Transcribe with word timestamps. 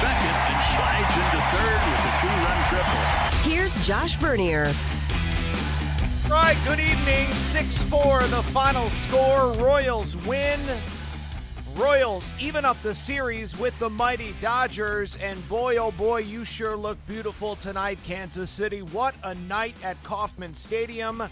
Stopping 0.00 0.16
at 0.16 0.22
second 0.22 0.32
and 0.48 0.64
slides 0.72 1.14
into 1.20 1.40
third 1.52 1.80
with 1.90 2.08
a 2.08 2.12
two-run 2.22 2.60
triple. 2.70 3.50
Here's 3.50 3.86
Josh 3.86 4.16
Vernier. 4.16 4.72
Right, 6.26 6.56
good 6.64 6.80
evening. 6.80 7.30
6 7.32 7.82
4, 7.82 8.22
the 8.28 8.42
final 8.44 8.88
score. 8.88 9.52
Royals 9.52 10.16
win. 10.24 10.58
Royals 11.74 12.32
even 12.40 12.64
up 12.64 12.80
the 12.82 12.94
series 12.94 13.58
with 13.58 13.78
the 13.78 13.90
mighty 13.90 14.34
Dodgers. 14.40 15.16
And 15.16 15.46
boy, 15.50 15.76
oh 15.76 15.90
boy, 15.90 16.20
you 16.20 16.46
sure 16.46 16.78
look 16.78 16.96
beautiful 17.06 17.56
tonight, 17.56 17.98
Kansas 18.06 18.50
City. 18.50 18.80
What 18.80 19.14
a 19.22 19.34
night 19.34 19.76
at 19.84 20.02
Kauffman 20.02 20.54
Stadium. 20.54 21.22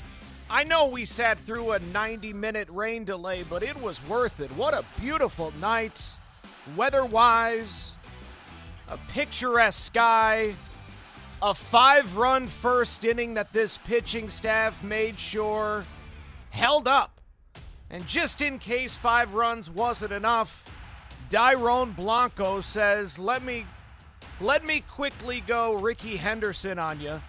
I 0.51 0.65
know 0.65 0.85
we 0.89 1.07
sat 1.07 1.39
through 1.39 1.71
a 1.73 1.79
90 1.79 2.35
minute 2.35 2.69
rain 2.69 3.07
delay, 3.07 3.45
but 3.49 3.63
it 3.63 3.81
was 3.81 4.07
worth 4.07 4.41
it. 4.41 4.53
What 4.53 4.75
a 4.75 4.85
beautiful 5.01 5.55
night, 5.59 6.19
weather 6.77 7.07
wise, 7.07 7.93
a 8.89 8.99
picturesque 9.09 9.81
sky, 9.81 10.55
a 11.43 11.55
five 11.55 12.17
run 12.17 12.49
first 12.49 13.05
inning 13.05 13.35
that 13.35 13.53
this 13.53 13.79
pitching 13.79 14.29
staff 14.31 14.83
made 14.83 15.19
sure 15.19 15.85
held 16.51 16.89
up. 16.89 17.21
And 17.91 18.07
just 18.07 18.41
in 18.41 18.59
case 18.59 18.97
five 18.97 19.35
runs 19.35 19.71
wasn't 19.71 20.13
enough, 20.13 20.65
Dairon 21.31 21.95
Blanco 21.95 22.61
says, 22.61 23.19
"Let 23.19 23.43
me 23.43 23.67
let 24.41 24.65
me 24.65 24.81
quickly 24.81 25.41
go 25.41 25.75
Rickey 25.75 26.17
Henderson 26.17 26.79
on 26.79 27.01
you. 27.01 27.21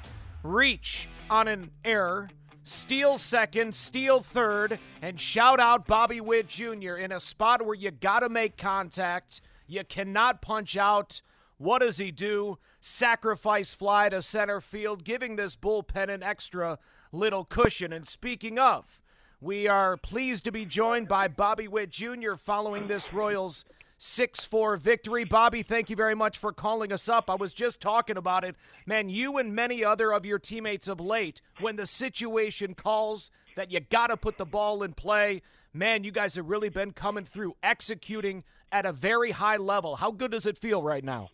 Reach 0.44 1.08
on 1.30 1.48
an 1.48 1.72
error, 1.84 2.30
steal 2.64 3.18
second, 3.18 3.76
steal 3.76 4.22
third, 4.22 4.80
and 5.02 5.20
shout 5.20 5.60
out 5.60 5.88
Bobby 5.88 6.22
Witt 6.22 6.48
Jr. 6.48 6.96
in 6.96 7.12
a 7.12 7.20
spot 7.20 7.66
where 7.66 7.76
you 7.76 7.92
got 7.92 8.20
to 8.22 8.30
make 8.30 8.58
contact. 8.58 9.42
You 9.68 9.84
cannot 9.84 10.42
punch 10.42 10.78
out. 10.78 11.22
What 11.60 11.80
does 11.80 11.98
he 11.98 12.10
do? 12.10 12.58
Sacrifice 12.80 13.74
fly 13.74 14.08
to 14.08 14.22
center 14.22 14.62
field, 14.62 15.04
giving 15.04 15.36
this 15.36 15.58
bullpen 15.58 16.10
an 16.10 16.24
extra 16.24 16.80
little 17.12 17.44
cushion. 17.44 17.92
And 17.92 18.08
speaking 18.08 18.58
of, 18.58 19.02
we 19.42 19.68
are 19.68 19.98
pleased 19.98 20.46
to 20.46 20.54
be 20.54 20.66
joined 20.66 21.10
by 21.10 21.28
Bobby 21.28 21.68
Witt 21.68 21.90
Jr. 21.90 22.36
following 22.38 22.88
this 22.88 23.12
Royals 23.12 23.66
6 23.98 24.46
4 24.46 24.78
victory. 24.78 25.26
Bobby, 25.26 25.62
thank 25.62 25.90
you 25.90 25.98
very 25.98 26.16
much 26.16 26.38
for 26.38 26.54
calling 26.54 26.94
us 26.94 27.10
up. 27.10 27.30
I 27.30 27.36
was 27.36 27.54
just 27.54 27.82
talking 27.82 28.16
about 28.16 28.46
it. 28.46 28.56
Man, 28.86 29.10
you 29.10 29.38
and 29.38 29.54
many 29.54 29.84
other 29.84 30.14
of 30.14 30.26
your 30.26 30.40
teammates 30.40 30.88
of 30.88 31.02
late, 31.02 31.42
when 31.60 31.76
the 31.76 31.86
situation 31.86 32.74
calls 32.74 33.32
that 33.58 33.70
you 33.70 33.82
got 33.82 34.08
to 34.08 34.16
put 34.16 34.38
the 34.38 34.46
ball 34.46 34.82
in 34.82 34.94
play, 34.94 35.42
man, 35.74 36.06
you 36.06 36.12
guys 36.12 36.36
have 36.36 36.50
really 36.50 36.70
been 36.70 36.94
coming 36.94 37.26
through, 37.26 37.58
executing 37.62 38.46
at 38.72 38.86
a 38.86 38.92
very 38.92 39.32
high 39.32 39.58
level. 39.58 39.96
How 39.96 40.12
good 40.12 40.32
does 40.32 40.46
it 40.46 40.58
feel 40.58 40.82
right 40.82 41.04
now? 41.04 41.30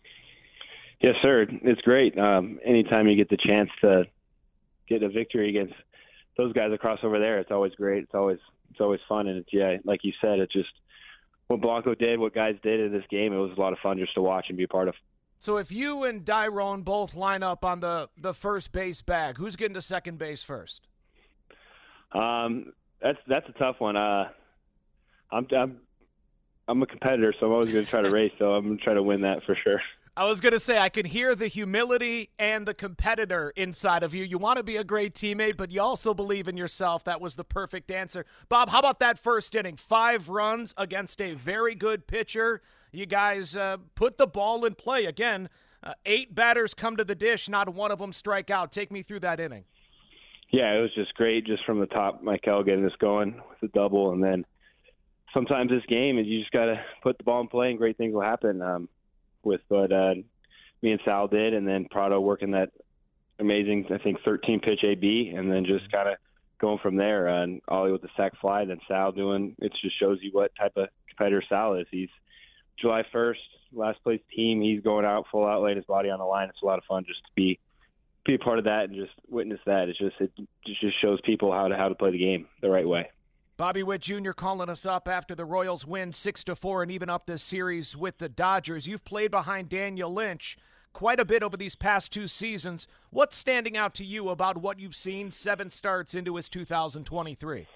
Yes, 1.00 1.14
sir. 1.22 1.46
It's 1.62 1.80
great. 1.82 2.18
Um, 2.18 2.58
anytime 2.64 3.06
you 3.06 3.16
get 3.16 3.28
the 3.28 3.36
chance 3.36 3.70
to 3.82 4.04
get 4.88 5.02
a 5.02 5.08
victory 5.08 5.50
against 5.50 5.74
those 6.36 6.52
guys 6.52 6.72
across 6.72 7.00
over 7.02 7.18
there, 7.18 7.38
it's 7.38 7.50
always 7.50 7.74
great. 7.74 8.04
It's 8.04 8.14
always 8.14 8.38
it's 8.70 8.80
always 8.80 9.00
fun, 9.08 9.26
and 9.26 9.38
it's 9.38 9.48
yeah, 9.52 9.76
like 9.84 10.00
you 10.04 10.12
said, 10.20 10.38
it's 10.38 10.52
just 10.52 10.68
what 11.48 11.60
Blanco 11.60 11.94
did, 11.94 12.18
what 12.18 12.34
guys 12.34 12.56
did 12.62 12.80
in 12.80 12.92
this 12.92 13.04
game. 13.10 13.32
It 13.32 13.36
was 13.36 13.52
a 13.56 13.60
lot 13.60 13.72
of 13.72 13.78
fun 13.80 13.98
just 13.98 14.14
to 14.14 14.22
watch 14.22 14.46
and 14.48 14.56
be 14.56 14.64
a 14.64 14.68
part 14.68 14.88
of. 14.88 14.94
So 15.38 15.58
if 15.58 15.70
you 15.70 16.02
and 16.04 16.24
Dairon 16.24 16.82
both 16.82 17.14
line 17.14 17.42
up 17.42 17.64
on 17.64 17.80
the 17.80 18.08
the 18.16 18.34
first 18.34 18.72
base 18.72 19.02
bag, 19.02 19.36
who's 19.36 19.56
getting 19.56 19.74
to 19.74 19.82
second 19.82 20.18
base 20.18 20.42
first? 20.42 20.86
Um, 22.12 22.72
that's 23.02 23.18
that's 23.28 23.48
a 23.48 23.58
tough 23.58 23.76
one. 23.78 23.96
Uh, 23.96 24.28
I'm 25.30 25.46
I'm 25.56 25.76
I'm 26.68 26.82
a 26.82 26.86
competitor, 26.86 27.34
so 27.38 27.46
I'm 27.46 27.52
always 27.52 27.70
going 27.70 27.84
to 27.84 27.90
try 27.90 28.02
to 28.02 28.10
race. 28.10 28.32
So 28.38 28.52
I'm 28.54 28.64
going 28.64 28.78
to 28.78 28.84
try 28.84 28.94
to 28.94 29.02
win 29.02 29.20
that 29.22 29.44
for 29.44 29.56
sure. 29.62 29.80
I 30.18 30.24
was 30.24 30.40
going 30.40 30.54
to 30.54 30.60
say, 30.60 30.78
I 30.78 30.88
can 30.88 31.04
hear 31.04 31.34
the 31.34 31.46
humility 31.46 32.30
and 32.38 32.66
the 32.66 32.72
competitor 32.72 33.52
inside 33.54 34.02
of 34.02 34.14
you. 34.14 34.24
You 34.24 34.38
want 34.38 34.56
to 34.56 34.62
be 34.62 34.78
a 34.78 34.84
great 34.84 35.14
teammate, 35.14 35.58
but 35.58 35.70
you 35.70 35.82
also 35.82 36.14
believe 36.14 36.48
in 36.48 36.56
yourself. 36.56 37.04
That 37.04 37.20
was 37.20 37.36
the 37.36 37.44
perfect 37.44 37.90
answer. 37.90 38.24
Bob, 38.48 38.70
how 38.70 38.78
about 38.78 38.98
that 39.00 39.18
first 39.18 39.54
inning? 39.54 39.76
Five 39.76 40.30
runs 40.30 40.72
against 40.78 41.20
a 41.20 41.34
very 41.34 41.74
good 41.74 42.06
pitcher. 42.06 42.62
You 42.92 43.04
guys 43.04 43.54
uh, 43.54 43.76
put 43.94 44.16
the 44.16 44.26
ball 44.26 44.64
in 44.64 44.74
play. 44.74 45.04
Again, 45.04 45.50
uh, 45.82 45.92
eight 46.06 46.34
batters 46.34 46.72
come 46.72 46.96
to 46.96 47.04
the 47.04 47.14
dish, 47.14 47.46
not 47.46 47.68
one 47.68 47.90
of 47.90 47.98
them 47.98 48.14
strike 48.14 48.48
out. 48.48 48.72
Take 48.72 48.90
me 48.90 49.02
through 49.02 49.20
that 49.20 49.38
inning. 49.38 49.64
Yeah, 50.50 50.72
it 50.72 50.80
was 50.80 50.94
just 50.94 51.12
great 51.14 51.44
just 51.44 51.62
from 51.66 51.78
the 51.78 51.86
top. 51.86 52.24
Maikel 52.24 52.64
getting 52.64 52.86
us 52.86 52.96
going 52.98 53.34
with 53.50 53.70
a 53.70 53.72
double, 53.74 54.12
and 54.12 54.24
then 54.24 54.46
sometimes 55.36 55.70
this 55.70 55.84
game 55.86 56.18
is 56.18 56.26
you 56.26 56.40
just 56.40 56.50
got 56.50 56.64
to 56.64 56.80
put 57.02 57.18
the 57.18 57.24
ball 57.24 57.42
in 57.42 57.48
play, 57.48 57.68
and 57.68 57.78
great 57.78 57.98
things 57.98 58.14
will 58.14 58.22
happen. 58.22 58.62
Um, 58.62 58.88
with 59.44 59.60
what 59.68 59.92
uh, 59.92 60.14
me 60.82 60.92
and 60.92 61.00
Sal 61.04 61.28
did, 61.28 61.54
and 61.54 61.68
then 61.68 61.86
Pratto 61.90 62.20
working 62.20 62.50
that 62.52 62.70
amazing, 63.38 63.86
I 63.94 63.98
think, 63.98 64.18
13 64.24 64.60
pitch 64.60 64.82
AB, 64.82 65.32
and 65.36 65.52
then 65.52 65.64
just 65.64 65.92
kind 65.92 66.08
of 66.08 66.16
going 66.58 66.78
from 66.82 66.96
there. 66.96 67.28
Uh, 67.28 67.42
and 67.44 67.60
Ollie 67.68 67.92
with 67.92 68.02
the 68.02 68.08
sac 68.16 68.32
fly, 68.40 68.64
then 68.64 68.80
Sal 68.88 69.12
doing 69.12 69.54
it 69.60 69.72
just 69.80 69.98
shows 70.00 70.18
you 70.22 70.30
what 70.32 70.52
type 70.58 70.72
of 70.76 70.88
competitor 71.08 71.42
Sal 71.48 71.74
is. 71.74 71.86
He's 71.90 72.08
July 72.80 73.04
1st, 73.14 73.34
last 73.72 74.02
place 74.02 74.20
team. 74.34 74.60
He's 74.62 74.82
going 74.82 75.04
out 75.04 75.26
full 75.30 75.46
out, 75.46 75.62
laying 75.62 75.76
his 75.76 75.86
body 75.86 76.10
on 76.10 76.18
the 76.18 76.24
line. 76.24 76.48
It's 76.48 76.62
a 76.62 76.66
lot 76.66 76.78
of 76.78 76.84
fun 76.84 77.04
just 77.06 77.20
to 77.20 77.30
be 77.34 77.58
be 78.24 78.34
a 78.34 78.38
part 78.38 78.58
of 78.58 78.64
that 78.64 78.88
and 78.88 78.94
just 78.96 79.12
witness 79.28 79.60
that. 79.66 79.88
It's 79.88 79.98
just 79.98 80.16
it 80.18 80.32
just 80.66 81.00
shows 81.00 81.20
people 81.24 81.52
how 81.52 81.68
to 81.68 81.76
how 81.76 81.88
to 81.88 81.94
play 81.94 82.10
the 82.10 82.18
game 82.18 82.48
the 82.60 82.70
right 82.70 82.88
way. 82.88 83.10
Bobby 83.58 83.82
Witt 83.82 84.02
Jr. 84.02 84.32
calling 84.32 84.68
us 84.68 84.84
up 84.84 85.08
after 85.08 85.34
the 85.34 85.46
Royals 85.46 85.86
win 85.86 86.12
6 86.12 86.44
to 86.44 86.54
4 86.54 86.82
and 86.82 86.92
even 86.92 87.08
up 87.08 87.24
this 87.24 87.42
series 87.42 87.96
with 87.96 88.18
the 88.18 88.28
Dodgers. 88.28 88.86
You've 88.86 89.04
played 89.04 89.30
behind 89.30 89.70
Daniel 89.70 90.12
Lynch 90.12 90.58
quite 90.92 91.18
a 91.18 91.24
bit 91.24 91.42
over 91.42 91.56
these 91.56 91.74
past 91.74 92.12
two 92.12 92.28
seasons. 92.28 92.86
What's 93.08 93.34
standing 93.34 93.74
out 93.74 93.94
to 93.94 94.04
you 94.04 94.28
about 94.28 94.58
what 94.58 94.78
you've 94.78 94.94
seen 94.94 95.30
seven 95.30 95.70
starts 95.70 96.14
into 96.14 96.36
his 96.36 96.50
2023? 96.50 97.66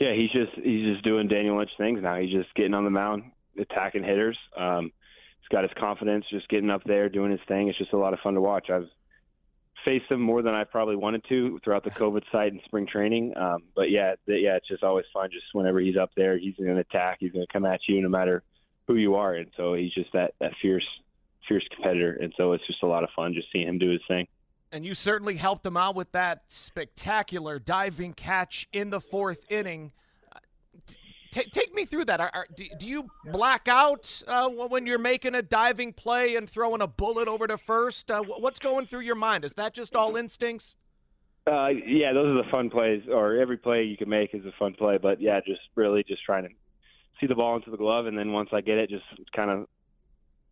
Yeah, 0.00 0.14
he's 0.14 0.30
just 0.30 0.52
he's 0.54 0.84
just 0.84 1.02
doing 1.02 1.26
Daniel 1.26 1.58
Lynch 1.58 1.70
things 1.76 1.98
now. 2.00 2.20
He's 2.20 2.32
just 2.32 2.54
getting 2.54 2.74
on 2.74 2.84
the 2.84 2.90
mound, 2.90 3.24
attacking 3.58 4.04
hitters. 4.04 4.38
Um, 4.56 4.92
he's 5.40 5.48
got 5.50 5.64
his 5.64 5.72
confidence, 5.76 6.24
just 6.30 6.48
getting 6.48 6.70
up 6.70 6.82
there, 6.84 7.08
doing 7.08 7.32
his 7.32 7.40
thing. 7.48 7.66
It's 7.66 7.78
just 7.78 7.92
a 7.92 7.98
lot 7.98 8.14
of 8.14 8.20
fun 8.20 8.34
to 8.34 8.40
watch. 8.40 8.70
I've 8.70 8.88
faced 9.84 10.10
him 10.10 10.20
more 10.20 10.42
than 10.42 10.54
I 10.54 10.64
probably 10.64 10.96
wanted 10.96 11.24
to 11.28 11.60
throughout 11.62 11.84
the 11.84 11.90
COVID 12.02 12.22
site 12.30 12.52
and 12.52 12.60
spring 12.64 12.86
training. 12.86 13.36
Um, 13.36 13.64
but 13.74 13.90
yeah, 13.90 14.14
the, 14.26 14.38
yeah, 14.38 14.56
it's 14.56 14.68
just 14.68 14.82
always 14.82 15.06
fun. 15.12 15.30
Just 15.32 15.46
whenever 15.52 15.80
he's 15.80 15.96
up 15.96 16.10
there, 16.16 16.38
he's 16.38 16.56
going 16.56 16.74
to 16.74 16.80
attack. 16.80 17.18
He's 17.20 17.32
going 17.32 17.46
to 17.46 17.52
come 17.52 17.64
at 17.64 17.80
you 17.88 18.00
no 18.00 18.08
matter 18.08 18.42
who 18.86 18.96
you 18.96 19.14
are. 19.14 19.34
And 19.34 19.50
so 19.56 19.74
he's 19.74 19.92
just 19.92 20.12
that 20.12 20.34
that 20.40 20.52
fierce, 20.60 20.86
fierce 21.48 21.66
competitor. 21.74 22.18
And 22.20 22.32
so 22.36 22.52
it's 22.52 22.66
just 22.66 22.82
a 22.82 22.86
lot 22.86 23.04
of 23.04 23.10
fun 23.14 23.34
just 23.34 23.48
seeing 23.52 23.68
him 23.68 23.78
do 23.78 23.90
his 23.90 24.02
thing. 24.08 24.26
And 24.70 24.86
you 24.86 24.94
certainly 24.94 25.36
helped 25.36 25.66
him 25.66 25.76
out 25.76 25.94
with 25.94 26.12
that 26.12 26.44
spectacular 26.48 27.58
diving 27.58 28.14
catch 28.14 28.68
in 28.72 28.90
the 28.90 29.00
fourth 29.00 29.44
inning. 29.50 29.92
T- 31.32 31.48
take 31.50 31.74
me 31.74 31.86
through 31.86 32.04
that. 32.04 32.20
Are, 32.20 32.30
are, 32.34 32.46
do, 32.54 32.66
do, 32.78 32.86
you 32.86 33.08
black 33.24 33.66
out 33.66 34.22
uh, 34.28 34.50
when 34.50 34.84
you're 34.84 34.98
making 34.98 35.34
a 35.34 35.40
diving 35.40 35.94
play 35.94 36.36
and 36.36 36.48
throwing 36.48 36.82
a 36.82 36.86
bullet 36.86 37.26
over 37.26 37.46
to 37.46 37.56
first? 37.56 38.10
Uh, 38.10 38.22
what's 38.22 38.58
going 38.58 38.84
through 38.84 39.00
your 39.00 39.14
mind? 39.14 39.42
Is 39.46 39.54
that 39.54 39.72
just 39.72 39.96
all 39.96 40.14
instincts? 40.14 40.76
Uh, 41.46 41.68
yeah, 41.68 42.12
those 42.12 42.26
are 42.28 42.42
the 42.42 42.50
fun 42.50 42.68
plays, 42.68 43.02
or 43.10 43.38
every 43.38 43.56
play 43.56 43.82
you 43.82 43.96
can 43.96 44.10
make 44.10 44.34
is 44.34 44.44
a 44.44 44.52
fun 44.58 44.74
play. 44.74 44.98
But 44.98 45.22
yeah, 45.22 45.40
just 45.40 45.62
really 45.74 46.04
just 46.06 46.22
trying 46.22 46.44
to 46.44 46.50
see 47.18 47.26
the 47.26 47.34
ball 47.34 47.56
into 47.56 47.70
the 47.70 47.78
glove, 47.78 48.04
and 48.04 48.16
then 48.16 48.32
once 48.32 48.50
I 48.52 48.60
get 48.60 48.76
it, 48.76 48.90
just 48.90 49.04
kind 49.34 49.50
of 49.50 49.66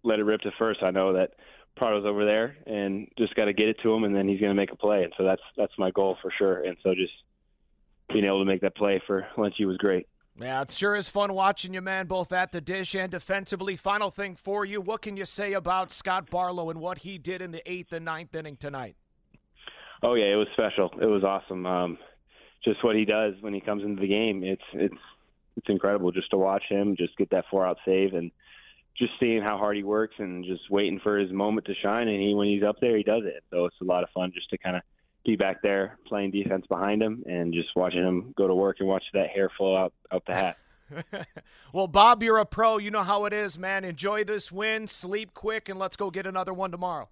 let 0.03 0.19
it 0.19 0.25
rip 0.25 0.41
to 0.41 0.51
first. 0.59 0.83
I 0.83 0.91
know 0.91 1.13
that 1.13 1.33
Pratto's 1.77 2.07
over 2.07 2.25
there, 2.25 2.57
and 2.67 3.07
just 3.19 3.35
got 3.35 3.45
to 3.45 3.53
get 3.53 3.69
it 3.69 3.77
to 3.83 3.93
him, 3.93 4.05
and 4.05 4.17
then 4.17 4.27
he's 4.27 4.41
going 4.41 4.51
to 4.51 4.61
make 4.61 4.73
a 4.73 4.77
play. 4.77 5.05
And 5.05 5.13
so 5.19 5.25
that's 5.25 5.43
that's 5.59 5.77
my 5.77 5.91
goal 5.91 6.17
for 6.23 6.33
sure. 6.39 6.65
And 6.65 6.79
so 6.83 6.95
just 6.95 7.13
being 8.11 8.25
able 8.25 8.41
to 8.41 8.47
make 8.47 8.63
that 8.63 8.75
play 8.75 9.01
for 9.07 9.27
Lynchy 9.37 9.67
was 9.67 9.77
great. 9.77 10.07
Yeah, 10.41 10.63
it 10.63 10.71
sure 10.71 10.97
is 10.97 11.11
fun 11.11 11.35
watching 11.35 11.75
you, 11.75 11.83
man, 11.83 12.07
both 12.07 12.33
at 12.33 12.51
the 12.51 12.63
dish 12.63 12.95
and 12.95 13.11
defensively. 13.11 13.77
Final 13.77 14.11
thing 14.11 14.37
for 14.37 14.65
you, 14.65 14.81
what 14.81 15.03
can 15.03 15.19
you 15.19 15.27
say 15.27 15.53
about 15.53 15.93
Scott 15.93 16.31
Barlow 16.31 16.71
and 16.71 16.81
what 16.81 16.99
he 16.99 17.19
did 17.19 17.43
in 17.43 17.51
the 17.51 17.71
eighth 17.71 17.93
and 17.93 18.07
ninth 18.07 18.35
inning 18.35 18.57
tonight? 18.57 18.97
Oh 20.03 20.15
yeah, 20.15 20.33
it 20.33 20.37
was 20.37 20.49
special. 20.55 20.91
It 20.99 21.07
was 21.07 21.25
awesome. 21.25 21.67
Um, 21.67 21.99
just 22.65 22.83
what 22.83 22.97
he 22.97 23.05
does 23.05 23.35
when 23.41 23.53
he 23.53 23.61
comes 23.61 23.85
into 23.85 24.01
the 24.01 24.09
game, 24.09 24.43
it's 24.43 24.63
it's 24.73 24.95
it's 25.59 25.69
incredible 25.69 26.11
just 26.11 26.31
to 26.31 26.39
watch 26.39 26.65
him 26.71 26.97
just 26.97 27.19
get 27.19 27.29
that 27.31 27.45
four 27.51 27.67
out 27.67 27.77
save 27.85 28.15
and 28.15 28.31
just 28.97 29.13
seeing 29.21 29.43
how 29.43 29.59
hard 29.59 29.77
he 29.77 29.83
works 29.83 30.15
and 30.19 30.45
just 30.45 30.71
waiting 30.71 31.01
for 31.03 31.19
his 31.19 31.31
moment 31.33 31.67
to 31.67 31.75
shine. 31.83 32.09
And 32.09 32.21
he, 32.21 32.35
when 32.35 32.49
he's 32.49 32.63
up 32.63 32.77
there, 32.81 32.97
he 32.97 33.03
does 33.03 33.25
it. 33.25 33.45
So 33.51 33.67
it's 33.67 33.81
a 33.83 33.85
lot 33.85 34.05
of 34.05 34.11
fun 34.11 34.33
just 34.35 34.49
to 34.51 34.59
kind 34.59 34.77
of 34.77 34.83
be 35.25 35.37
back 35.37 35.63
there 35.63 35.99
playing 36.07 36.31
defense 36.31 36.67
behind 36.67 37.03
him 37.03 37.23
and 37.27 37.53
just 37.53 37.69
watching 37.77 38.03
him 38.03 38.35
go 38.37 38.47
to 38.47 38.55
work 38.55 38.77
and 38.81 38.89
watch 38.89 39.05
that 39.13 39.29
hair 39.29 39.51
flow 39.57 39.77
out 39.77 39.93
out 40.13 40.25
the 40.27 40.35
hat. 40.35 40.57
well, 41.73 41.87
Bob, 41.87 42.23
you're 42.23 42.39
a 42.39 42.47
pro. 42.47 42.79
You 42.79 42.91
know 42.91 43.03
how 43.03 43.25
it 43.27 43.33
is, 43.33 43.59
man. 43.59 43.85
Enjoy 43.85 44.25
this 44.25 44.51
win, 44.51 44.87
sleep 44.87 45.35
quick, 45.35 45.69
and 45.69 45.79
let's 45.79 45.97
go 45.97 46.11
get 46.11 46.27
another 46.27 46.53
one 46.53 46.71
tomorrow. 46.71 47.09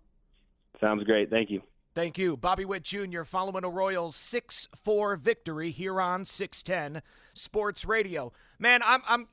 Sounds 0.81 1.05
great. 1.05 1.31
Thank 1.31 1.51
you. 1.51 1.63
Thank 1.95 2.19
you. 2.19 2.37
Bobby 2.37 2.65
Witt 2.65 2.85
Jr. 2.85 3.25
following 3.25 3.65
a 3.65 3.69
Royals 3.69 4.15
6 4.15 4.69
4 4.85 5.17
victory 5.17 5.71
here 5.71 6.01
on 6.01 6.25
610 6.25 7.03
Sports 7.35 7.85
Radio. 7.85 8.33
Man, 8.59 8.83
I'm, 8.85 9.03
I'm 9.07 9.29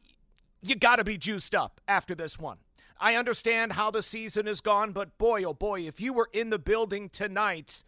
you 0.63 0.75
got 0.75 0.95
to 0.95 1.03
be 1.03 1.17
juiced 1.17 1.53
up 1.53 1.79
after 1.87 2.15
this 2.15 2.39
one. 2.39 2.57
I 2.99 3.15
understand 3.15 3.73
how 3.73 3.91
the 3.91 4.01
season 4.01 4.47
is 4.47 4.61
gone, 4.61 4.93
but 4.93 5.17
boy, 5.17 5.43
oh 5.43 5.53
boy, 5.53 5.81
if 5.81 5.99
you 5.99 6.13
were 6.13 6.29
in 6.33 6.49
the 6.49 6.57
building 6.57 7.09
tonight, 7.09 7.83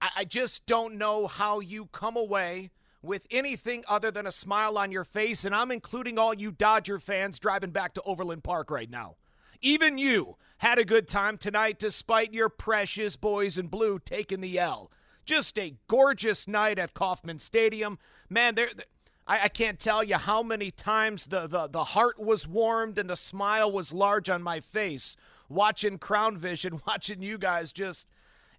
I, 0.00 0.10
I 0.18 0.24
just 0.24 0.66
don't 0.66 0.96
know 0.96 1.26
how 1.26 1.60
you 1.60 1.86
come 1.86 2.16
away 2.16 2.70
with 3.02 3.26
anything 3.30 3.84
other 3.88 4.10
than 4.10 4.26
a 4.26 4.32
smile 4.32 4.76
on 4.76 4.90
your 4.90 5.04
face, 5.04 5.44
and 5.44 5.54
I'm 5.54 5.70
including 5.70 6.18
all 6.18 6.34
you 6.34 6.50
Dodger 6.50 6.98
fans 6.98 7.38
driving 7.38 7.70
back 7.70 7.94
to 7.94 8.02
Overland 8.02 8.44
Park 8.44 8.70
right 8.70 8.90
now. 8.90 9.16
Even 9.60 9.98
you 9.98 10.36
had 10.58 10.78
a 10.78 10.84
good 10.84 11.08
time 11.08 11.38
tonight 11.38 11.78
despite 11.78 12.32
your 12.32 12.48
precious 12.48 13.16
boys 13.16 13.58
in 13.58 13.68
blue 13.68 13.98
taking 13.98 14.40
the 14.40 14.58
L. 14.58 14.90
Just 15.24 15.58
a 15.58 15.74
gorgeous 15.88 16.48
night 16.48 16.78
at 16.78 16.94
Kauffman 16.94 17.38
Stadium. 17.38 17.98
Man, 18.28 18.54
there 18.54 18.68
I, 19.28 19.48
can't 19.48 19.78
tell 19.78 20.02
you 20.02 20.16
how 20.16 20.42
many 20.42 20.70
times 20.70 21.26
the, 21.26 21.46
the, 21.46 21.66
the 21.66 21.84
heart 21.84 22.18
was 22.18 22.48
warmed 22.48 22.98
and 22.98 23.10
the 23.10 23.16
smile 23.16 23.70
was 23.70 23.92
large 23.92 24.30
on 24.30 24.42
my 24.42 24.60
face 24.60 25.16
watching 25.50 25.98
Crown 25.98 26.38
Vision, 26.38 26.80
watching 26.86 27.20
you 27.20 27.36
guys 27.36 27.72
just 27.72 28.06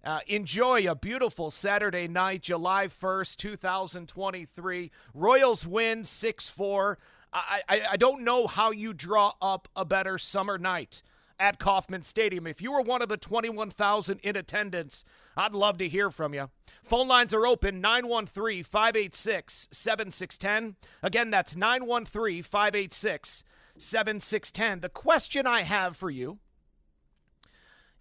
uh, 0.04 0.20
enjoy 0.26 0.90
a 0.90 0.94
beautiful 0.94 1.50
Saturday 1.50 2.08
night, 2.08 2.42
July 2.42 2.88
1st, 2.88 3.36
2023. 3.36 4.90
Royals 5.14 5.66
win 5.66 6.04
6 6.04 6.48
4. 6.48 6.98
I, 7.32 7.62
I, 7.68 7.82
I 7.92 7.96
don't 7.96 8.22
know 8.22 8.46
how 8.46 8.70
you 8.70 8.92
draw 8.92 9.32
up 9.40 9.68
a 9.76 9.84
better 9.84 10.18
summer 10.18 10.58
night 10.58 11.02
at 11.38 11.58
Kauffman 11.58 12.02
Stadium. 12.02 12.46
If 12.46 12.60
you 12.60 12.72
were 12.72 12.82
one 12.82 13.02
of 13.02 13.08
the 13.08 13.16
21,000 13.16 14.20
in 14.20 14.36
attendance, 14.36 15.04
I'd 15.36 15.54
love 15.54 15.78
to 15.78 15.88
hear 15.88 16.10
from 16.10 16.34
you. 16.34 16.50
Phone 16.82 17.08
lines 17.08 17.32
are 17.32 17.46
open 17.46 17.80
913 17.80 18.62
586 18.64 19.68
7610. 19.70 20.76
Again, 21.02 21.30
that's 21.30 21.56
913 21.56 22.42
586 22.42 23.44
7610. 23.78 24.80
The 24.80 24.88
question 24.88 25.46
I 25.46 25.62
have 25.62 25.96
for 25.96 26.10
you 26.10 26.38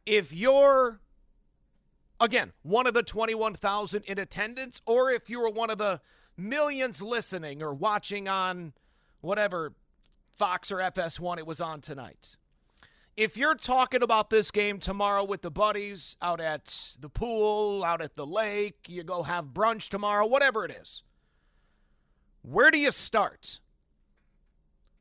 if 0.05 0.33
you're, 0.33 0.99
again, 2.19 2.53
one 2.61 2.87
of 2.87 2.93
the 2.93 3.03
21,000 3.03 4.03
in 4.03 4.19
attendance, 4.19 4.81
or 4.85 5.11
if 5.11 5.29
you 5.29 5.39
were 5.39 5.49
one 5.49 5.69
of 5.69 5.77
the 5.77 6.01
millions 6.37 7.01
listening 7.01 7.61
or 7.61 7.73
watching 7.73 8.27
on 8.27 8.73
whatever 9.21 9.73
Fox 10.35 10.71
or 10.71 10.77
FS1 10.77 11.37
it 11.37 11.45
was 11.45 11.59
on 11.59 11.81
tonight. 11.81 12.37
If 13.17 13.35
you're 13.35 13.55
talking 13.55 14.01
about 14.01 14.29
this 14.29 14.49
game 14.49 14.79
tomorrow 14.79 15.25
with 15.25 15.41
the 15.41 15.51
buddies 15.51 16.15
out 16.21 16.39
at 16.39 16.95
the 16.97 17.09
pool, 17.09 17.83
out 17.83 18.01
at 18.01 18.15
the 18.15 18.25
lake, 18.25 18.85
you 18.87 19.03
go 19.03 19.23
have 19.23 19.47
brunch 19.47 19.89
tomorrow, 19.89 20.25
whatever 20.25 20.63
it 20.63 20.71
is, 20.71 21.03
where 22.41 22.71
do 22.71 22.77
you 22.77 22.91
start? 22.91 23.59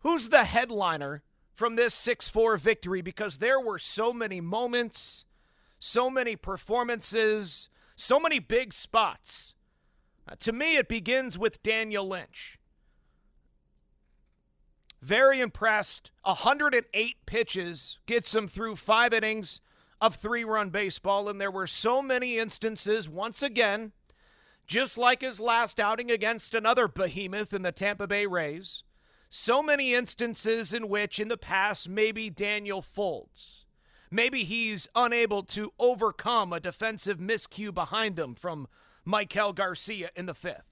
Who's 0.00 0.30
the 0.30 0.44
headliner 0.44 1.22
from 1.54 1.76
this 1.76 1.94
6 1.94 2.28
4 2.28 2.56
victory? 2.56 3.00
Because 3.02 3.36
there 3.36 3.60
were 3.60 3.78
so 3.78 4.12
many 4.12 4.40
moments, 4.40 5.24
so 5.78 6.10
many 6.10 6.36
performances, 6.36 7.68
so 7.96 8.18
many 8.18 8.38
big 8.38 8.72
spots. 8.72 9.54
Uh, 10.28 10.34
to 10.40 10.52
me, 10.52 10.76
it 10.76 10.88
begins 10.88 11.38
with 11.38 11.62
Daniel 11.62 12.06
Lynch. 12.06 12.58
Very 15.00 15.40
impressed. 15.40 16.10
108 16.24 17.16
pitches 17.26 17.98
gets 18.06 18.34
him 18.34 18.48
through 18.48 18.76
five 18.76 19.12
innings 19.12 19.60
of 20.00 20.16
three 20.16 20.44
run 20.44 20.70
baseball. 20.70 21.28
And 21.28 21.40
there 21.40 21.50
were 21.50 21.66
so 21.66 22.02
many 22.02 22.38
instances, 22.38 23.08
once 23.08 23.42
again, 23.42 23.92
just 24.66 24.98
like 24.98 25.22
his 25.22 25.40
last 25.40 25.80
outing 25.80 26.10
against 26.10 26.54
another 26.54 26.88
behemoth 26.88 27.54
in 27.54 27.62
the 27.62 27.72
Tampa 27.72 28.06
Bay 28.06 28.26
Rays, 28.26 28.82
so 29.30 29.62
many 29.62 29.94
instances 29.94 30.72
in 30.72 30.88
which 30.88 31.18
in 31.18 31.28
the 31.28 31.36
past 31.36 31.88
maybe 31.88 32.28
Daniel 32.28 32.82
folds. 32.82 33.64
Maybe 34.10 34.44
he's 34.44 34.88
unable 34.94 35.42
to 35.44 35.72
overcome 35.78 36.52
a 36.52 36.60
defensive 36.60 37.18
miscue 37.18 37.72
behind 37.72 38.18
him 38.18 38.34
from 38.34 38.68
Maikel 39.06 39.54
Garcia 39.54 40.10
in 40.16 40.26
the 40.26 40.34
fifth. 40.34 40.70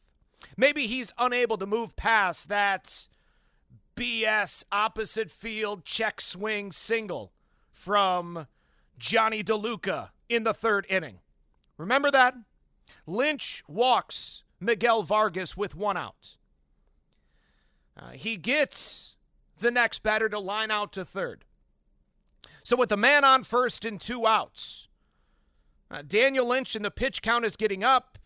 Maybe 0.57 0.87
he's 0.87 1.13
unable 1.19 1.57
to 1.59 1.67
move 1.67 1.97
past 1.97 2.49
that 2.49 3.09
BS 3.97 4.65
opposite 4.71 5.31
field 5.31 5.85
check 5.85 6.21
swing 6.21 6.73
single 6.73 7.33
from 7.73 8.47
Jonny 8.99 9.43
DeLuca 9.43 10.11
in 10.29 10.45
the 10.45 10.55
third 10.55 10.87
inning. 10.89 11.21
Remember 11.79 12.11
that? 12.11 12.35
Lynch 13.07 13.63
walks 13.67 14.43
Miguel 14.61 15.03
Vargas 15.03 15.57
with 15.57 15.75
one 15.75 15.97
out. 15.97 16.37
Uh, 17.99 18.11
he 18.11 18.37
gets 18.37 19.17
the 19.59 19.71
next 19.71 20.03
batter 20.03 20.29
to 20.29 20.39
line 20.39 20.71
out 20.71 20.93
to 20.93 21.05
third. 21.05 21.46
So 22.67 22.75
with 22.75 22.89
the 22.89 22.97
man 22.97 23.23
on 23.23 23.45
first 23.45 23.85
and 23.85 24.01
two 24.01 24.27
outs, 24.27 24.89
uh, 25.89 26.03
Daniel 26.05 26.49
Lynch 26.49 26.75
and 26.75 26.85
the 26.85 26.91
pitch 26.91 27.23
count 27.23 27.45
is 27.45 27.57
getting 27.57 27.85
up. 27.85 28.19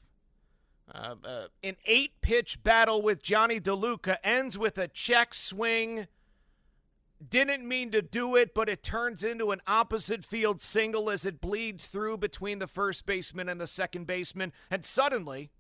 Uh, 0.90 1.16
uh, 1.22 1.44
an 1.62 1.76
eight 1.84 2.12
pitch 2.22 2.62
battle 2.62 3.02
with 3.02 3.22
Jonny 3.22 3.60
DeLuca 3.60 4.16
ends 4.24 4.56
with 4.56 4.78
a 4.78 4.88
check 4.88 5.34
swing. 5.34 6.06
Didn't 7.22 7.68
mean 7.68 7.90
to 7.90 8.00
do 8.00 8.34
it, 8.34 8.54
but 8.54 8.70
it 8.70 8.82
turns 8.82 9.22
into 9.22 9.50
an 9.50 9.60
opposite 9.66 10.24
field 10.24 10.62
single 10.62 11.10
as 11.10 11.26
it 11.26 11.42
bleeds 11.42 11.88
through 11.88 12.16
between 12.16 12.60
the 12.60 12.66
first 12.66 13.04
baseman 13.04 13.46
and 13.46 13.60
the 13.60 13.66
second 13.66 14.06
baseman. 14.06 14.54
And 14.70 14.86
suddenly, 14.86 15.50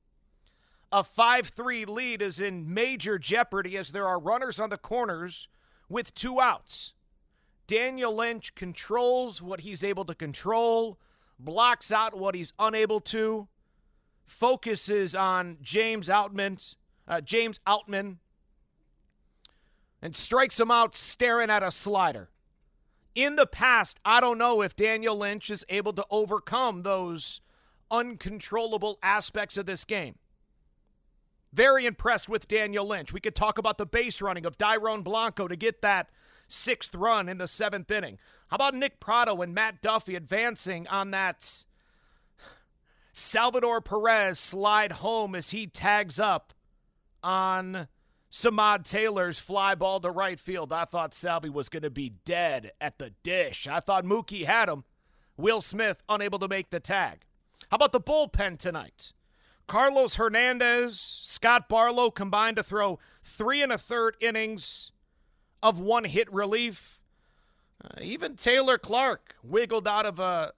a 0.90 1.04
5 1.04 1.48
3 1.48 1.84
lead 1.84 2.22
is 2.22 2.40
in 2.40 2.72
major 2.72 3.18
jeopardy 3.18 3.76
as 3.76 3.90
there 3.90 4.08
are 4.08 4.18
runners 4.18 4.58
on 4.58 4.70
the 4.70 4.78
corners 4.78 5.48
with 5.90 6.14
two 6.14 6.40
outs. 6.40 6.94
Daniel 7.70 8.12
Lynch 8.12 8.56
controls 8.56 9.40
what 9.40 9.60
he's 9.60 9.84
able 9.84 10.04
to 10.06 10.12
control, 10.12 10.98
blocks 11.38 11.92
out 11.92 12.18
what 12.18 12.34
he's 12.34 12.52
unable 12.58 13.00
to 13.02 13.46
focuses 14.26 15.14
on 15.14 15.56
James 15.62 16.08
Outman, 16.08 16.74
uh, 17.06 17.20
James 17.20 17.60
Outman, 17.68 18.16
and 20.02 20.16
strikes 20.16 20.58
him 20.58 20.72
out 20.72 20.96
staring 20.96 21.48
at 21.48 21.62
a 21.62 21.70
slider. 21.70 22.30
In 23.14 23.36
the 23.36 23.46
past, 23.46 24.00
I 24.04 24.20
don't 24.20 24.38
know 24.38 24.62
if 24.62 24.74
Daniel 24.74 25.16
Lynch 25.16 25.48
is 25.48 25.64
able 25.68 25.92
to 25.92 26.04
overcome 26.10 26.82
those 26.82 27.40
uncontrollable 27.88 28.98
aspects 29.00 29.56
of 29.56 29.66
this 29.66 29.84
game. 29.84 30.18
Very 31.52 31.86
impressed 31.86 32.28
with 32.28 32.48
Daniel 32.48 32.88
Lynch. 32.88 33.12
We 33.12 33.20
could 33.20 33.36
talk 33.36 33.58
about 33.58 33.78
the 33.78 33.86
base 33.86 34.20
running 34.20 34.44
of 34.44 34.58
Dairon 34.58 35.04
Blanco 35.04 35.46
to 35.46 35.54
get 35.54 35.82
that 35.82 36.10
sixth 36.52 36.94
run 36.94 37.28
in 37.28 37.38
the 37.38 37.48
seventh 37.48 37.90
inning. 37.90 38.18
How 38.48 38.56
about 38.56 38.74
Nick 38.74 39.00
Pratto 39.00 39.42
and 39.42 39.54
Matt 39.54 39.80
Duffy 39.80 40.14
advancing 40.14 40.86
on 40.88 41.10
that 41.12 41.64
Salvador 43.12 43.80
Perez 43.80 44.38
slide 44.38 44.92
home 44.92 45.34
as 45.34 45.50
he 45.50 45.66
tags 45.66 46.18
up 46.18 46.54
on 47.22 47.88
Samad 48.32 48.88
Taylor's 48.88 49.38
fly 49.38 49.74
ball 49.74 50.00
to 50.00 50.10
right 50.10 50.38
field. 50.38 50.72
I 50.72 50.84
thought 50.84 51.14
Salvi 51.14 51.48
was 51.48 51.68
going 51.68 51.82
to 51.82 51.90
be 51.90 52.14
dead 52.24 52.72
at 52.80 52.98
the 52.98 53.12
dish. 53.22 53.66
I 53.66 53.80
thought 53.80 54.04
Mookie 54.04 54.46
had 54.46 54.68
him. 54.68 54.84
Will 55.36 55.60
Smith 55.60 56.02
unable 56.08 56.38
to 56.38 56.48
make 56.48 56.70
the 56.70 56.80
tag. 56.80 57.24
How 57.70 57.76
about 57.76 57.92
the 57.92 58.00
bullpen 58.00 58.58
tonight? 58.58 59.12
Carlos 59.66 60.16
Hernandez, 60.16 61.00
Scott 61.22 61.68
Barlow 61.68 62.10
combined 62.10 62.56
to 62.56 62.62
throw 62.62 62.98
three 63.22 63.62
and 63.62 63.72
a 63.72 63.78
third 63.78 64.16
innings 64.20 64.92
of 65.62 65.78
one 65.80 66.04
hit 66.04 66.32
relief. 66.32 67.00
Uh, 67.82 68.00
even 68.02 68.36
Taylor 68.36 68.78
Clark 68.78 69.36
wiggled 69.42 69.88
out 69.88 70.06
of 70.06 70.18
a 70.18 70.52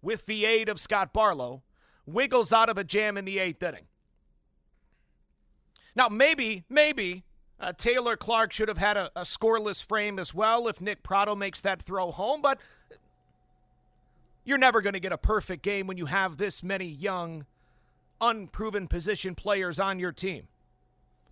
with 0.00 0.26
the 0.26 0.44
aid 0.44 0.68
of 0.68 0.80
Scott 0.80 1.12
Barlow, 1.12 1.62
wiggles 2.06 2.52
out 2.52 2.68
of 2.68 2.76
a 2.76 2.84
jam 2.84 3.16
in 3.16 3.24
the 3.24 3.38
eighth 3.38 3.62
inning. 3.62 3.86
Now, 5.94 6.08
maybe, 6.08 6.64
maybe 6.68 7.22
uh, 7.60 7.72
Taylor 7.72 8.16
Clark 8.16 8.52
should 8.52 8.68
have 8.68 8.78
had 8.78 8.96
a, 8.96 9.10
a, 9.14 9.22
scoreless 9.22 9.84
frame 9.84 10.18
as 10.18 10.34
well 10.34 10.66
if 10.66 10.80
Nick 10.80 11.02
Pratto 11.02 11.36
makes 11.36 11.60
that 11.60 11.82
throw 11.82 12.10
home, 12.10 12.42
but 12.42 12.58
you're 14.44 14.58
never 14.58 14.80
going 14.80 14.94
to 14.94 15.00
get 15.00 15.12
a 15.12 15.18
perfect 15.18 15.62
game 15.62 15.86
when 15.86 15.96
you 15.96 16.06
have 16.06 16.36
this 16.36 16.62
many 16.62 16.86
young, 16.86 17.46
unproven 18.20 18.88
position 18.88 19.34
players 19.34 19.78
on 19.78 20.00
your 20.00 20.12
team. 20.12 20.48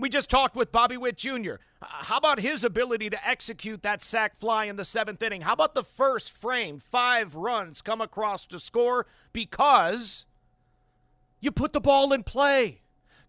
We 0.00 0.08
just 0.08 0.30
talked 0.30 0.56
with 0.56 0.72
Bobby 0.72 0.96
Witt 0.96 1.18
Jr. 1.18 1.56
Uh, 1.82 1.86
how 1.86 2.16
about 2.16 2.40
his 2.40 2.64
ability 2.64 3.10
to 3.10 3.28
execute 3.28 3.82
that 3.82 4.02
sac 4.02 4.40
fly 4.40 4.64
in 4.64 4.76
the 4.76 4.84
seventh 4.86 5.22
inning? 5.22 5.42
How 5.42 5.52
about 5.52 5.74
the 5.74 5.84
first 5.84 6.32
frame, 6.32 6.80
five 6.80 7.34
runs 7.34 7.82
come 7.82 8.00
across 8.00 8.46
to 8.46 8.58
score 8.58 9.06
because 9.34 10.24
you 11.38 11.52
put 11.52 11.74
the 11.74 11.82
ball 11.82 12.14
in 12.14 12.22
play. 12.22 12.80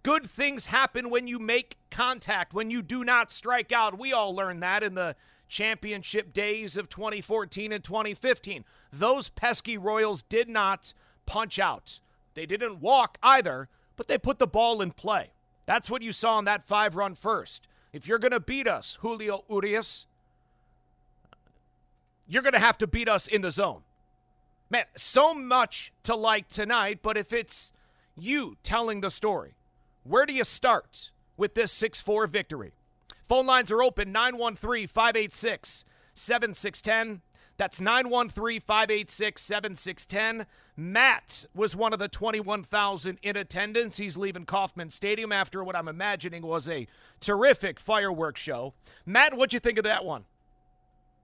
Good 0.01 0.29
things 0.29 0.67
happen 0.67 1.09
when 1.09 1.27
you 1.27 1.39
make 1.39 1.75
contact, 1.89 2.53
when 2.53 2.71
you 2.71 2.81
do 2.81 3.03
not 3.03 3.31
strike 3.31 3.73
out. 3.73 3.99
We 3.99 4.13
all 4.13 4.33
learned 4.33 4.63
that 4.63 4.81
in 4.81 4.95
the 4.95 5.17
championship 5.49 6.31
days 6.31 6.77
of 6.77 6.87
2014 6.87 7.73
and 7.73 7.83
2015. 7.83 8.63
Those 8.93 9.27
pesky 9.27 9.77
Royals 9.77 10.23
did 10.23 10.47
not 10.47 10.93
punch 11.25 11.59
out. 11.59 11.99
They 12.33 12.45
didn't 12.45 12.79
walk 12.79 13.17
either, 13.21 13.67
but 13.97 14.07
they 14.07 14.17
put 14.17 14.39
the 14.39 14.47
ball 14.47 14.81
in 14.81 14.91
play. 14.91 15.31
That's 15.65 15.89
what 15.89 16.01
you 16.01 16.11
saw 16.11 16.39
in 16.39 16.45
that 16.45 16.63
five 16.63 16.95
run 16.95 17.15
first. 17.15 17.67
If 17.93 18.07
you're 18.07 18.19
going 18.19 18.31
to 18.31 18.39
beat 18.39 18.67
us, 18.67 18.97
Julio 19.01 19.43
Urias, 19.49 20.05
you're 22.27 22.41
going 22.41 22.53
to 22.53 22.59
have 22.59 22.77
to 22.79 22.87
beat 22.87 23.09
us 23.09 23.27
in 23.27 23.41
the 23.41 23.51
zone. 23.51 23.81
Man, 24.69 24.85
so 24.95 25.33
much 25.33 25.91
to 26.03 26.15
like 26.15 26.47
tonight, 26.47 26.99
but 27.01 27.17
if 27.17 27.33
it's 27.33 27.73
you 28.15 28.55
telling 28.63 29.01
the 29.01 29.11
story, 29.11 29.55
where 30.03 30.25
do 30.25 30.33
you 30.33 30.45
start 30.45 31.11
with 31.35 31.55
this 31.55 31.71
6 31.73 31.99
4 32.01 32.27
victory? 32.27 32.71
Phone 33.27 33.45
lines 33.45 33.71
are 33.71 33.83
open 33.83 34.11
913 34.11 34.87
586 34.87 35.85
7610. 36.13 37.21
That's 37.61 37.79
913 37.79 38.59
586 38.59 39.39
7610. 39.39 40.47
Matt 40.75 41.45
was 41.53 41.75
one 41.75 41.93
of 41.93 41.99
the 41.99 42.07
21,000 42.07 43.19
in 43.21 43.37
attendance. 43.37 43.97
He's 43.97 44.17
leaving 44.17 44.45
Kauffman 44.45 44.89
Stadium 44.89 45.31
after 45.31 45.63
what 45.63 45.75
I'm 45.75 45.87
imagining 45.87 46.41
was 46.41 46.67
a 46.67 46.87
terrific 47.19 47.79
fireworks 47.79 48.41
show. 48.41 48.73
Matt, 49.05 49.37
what'd 49.37 49.53
you 49.53 49.59
think 49.59 49.77
of 49.77 49.83
that 49.83 50.03
one? 50.03 50.25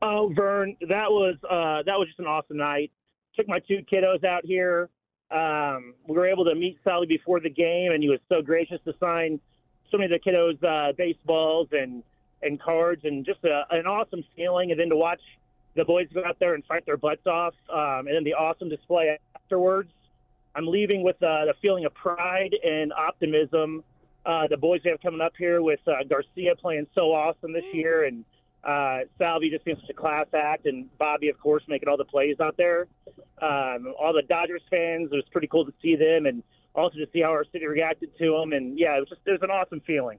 Oh, 0.03 0.31
Vern, 0.35 0.77
that 0.81 1.09
was 1.09 1.37
uh, 1.43 1.81
that 1.87 1.97
was 1.97 2.07
just 2.07 2.19
an 2.19 2.27
awesome 2.27 2.57
night. 2.57 2.91
Took 3.35 3.47
my 3.47 3.57
two 3.57 3.79
kiddos 3.91 4.23
out 4.23 4.45
here. 4.45 4.89
Um, 5.31 5.95
we 6.07 6.15
were 6.15 6.27
able 6.27 6.45
to 6.45 6.53
meet 6.53 6.77
Sally 6.83 7.07
before 7.07 7.39
the 7.39 7.49
game, 7.49 7.93
and 7.93 8.03
he 8.03 8.09
was 8.09 8.19
so 8.29 8.43
gracious 8.43 8.77
to 8.85 8.93
sign 8.99 9.39
so 9.89 9.97
many 9.97 10.13
of 10.13 10.21
the 10.23 10.31
kiddos 10.31 10.63
uh, 10.63 10.93
baseballs 10.95 11.69
and 11.71 12.03
and 12.43 12.61
cards, 12.61 13.01
and 13.05 13.25
just 13.25 13.43
a, 13.43 13.63
an 13.71 13.87
awesome 13.87 14.23
feeling. 14.35 14.69
And 14.69 14.79
then 14.79 14.89
to 14.89 14.95
watch 14.95 15.21
the 15.77 15.85
boys 15.85 16.07
go 16.13 16.23
out 16.25 16.37
there 16.39 16.55
and 16.55 16.65
fight 16.65 16.85
their 16.85 16.97
butts 16.97 17.25
off, 17.27 17.53
um, 17.71 18.07
and 18.07 18.15
then 18.15 18.23
the 18.23 18.33
awesome 18.33 18.67
display 18.67 19.17
afterwards. 19.35 19.91
I'm 20.55 20.67
leaving 20.67 21.03
with 21.03 21.17
uh, 21.17 21.45
the 21.45 21.53
feeling 21.61 21.85
of 21.85 21.93
pride 21.93 22.55
and 22.63 22.91
optimism. 22.91 23.83
Uh, 24.25 24.47
the 24.47 24.57
boys 24.57 24.81
we 24.83 24.89
have 24.89 24.99
coming 25.01 25.21
up 25.21 25.33
here 25.37 25.61
with 25.61 25.79
uh, 25.87 26.03
Garcia 26.09 26.55
playing 26.55 26.87
so 26.95 27.13
awesome 27.13 27.53
this 27.53 27.63
year, 27.73 28.05
and 28.05 28.25
uh, 28.63 29.05
Salvi 29.19 29.51
just 29.51 29.63
being 29.63 29.77
such 29.79 29.89
a 29.89 29.93
class 29.93 30.25
act, 30.33 30.65
and 30.65 30.89
Bobby, 30.97 31.29
of 31.29 31.39
course, 31.39 31.63
making 31.67 31.87
all 31.87 31.95
the 31.95 32.05
plays 32.05 32.39
out 32.41 32.57
there. 32.57 32.87
Um, 33.41 33.93
all 33.99 34.13
the 34.13 34.23
Dodgers 34.27 34.63
fans, 34.69 35.09
it 35.11 35.15
was 35.15 35.25
pretty 35.31 35.47
cool 35.47 35.63
to 35.63 35.73
see 35.81 35.95
them, 35.95 36.25
and 36.25 36.41
also 36.73 36.97
to 36.97 37.07
see 37.13 37.21
how 37.21 37.29
our 37.29 37.45
city 37.51 37.67
reacted 37.67 38.17
to 38.17 38.31
them. 38.31 38.51
And 38.51 38.77
yeah, 38.79 38.97
it 38.97 39.01
was 39.01 39.09
just 39.09 39.21
it 39.25 39.31
was 39.31 39.41
an 39.43 39.51
awesome 39.51 39.81
feeling. 39.85 40.17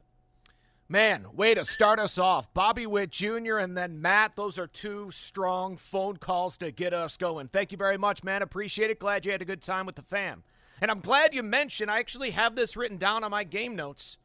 Man, 0.90 1.26
way 1.34 1.52
to 1.52 1.66
start 1.66 1.98
us 1.98 2.16
off. 2.16 2.54
Bobby 2.54 2.86
Witt 2.86 3.10
Jr. 3.10 3.58
and 3.58 3.76
then 3.76 4.00
Matt. 4.00 4.36
Those 4.36 4.58
are 4.58 4.66
two 4.66 5.10
strong 5.10 5.76
phone 5.76 6.16
calls 6.16 6.56
to 6.56 6.70
get 6.70 6.94
us 6.94 7.18
going. 7.18 7.48
Thank 7.48 7.72
you 7.72 7.76
very 7.76 7.98
much, 7.98 8.24
man. 8.24 8.40
Appreciate 8.40 8.88
it. 8.88 8.98
Glad 8.98 9.26
you 9.26 9.32
had 9.32 9.42
a 9.42 9.44
good 9.44 9.60
time 9.60 9.84
with 9.84 9.96
the 9.96 10.02
fam. 10.02 10.44
And 10.80 10.90
I'm 10.90 11.00
glad 11.00 11.34
you 11.34 11.42
mentioned, 11.42 11.90
I 11.90 11.98
actually 11.98 12.30
have 12.30 12.56
this 12.56 12.74
written 12.74 12.96
down 12.96 13.22
on 13.22 13.30
my 13.30 13.44
game 13.44 13.76
notes. 13.76 14.16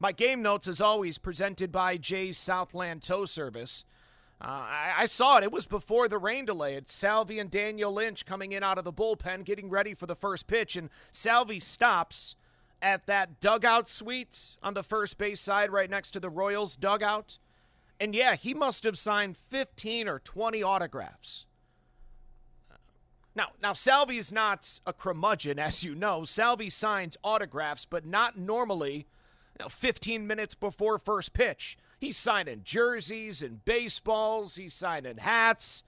My 0.00 0.10
game 0.10 0.42
notes, 0.42 0.66
as 0.66 0.80
always, 0.80 1.18
presented 1.18 1.70
by 1.70 1.96
Jay's 1.96 2.36
Southland 2.36 3.04
Tow 3.04 3.24
Service. 3.24 3.84
Uh, 4.40 4.46
I, 4.46 4.94
I, 4.98 5.06
saw 5.06 5.36
it. 5.38 5.44
It 5.44 5.52
was 5.52 5.66
before 5.66 6.08
the 6.08 6.18
rain 6.18 6.44
delay. 6.44 6.74
It's 6.74 6.94
Salvi 6.94 7.38
and 7.38 7.50
Daniel 7.50 7.92
Lynch 7.92 8.26
coming 8.26 8.50
in 8.50 8.64
out 8.64 8.78
of 8.78 8.84
the 8.84 8.92
bullpen, 8.92 9.44
getting 9.44 9.70
ready 9.70 9.94
for 9.94 10.06
the 10.06 10.16
first 10.16 10.48
pitch, 10.48 10.74
and 10.74 10.90
Salvi 11.12 11.60
stops 11.60 12.34
at 12.80 13.06
that 13.06 13.40
dugout 13.40 13.88
suite 13.88 14.56
on 14.62 14.74
the 14.74 14.82
first 14.82 15.18
base 15.18 15.40
side, 15.40 15.70
right 15.70 15.90
next 15.90 16.10
to 16.12 16.20
the 16.20 16.30
Royals 16.30 16.76
dugout. 16.76 17.38
And 18.00 18.14
yeah, 18.14 18.36
he 18.36 18.54
must 18.54 18.84
have 18.84 18.98
signed 18.98 19.36
15 19.36 20.08
or 20.08 20.18
20 20.20 20.62
autographs. 20.62 21.46
Now, 23.34 23.48
now 23.62 23.72
Salvi's 23.72 24.32
not 24.32 24.80
a 24.86 24.92
curmudgeon, 24.92 25.58
as 25.58 25.84
you 25.84 25.94
know. 25.94 26.24
Salvi 26.24 26.70
signs 26.70 27.16
autographs, 27.22 27.84
but 27.84 28.04
not 28.04 28.38
normally 28.38 29.06
you 29.58 29.64
know, 29.64 29.68
15 29.68 30.26
minutes 30.26 30.54
before 30.54 30.98
first 30.98 31.32
pitch. 31.32 31.78
He's 31.98 32.16
signing 32.16 32.62
jerseys 32.64 33.42
and 33.42 33.64
baseballs. 33.64 34.56
He's 34.56 34.74
signing 34.74 35.18
hats. 35.18 35.82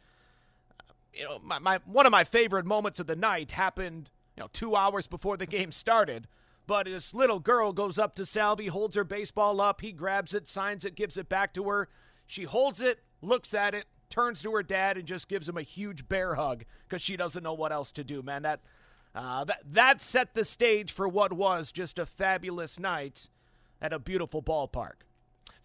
You 1.13 1.25
know, 1.25 1.41
my, 1.43 1.59
my 1.59 1.81
one 1.87 2.07
of 2.07 2.13
my 2.13 2.25
favorite 2.25 2.67
moments 2.67 3.01
of 3.01 3.07
the 3.07 3.17
night 3.17 3.53
happened, 3.53 4.11
you 4.37 4.43
know, 4.43 4.49
two 4.53 4.77
hours 4.77 5.07
before 5.07 5.37
the 5.37 5.47
game 5.47 5.73
started. 5.73 6.27
But 6.71 6.87
this 6.87 7.13
little 7.13 7.41
girl 7.41 7.73
goes 7.73 7.99
up 7.99 8.15
to 8.15 8.25
Salvi, 8.25 8.69
holds 8.69 8.95
her 8.95 9.03
baseball 9.03 9.61
up. 9.61 9.81
He 9.81 9.91
grabs 9.91 10.35
it, 10.35 10.47
signs 10.47 10.85
it, 10.85 10.95
gives 10.95 11.19
it 11.19 11.29
back 11.29 11.53
to 11.55 11.65
her. 11.65 11.89
She 12.29 12.45
holds 12.45 12.81
it, 12.81 13.01
looks 13.21 13.55
at 13.55 13.75
it, 13.75 13.87
turns 14.09 14.41
to 14.43 14.53
her 14.53 14.63
dad, 14.63 14.97
and 14.97 15.05
just 15.05 15.27
gives 15.27 15.49
him 15.49 15.57
a 15.57 15.63
huge 15.63 16.09
bear 16.09 16.37
hug 16.37 16.65
because 16.89 17.03
she 17.03 17.17
doesn't 17.17 17.43
know 17.43 17.55
what 17.55 17.73
else 17.73 17.91
to 17.91 18.05
do. 18.05 18.23
Man, 18.23 18.43
that 18.43 18.61
uh, 19.17 19.43
that 19.47 19.63
that 19.69 20.01
set 20.01 20.35
the 20.35 20.45
stage 20.45 20.93
for 20.93 21.09
what 21.09 21.33
was 21.33 21.73
just 21.73 21.99
a 21.99 22.07
fabulous 22.07 22.79
night 22.79 23.29
at 23.83 23.93
a 23.93 23.99
beautiful 23.99 24.41
ballpark. 24.41 25.03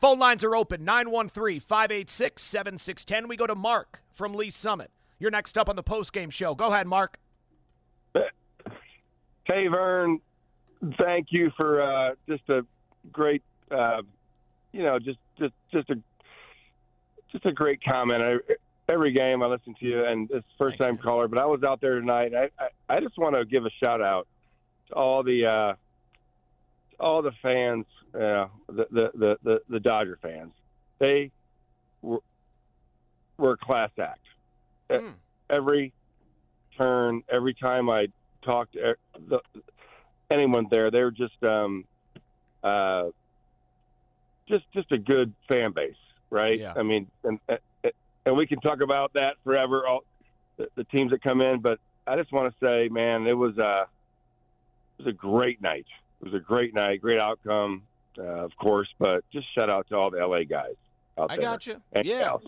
Phone 0.01 0.17
lines 0.17 0.43
are 0.43 0.55
open 0.55 0.83
913 0.83 1.59
586 1.59 2.41
7610. 2.41 3.27
We 3.27 3.37
go 3.37 3.45
to 3.45 3.53
Mark 3.53 4.01
from 4.11 4.33
Lee 4.33 4.49
Summit. 4.49 4.89
You're 5.19 5.29
next 5.29 5.55
up 5.55 5.69
on 5.69 5.75
the 5.75 5.83
postgame 5.83 6.31
show. 6.31 6.55
Go 6.55 6.73
ahead, 6.73 6.87
Mark. 6.87 7.19
Hey, 9.43 9.67
Vern. 9.67 10.19
Thank 10.97 11.27
you 11.31 11.51
for 11.57 11.81
uh, 11.81 12.15
just 12.27 12.47
a 12.49 12.61
great, 13.11 13.41
uh, 13.71 14.01
you 14.71 14.83
know, 14.83 14.99
just 14.99 15.19
just 15.39 15.53
just 15.71 15.89
a 15.89 15.95
just 17.31 17.45
a 17.45 17.51
great 17.51 17.83
comment. 17.83 18.21
I, 18.21 18.53
every 18.87 19.11
game 19.11 19.41
I 19.41 19.47
listen 19.47 19.75
to 19.79 19.85
you, 19.85 20.05
and 20.05 20.29
it's 20.31 20.45
first 20.57 20.77
time 20.77 20.97
caller, 20.97 21.27
but 21.27 21.39
I 21.39 21.45
was 21.45 21.63
out 21.63 21.81
there 21.81 21.99
tonight. 21.99 22.33
I, 22.33 22.49
I 22.63 22.97
I 22.97 22.99
just 22.99 23.17
want 23.17 23.35
to 23.35 23.45
give 23.45 23.65
a 23.65 23.71
shout 23.79 24.01
out 24.01 24.27
to 24.89 24.93
all 24.93 25.23
the 25.23 25.45
uh, 25.45 25.73
all 26.99 27.21
the 27.21 27.31
fans, 27.41 27.85
uh, 28.13 28.47
the, 28.67 28.87
the, 28.91 29.37
the, 29.43 29.61
the 29.69 29.79
Dodger 29.79 30.17
fans, 30.21 30.51
they 30.99 31.31
were, 32.01 32.19
were 33.37 33.53
a 33.53 33.57
class 33.57 33.91
act. 33.99 34.19
Mm. 34.89 35.13
Every 35.49 35.93
turn, 36.77 37.23
every 37.31 37.53
time 37.53 37.89
I 37.89 38.07
talked 38.43 38.73
the, 38.73 39.39
anyone 40.31 40.67
there, 40.69 40.91
they 40.91 41.01
were 41.01 41.11
just, 41.11 41.41
um, 41.43 41.85
uh, 42.63 43.05
just, 44.47 44.65
just 44.73 44.91
a 44.91 44.97
good 44.97 45.33
fan 45.47 45.71
base, 45.71 45.95
right? 46.29 46.59
Yeah. 46.59 46.73
I 46.75 46.83
mean, 46.83 47.07
and, 47.23 47.39
and 48.25 48.35
we 48.35 48.47
can 48.47 48.59
talk 48.59 48.81
about 48.81 49.13
that 49.13 49.35
forever, 49.43 49.87
all 49.87 50.03
the, 50.57 50.67
the 50.75 50.83
teams 50.85 51.11
that 51.11 51.21
come 51.23 51.41
in, 51.41 51.61
but 51.61 51.79
I 52.07 52.15
just 52.15 52.31
want 52.31 52.53
to 52.53 52.65
say, 52.65 52.89
man, 52.89 53.27
it 53.27 53.33
was, 53.33 53.57
uh, 53.57 53.85
it 54.97 55.05
was 55.05 55.07
a 55.07 55.17
great 55.17 55.61
night 55.61 55.87
it 56.21 56.25
was 56.25 56.33
a 56.33 56.43
great 56.43 56.73
night, 56.73 57.01
great 57.01 57.19
outcome, 57.19 57.83
uh, 58.17 58.23
of 58.23 58.55
course. 58.57 58.87
But 58.99 59.23
just 59.31 59.53
shout 59.53 59.69
out 59.69 59.87
to 59.89 59.95
all 59.95 60.09
the 60.09 60.25
LA 60.25 60.43
guys 60.43 60.75
out 61.17 61.31
I 61.31 61.37
there. 61.37 61.49
I 61.49 61.51
got 61.51 61.67
you. 61.67 61.81
And 61.91 62.05
yeah. 62.05 62.19
Gals. 62.19 62.43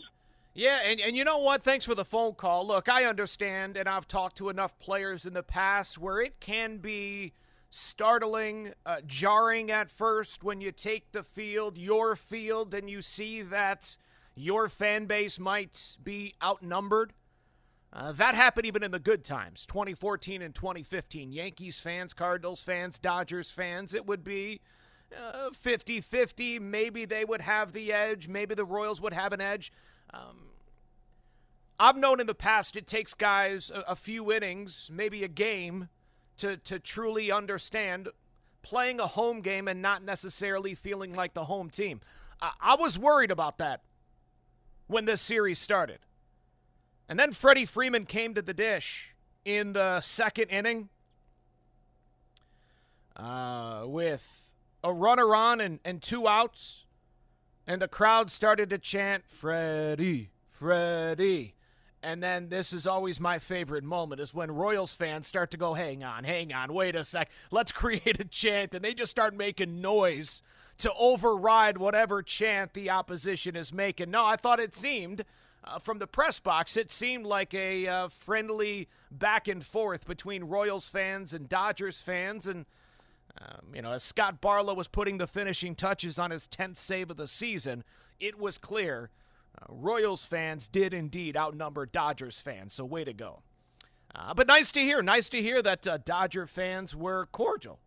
Yeah, 0.54 0.80
and, 0.84 1.00
and 1.00 1.16
you 1.16 1.24
know 1.24 1.38
what? 1.38 1.62
Thanks 1.62 1.86
for 1.86 1.94
the 1.94 2.06
phone 2.06 2.34
call. 2.34 2.66
Look, 2.66 2.90
I 2.90 3.06
understand, 3.06 3.78
and 3.78 3.88
I've 3.88 4.08
talked 4.08 4.38
to 4.38 4.50
enough 4.50 4.80
players 4.80 5.28
in 5.28 5.34
the 5.34 5.44
past 5.44 6.00
where 6.00 6.20
it 6.20 6.40
can 6.40 6.78
be 6.78 7.34
startling, 7.70 8.74
uh, 8.86 8.98
jarring 9.06 9.72
at 9.72 9.90
first 9.90 10.44
when 10.44 10.62
you 10.62 10.72
take 10.72 11.12
the 11.12 11.24
field, 11.24 11.78
your 11.78 12.16
field, 12.16 12.74
and 12.74 12.90
you 12.90 13.02
see 13.02 13.42
that 13.42 13.98
your 14.36 14.70
fan 14.70 15.06
base 15.06 15.40
might 15.40 15.98
be 16.04 16.34
outnumbered. 16.44 17.14
Uh, 17.92 18.12
that 18.12 18.36
happened 18.36 18.66
even 18.66 18.84
in 18.84 18.92
the 18.92 19.00
good 19.00 19.24
times 19.24 19.66
2014 19.66 20.42
and 20.42 20.54
2015. 20.54 21.32
Yankees 21.32 21.80
fans, 21.80 22.14
Cardinals 22.14 22.62
fans, 22.62 23.00
Dodgers 23.00 23.50
fans. 23.50 23.94
It 23.94 24.06
would 24.06 24.24
be 24.24 24.62
50 25.54 25.98
uh, 25.98 26.02
50. 26.02 26.60
Maybe 26.60 27.06
they 27.06 27.26
would 27.26 27.42
have 27.42 27.74
the 27.74 27.94
edge. 27.94 28.28
Maybe 28.28 28.56
the 28.56 28.66
Royals 28.66 29.02
would 29.02 29.14
have 29.14 29.34
an 29.34 29.42
edge. 29.42 29.72
Um, 30.14 30.50
I've 31.80 31.98
known 31.98 32.20
in 32.20 32.28
the 32.28 32.36
past 32.36 32.76
it 32.76 32.88
takes 32.88 33.14
guys 33.14 33.72
a, 33.74 33.92
a 33.92 33.96
few 33.96 34.32
innings, 34.32 34.90
maybe 34.92 35.24
a 35.24 35.28
game, 35.28 35.90
to, 36.38 36.58
to 36.58 36.80
truly 36.80 37.32
understand 37.32 38.10
playing 38.62 39.00
a 39.00 39.08
home 39.08 39.42
game 39.42 39.68
and 39.68 39.82
not 39.82 40.04
necessarily 40.04 40.76
feeling 40.76 41.14
like 41.14 41.34
the 41.34 41.46
home 41.46 41.70
team. 41.70 42.02
I, 42.42 42.52
I 42.62 42.76
was 42.76 42.98
worried 42.98 43.32
about 43.32 43.58
that 43.60 43.82
when 44.88 45.06
this 45.06 45.22
series 45.22 45.60
started. 45.60 46.00
And 47.10 47.20
then 47.20 47.32
Freddie 47.32 47.66
Freeman 47.66 48.06
came 48.06 48.34
to 48.34 48.42
the 48.42 48.54
dish 48.54 49.16
in 49.46 49.74
the 49.74 50.02
second 50.02 50.50
inning 50.50 50.90
uh, 53.16 53.84
with 53.86 54.52
a 54.84 54.94
runner 54.94 55.34
on 55.34 55.62
and, 55.62 55.80
and 55.84 56.02
two 56.02 56.28
outs, 56.28 56.86
and 57.66 57.82
the 57.82 57.88
crowd 57.88 58.30
started 58.30 58.70
to 58.70 58.78
chant, 58.78 59.24
Freddie, 59.28 60.32
Freddie. 60.52 61.56
And 62.04 62.22
then 62.22 62.50
this 62.50 62.74
is 62.74 62.86
always 62.86 63.20
my 63.20 63.40
favorite 63.40 63.84
moment 63.84 64.22
is 64.22 64.34
when 64.34 64.52
Royals 64.52 64.94
fans 64.94 65.28
start 65.28 65.50
to 65.52 65.58
go, 65.58 65.74
hang 65.74 66.04
on, 66.04 66.24
hang 66.24 66.54
on, 66.54 66.74
wait 66.74 66.96
a 66.96 67.04
sec, 67.04 67.30
let's 67.52 67.72
create 67.72 68.20
a 68.20 68.26
chant. 68.26 68.74
And 68.76 68.84
they 68.86 68.94
just 68.94 69.12
start 69.12 69.36
making 69.36 69.82
noise 69.82 70.42
to 70.80 70.94
override 70.94 71.78
whatever 71.78 72.22
chant 72.22 72.74
the 72.74 72.90
opposition 72.90 73.56
is 73.56 73.74
making. 73.74 74.12
No, 74.12 74.26
I 74.26 74.36
thought 74.36 74.60
it 74.60 74.76
seemed 74.76 75.26
uh, 75.64 75.80
from 75.80 76.00
the 76.00 76.08
press 76.08 76.40
box, 76.40 76.78
it 76.78 76.92
seemed 76.92 77.26
like 77.26 77.54
a 77.54 77.88
uh, 77.88 78.08
friendly 78.08 78.88
back 79.12 79.48
and 79.48 79.66
forth 79.66 80.06
between 80.06 80.46
Royals 80.46 80.88
fans 80.88 81.34
and 81.34 81.50
Dodgers 81.50 82.00
fans. 82.00 82.48
And, 82.48 82.66
um, 83.42 83.74
you 83.74 83.82
know, 83.82 83.94
as 83.94 84.04
Scott 84.04 84.40
Barlow 84.40 84.74
was 84.74 84.88
putting 84.88 85.18
the 85.18 85.28
finishing 85.28 85.76
touches 85.76 86.18
on 86.18 86.32
his 86.32 86.48
10th 86.48 86.78
save 86.78 87.10
of 87.10 87.18
the 87.18 87.28
season, 87.28 87.84
it 88.20 88.40
was 88.40 88.58
clear 88.58 89.10
Royals 89.68 90.26
fans 90.26 90.68
did 90.68 90.94
indeed 90.94 91.36
outnumber 91.36 91.86
Dodgers 91.86 92.40
fans. 92.40 92.74
So, 92.76 92.86
way 92.86 93.04
to 93.04 93.14
go. 93.14 93.42
Uh, 94.16 94.34
but 94.34 94.48
nice 94.48 94.72
to 94.72 94.80
hear. 94.80 95.02
Nice 95.02 95.30
to 95.30 95.42
hear 95.42 95.62
that 95.62 95.88
uh, 95.88 95.98
Dodger 95.98 96.48
fans 96.48 96.96
were 96.96 97.28
cordial. 97.32 97.80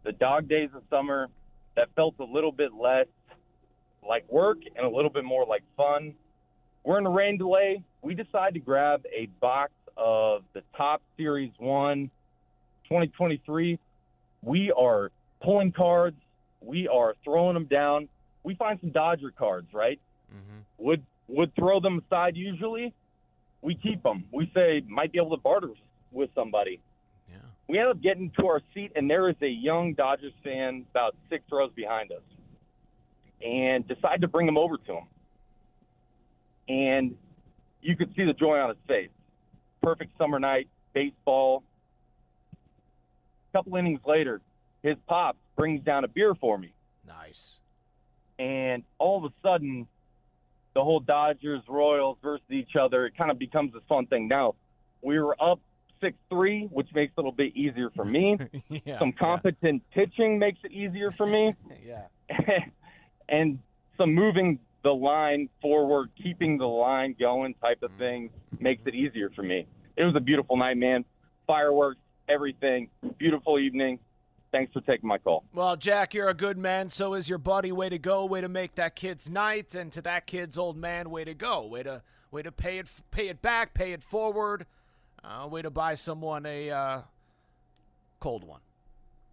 the 0.05 0.13
dog 0.13 0.49
days 0.49 0.71
of 0.75 0.83
summer 0.89 1.29
that 1.77 1.89
felt 1.95 2.15
a 2.19 2.25
little 2.25 2.53
bit 2.53 2.73
less 2.75 3.07
like 4.07 4.31
work 4.31 4.59
and 4.77 4.87
a 4.87 4.89
little 4.89 5.11
bit 5.11 5.25
more 5.25 5.45
like 5.45 5.63
fun. 5.77 6.15
We're 6.85 6.99
in 6.99 7.07
a 7.07 7.11
rain 7.11 7.37
delay. 7.37 7.83
We 8.03 8.15
decide 8.15 8.55
to 8.55 8.61
grab 8.61 9.05
a 9.15 9.27
box 9.41 9.73
of 9.97 10.43
the 10.55 10.63
Topps 10.77 11.05
Series 11.17 11.53
1 11.59 12.11
2023. 12.85 13.79
We 14.43 14.73
are 14.73 15.11
pulling 15.43 15.73
cards. 15.73 16.17
We 16.63 16.89
are 16.89 17.15
throwing 17.23 17.55
them 17.55 17.67
down. 17.67 18.09
We 18.43 18.55
find 18.55 18.81
some 18.81 18.91
Dodger 18.91 19.33
cards, 19.39 19.69
right? 19.75 20.01
Mm-hmm. 20.35 20.85
Would 20.85 21.05
would 21.29 21.55
throw 21.55 21.81
them 21.81 22.03
aside 22.07 22.37
usually. 22.37 22.95
We 23.61 23.75
keep 23.75 24.03
them. 24.03 24.25
We 24.33 24.51
say 24.55 24.83
might 24.89 25.13
be 25.13 25.19
able 25.19 25.37
to 25.37 25.43
barter 25.43 25.69
with 26.11 26.31
somebody. 26.35 26.81
We 27.71 27.79
end 27.79 27.89
up 27.89 28.01
getting 28.03 28.33
to 28.41 28.49
our 28.49 28.61
seat, 28.75 28.91
and 28.97 29.09
there 29.09 29.29
is 29.29 29.37
a 29.43 29.49
young 29.49 29.95
Dodgers 29.95 30.33
fan 30.43 30.85
about 30.91 31.15
six 31.29 31.45
rows 31.53 31.71
behind 31.73 32.11
us, 32.11 32.23
and 33.41 33.87
decide 33.87 34.23
to 34.23 34.29
bring 34.29 34.49
him 34.49 34.59
over 34.59 34.77
to 34.77 34.93
him. 34.95 35.05
And 36.69 37.17
you 37.81 37.95
could 37.95 38.13
see 38.17 38.25
the 38.25 38.33
joy 38.33 38.59
on 38.59 38.71
his 38.71 38.79
face. 38.89 39.11
Perfect 39.85 40.19
summer 40.19 40.41
night, 40.41 40.67
baseball. 40.95 41.63
A 43.53 43.59
couple 43.59 43.77
innings 43.77 44.01
later, 44.05 44.41
his 44.83 44.97
pop 45.07 45.37
brings 45.57 45.85
down 45.85 46.03
a 46.03 46.09
beer 46.09 46.35
for 46.35 46.59
me 46.59 46.73
Nice. 47.07 47.59
and 48.41 48.83
all 48.99 49.25
of 49.25 49.31
a 49.31 49.35
sudden, 49.45 49.87
the 50.75 50.83
whole 50.83 50.99
Dodgers 50.99 51.63
Royals 51.69 52.19
versus 52.21 52.51
each 52.51 52.75
other, 52.75 53.07
it 53.07 53.17
kind 53.17 53.31
of 53.31 53.39
becomes 53.39 53.73
this 53.75 53.83
fun 53.89 54.07
thing. 54.07 54.27
Now, 54.27 54.57
we 55.03 55.21
were 55.21 55.37
up 55.41 55.61
six 56.01 56.17
three, 56.29 56.67
which 56.71 56.89
makes 56.95 57.13
it 57.17 57.19
a 57.19 57.21
little 57.21 57.33
bit 57.33 57.57
easier 57.57 57.91
for 57.95 58.05
me. 58.05 58.39
yeah. 58.85 58.99
Some 58.99 59.13
competent 59.13 59.83
pitching 59.93 60.39
makes 60.39 60.59
it 60.65 60.73
easier 60.73 61.11
for 61.13 61.27
me, 61.27 61.55
Yeah. 61.87 62.03
and 63.29 63.59
some 63.97 64.15
moving 64.15 64.59
the 64.83 64.91
line 64.91 65.49
forward, 65.61 66.11
keeping 66.21 66.59
the 66.59 66.67
line 66.67 67.15
going 67.19 67.55
type 67.55 67.83
of 67.83 67.91
mm-hmm. 67.91 68.01
thing 68.01 68.31
makes 68.59 68.83
it 68.87 68.95
easier 68.95 69.31
for 69.31 69.43
me. 69.43 69.67
It 69.97 70.05
was 70.05 70.15
a 70.17 70.21
beautiful 70.21 70.57
night, 70.57 70.77
man. 70.77 71.05
Fireworks, 71.47 72.01
everything. 72.29 72.89
Beautiful 73.19 73.59
evening. 73.59 73.99
Thanks 74.53 74.73
for 74.73 74.81
taking 74.81 75.09
my 75.09 75.19
call. 75.19 75.45
Well, 75.53 75.77
Jack, 75.77 76.13
you're 76.15 76.29
a 76.29 76.35
good 76.35 76.59
man. 76.59 76.91
So 76.91 77.15
is 77.15 77.29
your 77.29 77.39
buddy. 77.39 77.71
Way 77.71 77.89
to 77.89 77.99
go. 77.99 78.25
Way 78.25 78.41
to 78.41 78.49
make 78.49 78.75
that 78.77 78.97
kid's 78.97 79.29
night, 79.29 79.75
and 79.75 79.93
to 79.93 80.03
that 80.03 80.27
kid's 80.27 80.59
old 80.59 80.77
man, 80.77 81.11
way 81.11 81.25
to 81.25 81.35
go. 81.35 81.65
Way 81.67 81.85
to 81.85 82.03
way 82.31 82.43
to 82.43 82.51
pay 82.51 82.79
it 82.79 82.87
pay 83.11 83.29
it 83.29 83.43
back, 83.43 83.75
pay 83.75 83.93
it 83.93 84.03
forward. 84.03 84.67
Uh, 85.23 85.47
way 85.47 85.63
to 85.63 85.71
buy 85.71 85.95
someone 85.95 86.47
a 86.47 86.71
uh, 86.71 87.01
cold 88.21 88.45
one. 88.45 88.61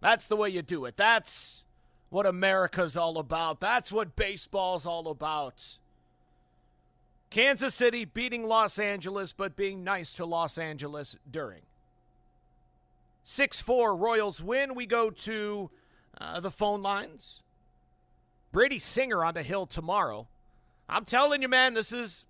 That's 0.00 0.26
the 0.26 0.36
way 0.36 0.50
you 0.50 0.62
do 0.62 0.84
it. 0.84 0.96
That's 0.96 1.64
what 2.10 2.26
America's 2.26 2.96
all 2.96 3.18
about. 3.18 3.60
That's 3.60 3.90
what 3.90 4.16
baseball's 4.16 4.86
all 4.86 5.08
about. 5.08 5.78
Kansas 7.30 7.74
City 7.74 8.04
beating 8.04 8.44
Los 8.44 8.78
Angeles, 8.78 9.32
but 9.32 9.56
being 9.56 9.84
nice 9.84 10.14
to 10.14 10.24
Los 10.24 10.56
Angeles 10.56 11.16
during. 11.30 11.62
6 13.24 13.60
4 13.60 13.94
Royals 13.94 14.42
win. 14.42 14.74
We 14.74 14.86
go 14.86 15.10
to 15.10 15.70
uh, 16.18 16.40
the 16.40 16.50
phone 16.50 16.82
lines. 16.82 17.42
Brady 18.52 18.78
Singer 18.78 19.24
on 19.24 19.34
the 19.34 19.42
hill 19.42 19.66
tomorrow. 19.66 20.28
I'm 20.88 21.04
telling 21.04 21.42
you, 21.42 21.48
man, 21.48 21.74
this 21.74 21.92
is. 21.92 22.24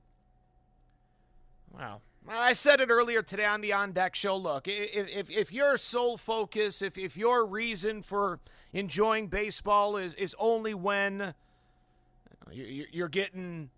Wow. 1.73 2.01
I 2.31 2.53
said 2.53 2.81
it 2.81 2.91
earlier 2.91 3.23
today 3.23 3.45
on 3.47 3.61
the 3.61 3.73
On 3.73 3.93
Deck 3.93 4.14
show. 4.14 4.37
Look, 4.37 4.69
if, 4.69 5.09
if, 5.09 5.31
if 5.31 5.53
your 5.53 5.77
sole 5.77 6.17
focus, 6.17 6.83
if, 6.83 6.99
if 6.99 7.17
your 7.17 7.47
reason 7.47 8.03
for 8.03 8.38
enjoying 8.73 9.29
baseball 9.29 9.97
is, 9.97 10.12
is 10.14 10.37
only 10.38 10.75
when 10.75 11.35
you- 12.51 12.87
you're 12.93 13.09
getting 13.09 13.71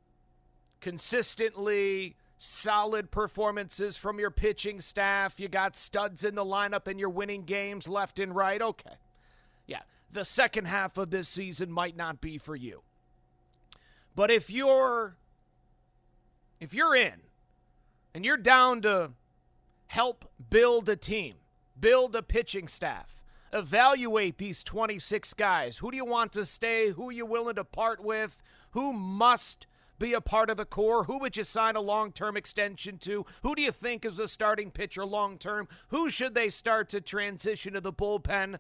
consistently 0.80 2.16
solid 2.38 3.10
performances 3.10 3.96
from 3.96 4.18
your 4.18 4.30
pitching 4.30 4.80
staff. 4.80 5.38
You 5.38 5.48
got 5.48 5.76
studs 5.76 6.24
in 6.24 6.34
the 6.34 6.44
lineup 6.44 6.86
and 6.86 6.98
you're 6.98 7.10
winning 7.10 7.44
games 7.44 7.86
left 7.86 8.18
and 8.18 8.34
right. 8.34 8.60
Okay. 8.60 8.94
Yeah. 9.66 9.82
The 10.10 10.24
second 10.24 10.64
half 10.66 10.96
of 10.96 11.10
this 11.10 11.28
season 11.28 11.70
might 11.70 11.96
not 11.96 12.20
be 12.20 12.38
for 12.38 12.56
you. 12.56 12.82
But 14.16 14.30
if 14.30 14.50
you're 14.50 15.16
if 16.58 16.74
you're 16.74 16.96
in 16.96 17.20
and 18.14 18.24
you're 18.24 18.36
down 18.36 18.82
to 18.82 19.12
help 19.88 20.30
build 20.50 20.88
a 20.88 20.96
team, 20.96 21.34
build 21.78 22.14
a 22.14 22.22
pitching 22.22 22.68
staff, 22.68 23.22
evaluate 23.52 24.38
these 24.38 24.62
26 24.62 25.34
guys. 25.34 25.78
Who 25.78 25.90
do 25.90 25.96
you 25.96 26.04
want 26.04 26.32
to 26.34 26.44
stay? 26.44 26.90
Who 26.90 27.08
are 27.08 27.12
you 27.12 27.26
willing 27.26 27.56
to 27.56 27.64
part 27.64 28.02
with? 28.02 28.40
Who 28.72 28.92
must 28.92 29.66
be 29.98 30.12
a 30.14 30.20
part 30.20 30.50
of 30.50 30.56
the 30.56 30.64
core? 30.64 31.04
Who 31.04 31.18
would 31.18 31.36
you 31.36 31.44
sign 31.44 31.76
a 31.76 31.80
long 31.80 32.12
term 32.12 32.36
extension 32.36 32.98
to? 32.98 33.26
Who 33.42 33.54
do 33.54 33.62
you 33.62 33.72
think 33.72 34.04
is 34.04 34.18
a 34.18 34.28
starting 34.28 34.70
pitcher 34.70 35.04
long 35.04 35.38
term? 35.38 35.68
Who 35.88 36.08
should 36.08 36.34
they 36.34 36.48
start 36.48 36.88
to 36.90 37.00
transition 37.00 37.74
to 37.74 37.80
the 37.80 37.92
bullpen? 37.92 38.58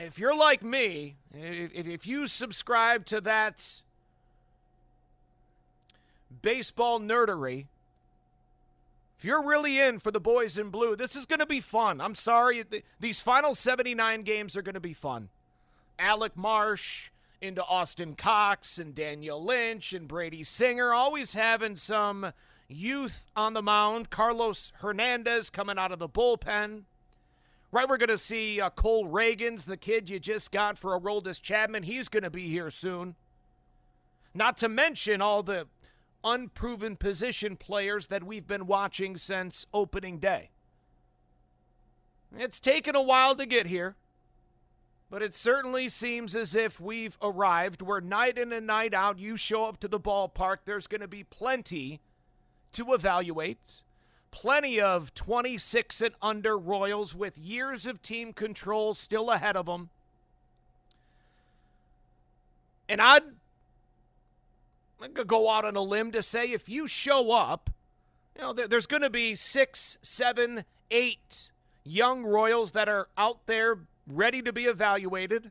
If 0.00 0.18
you're 0.18 0.36
like 0.36 0.62
me, 0.62 1.16
if, 1.34 1.72
if 1.74 2.06
you 2.06 2.26
subscribe 2.26 3.06
to 3.06 3.20
that 3.22 3.82
baseball 6.42 7.00
nerdery 7.00 7.66
if 9.20 9.24
you're 9.26 9.44
really 9.44 9.78
in 9.78 9.98
for 9.98 10.10
the 10.10 10.18
boys 10.18 10.56
in 10.56 10.70
blue, 10.70 10.96
this 10.96 11.14
is 11.14 11.26
going 11.26 11.40
to 11.40 11.46
be 11.46 11.60
fun. 11.60 12.00
I'm 12.00 12.14
sorry. 12.14 12.64
These 13.00 13.20
final 13.20 13.54
79 13.54 14.22
games 14.22 14.56
are 14.56 14.62
going 14.62 14.76
to 14.76 14.80
be 14.80 14.94
fun. 14.94 15.28
Alec 15.98 16.38
Marsh 16.38 17.10
into 17.38 17.62
Austin 17.62 18.14
Cox 18.14 18.78
and 18.78 18.94
Daniel 18.94 19.44
Lynch 19.44 19.92
and 19.92 20.08
Brady 20.08 20.42
Singer, 20.42 20.94
always 20.94 21.34
having 21.34 21.76
some 21.76 22.32
youth 22.66 23.26
on 23.36 23.52
the 23.52 23.60
mound. 23.60 24.08
Carlos 24.08 24.72
Hernandez 24.78 25.50
coming 25.50 25.76
out 25.76 25.92
of 25.92 25.98
the 25.98 26.08
bullpen. 26.08 26.84
Right, 27.70 27.86
we're 27.86 27.98
going 27.98 28.08
to 28.08 28.16
see 28.16 28.58
uh, 28.58 28.70
Cole 28.70 29.06
Ragans, 29.06 29.66
the 29.66 29.76
kid 29.76 30.08
you 30.08 30.18
just 30.18 30.50
got 30.50 30.78
for 30.78 30.98
Aroldis 30.98 31.42
Chapman. 31.42 31.82
He's 31.82 32.08
going 32.08 32.22
to 32.22 32.30
be 32.30 32.48
here 32.48 32.70
soon. 32.70 33.16
Not 34.32 34.56
to 34.56 34.68
mention 34.70 35.20
all 35.20 35.42
the 35.42 35.66
unproven 36.24 36.96
position 36.96 37.56
players 37.56 38.08
that 38.08 38.24
we've 38.24 38.46
been 38.46 38.66
watching 38.66 39.16
since 39.16 39.66
opening 39.72 40.18
day. 40.18 40.50
It's 42.36 42.60
taken 42.60 42.94
a 42.94 43.02
while 43.02 43.34
to 43.36 43.46
get 43.46 43.66
here, 43.66 43.96
but 45.10 45.22
it 45.22 45.34
certainly 45.34 45.88
seems 45.88 46.36
as 46.36 46.54
if 46.54 46.80
we've 46.80 47.18
arrived 47.20 47.82
where 47.82 48.00
night 48.00 48.38
in 48.38 48.52
and 48.52 48.66
night 48.66 48.94
out 48.94 49.18
you 49.18 49.36
show 49.36 49.64
up 49.64 49.80
to 49.80 49.88
the 49.88 49.98
ballpark, 49.98 50.58
there's 50.64 50.86
going 50.86 51.00
to 51.00 51.08
be 51.08 51.24
plenty 51.24 52.00
to 52.72 52.92
evaluate. 52.92 53.82
Plenty 54.30 54.80
of 54.80 55.12
26 55.14 56.02
and 56.02 56.14
under 56.22 56.56
Royals 56.56 57.16
with 57.16 57.36
years 57.36 57.84
of 57.84 58.00
team 58.00 58.32
control 58.32 58.94
still 58.94 59.30
ahead 59.30 59.56
of 59.56 59.66
them. 59.66 59.90
And 62.88 63.02
I'd 63.02 63.22
go 65.24 65.50
out 65.50 65.64
on 65.64 65.76
a 65.76 65.82
limb 65.82 66.12
to 66.12 66.22
say 66.22 66.52
if 66.52 66.68
you 66.68 66.86
show 66.86 67.30
up, 67.30 67.70
you 68.36 68.42
know, 68.42 68.52
there's 68.52 68.86
going 68.86 69.02
to 69.02 69.10
be 69.10 69.34
six, 69.34 69.98
seven, 70.02 70.64
eight 70.90 71.50
young 71.84 72.24
Royals 72.24 72.72
that 72.72 72.88
are 72.88 73.08
out 73.16 73.46
there 73.46 73.78
ready 74.06 74.42
to 74.42 74.52
be 74.52 74.64
evaluated. 74.64 75.50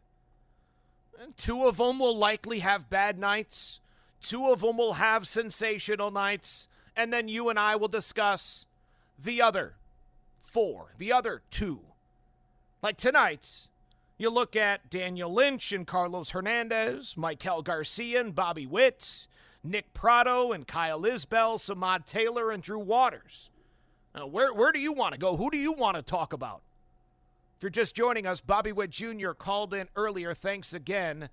And 1.21 1.35
two 1.35 1.65
of 1.65 1.77
them 1.77 1.99
will 1.99 2.17
likely 2.17 2.59
have 2.59 2.89
bad 2.89 3.19
nights. 3.19 3.79
Two 4.21 4.47
of 4.47 4.61
them 4.61 4.77
will 4.77 4.93
have 4.93 5.27
sensational 5.27 6.11
nights. 6.11 6.67
And 6.95 7.11
then 7.11 7.27
you 7.27 7.49
and 7.49 7.59
I 7.59 7.75
will 7.75 7.87
discuss 7.87 8.65
the 9.17 9.41
other 9.41 9.75
four, 10.39 10.93
the 10.97 11.11
other 11.11 11.41
two. 11.49 11.81
Like 12.81 12.97
tonight's, 12.97 13.67
you 14.17 14.29
look 14.29 14.55
at 14.55 14.89
Daniel 14.89 15.33
Lynch 15.33 15.71
and 15.71 15.85
Carlos 15.85 16.31
Hernandez, 16.31 17.15
Maikel 17.17 17.63
Garcia 17.63 18.19
and 18.19 18.35
Bobby 18.35 18.65
Witt, 18.65 19.27
Nick 19.69 19.93
Pratto 19.93 20.51
and 20.51 20.67
Kyle 20.67 21.05
Isbel, 21.05 21.59
Samad 21.59 22.05
Taylor 22.05 22.51
and 22.51 22.63
Drew 22.63 22.79
Waters. 22.79 23.49
Now, 24.15 24.25
where, 24.25 24.51
where 24.51 24.71
do 24.71 24.79
you 24.79 24.91
want 24.91 25.13
to 25.13 25.19
go? 25.19 25.37
Who 25.37 25.51
do 25.51 25.57
you 25.57 25.71
want 25.71 25.95
to 25.95 26.01
talk 26.01 26.33
about? 26.33 26.61
If 27.55 27.63
you're 27.63 27.69
just 27.69 27.95
joining 27.95 28.25
us, 28.25 28.41
Bobby 28.41 28.71
Witt 28.71 28.89
Jr. 28.89 29.31
called 29.31 29.73
in 29.73 29.87
earlier. 29.95 30.33
Thanks 30.33 30.73
again 30.73 31.29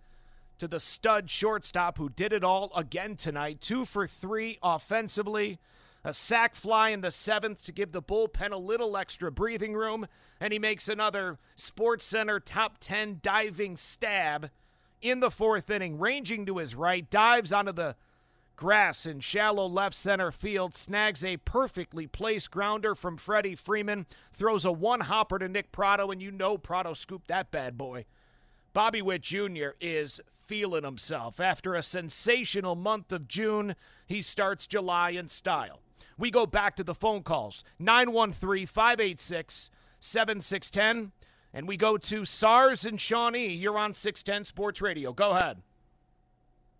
to 0.58 0.68
the 0.68 0.80
stud 0.80 1.30
shortstop 1.30 1.96
who 1.96 2.10
did 2.10 2.32
it 2.32 2.44
all 2.44 2.70
again 2.76 3.16
tonight. 3.16 3.60
Two 3.60 3.84
for 3.86 4.06
three 4.06 4.58
offensively. 4.62 5.58
A 6.04 6.12
sac 6.12 6.54
fly 6.54 6.90
in 6.90 7.00
the 7.00 7.10
seventh 7.10 7.62
to 7.64 7.72
give 7.72 7.92
the 7.92 8.02
bullpen 8.02 8.52
a 8.52 8.58
little 8.58 8.96
extra 8.96 9.32
breathing 9.32 9.74
room. 9.74 10.06
And 10.38 10.52
he 10.52 10.58
makes 10.58 10.88
another 10.88 11.38
Sports 11.54 12.04
Center 12.04 12.38
top 12.38 12.76
10 12.80 13.20
diving 13.22 13.76
stab 13.78 14.50
in 15.00 15.20
the 15.20 15.30
fourth 15.30 15.70
inning, 15.70 15.98
ranging 15.98 16.44
to 16.46 16.58
his 16.58 16.74
right, 16.74 17.08
dives 17.10 17.52
onto 17.52 17.72
the 17.72 17.96
Grass 18.56 19.04
in 19.04 19.20
shallow 19.20 19.66
left 19.66 19.94
center 19.94 20.32
field 20.32 20.74
snags 20.74 21.22
a 21.22 21.36
perfectly 21.36 22.06
placed 22.06 22.50
grounder 22.50 22.94
from 22.94 23.18
Freddie 23.18 23.54
Freeman, 23.54 24.06
throws 24.32 24.64
a 24.64 24.72
one 24.72 25.00
hopper 25.00 25.38
to 25.38 25.46
Nick 25.46 25.72
Pratto, 25.72 26.10
and 26.10 26.22
you 26.22 26.30
know 26.30 26.56
Pratto 26.56 26.94
scooped 26.94 27.28
that 27.28 27.50
bad 27.50 27.76
boy. 27.76 28.06
Bobby 28.72 29.02
Witt 29.02 29.20
Jr. 29.20 29.70
is 29.78 30.20
feeling 30.46 30.84
himself. 30.84 31.38
After 31.38 31.74
a 31.74 31.82
sensational 31.82 32.74
month 32.74 33.12
of 33.12 33.28
June, 33.28 33.74
he 34.06 34.22
starts 34.22 34.66
July 34.66 35.10
in 35.10 35.28
style. 35.28 35.80
We 36.16 36.30
go 36.30 36.46
back 36.46 36.76
to 36.76 36.84
the 36.84 36.94
phone 36.94 37.22
calls 37.22 37.62
913 37.78 38.66
586 38.66 39.70
7610, 40.00 41.12
and 41.52 41.68
we 41.68 41.76
go 41.76 41.98
to 41.98 42.24
SARS 42.24 42.86
and 42.86 42.98
Shawnee. 42.98 43.52
You're 43.52 43.78
on 43.78 43.92
610 43.92 44.44
Sports 44.44 44.80
Radio. 44.80 45.12
Go 45.12 45.32
ahead. 45.32 45.60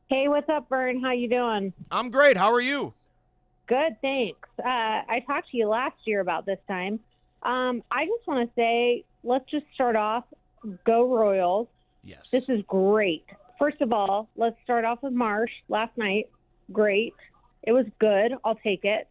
Hey, 0.09 0.29
what's 0.29 0.49
up, 0.49 0.69
Vern? 0.69 1.03
How 1.03 1.11
you 1.11 1.29
doing? 1.29 1.73
I'm 1.91 2.11
great. 2.11 2.37
How 2.37 2.53
are 2.53 2.61
you? 2.61 2.95
Good, 3.67 3.97
thanks. 4.01 4.49
Uh, 4.57 5.03
I 5.09 5.21
talked 5.27 5.51
to 5.51 5.57
you 5.57 5.67
last 5.67 5.97
year 6.05 6.21
about 6.21 6.47
this 6.47 6.61
time. 6.69 7.01
Um, 7.43 7.83
I 7.91 8.07
just 8.07 8.25
want 8.25 8.49
to 8.49 8.55
say, 8.55 9.05
let's 9.25 9.51
just 9.51 9.67
start 9.75 9.97
off. 9.97 10.23
Go 10.85 11.13
Royals. 11.13 11.67
Yes. 12.05 12.31
This 12.31 12.49
is 12.49 12.63
great. 12.69 13.25
First 13.59 13.81
of 13.81 13.93
all, 13.93 14.29
let's 14.37 14.57
start 14.63 14.85
off 14.85 15.03
with 15.03 15.13
Marsh 15.13 15.51
last 15.69 15.99
night. 15.99 16.31
Great. 16.71 17.15
It 17.65 17.73
was 17.73 17.87
good. 17.99 18.33
I'll 18.45 18.55
take 18.55 18.85
it. 18.85 19.09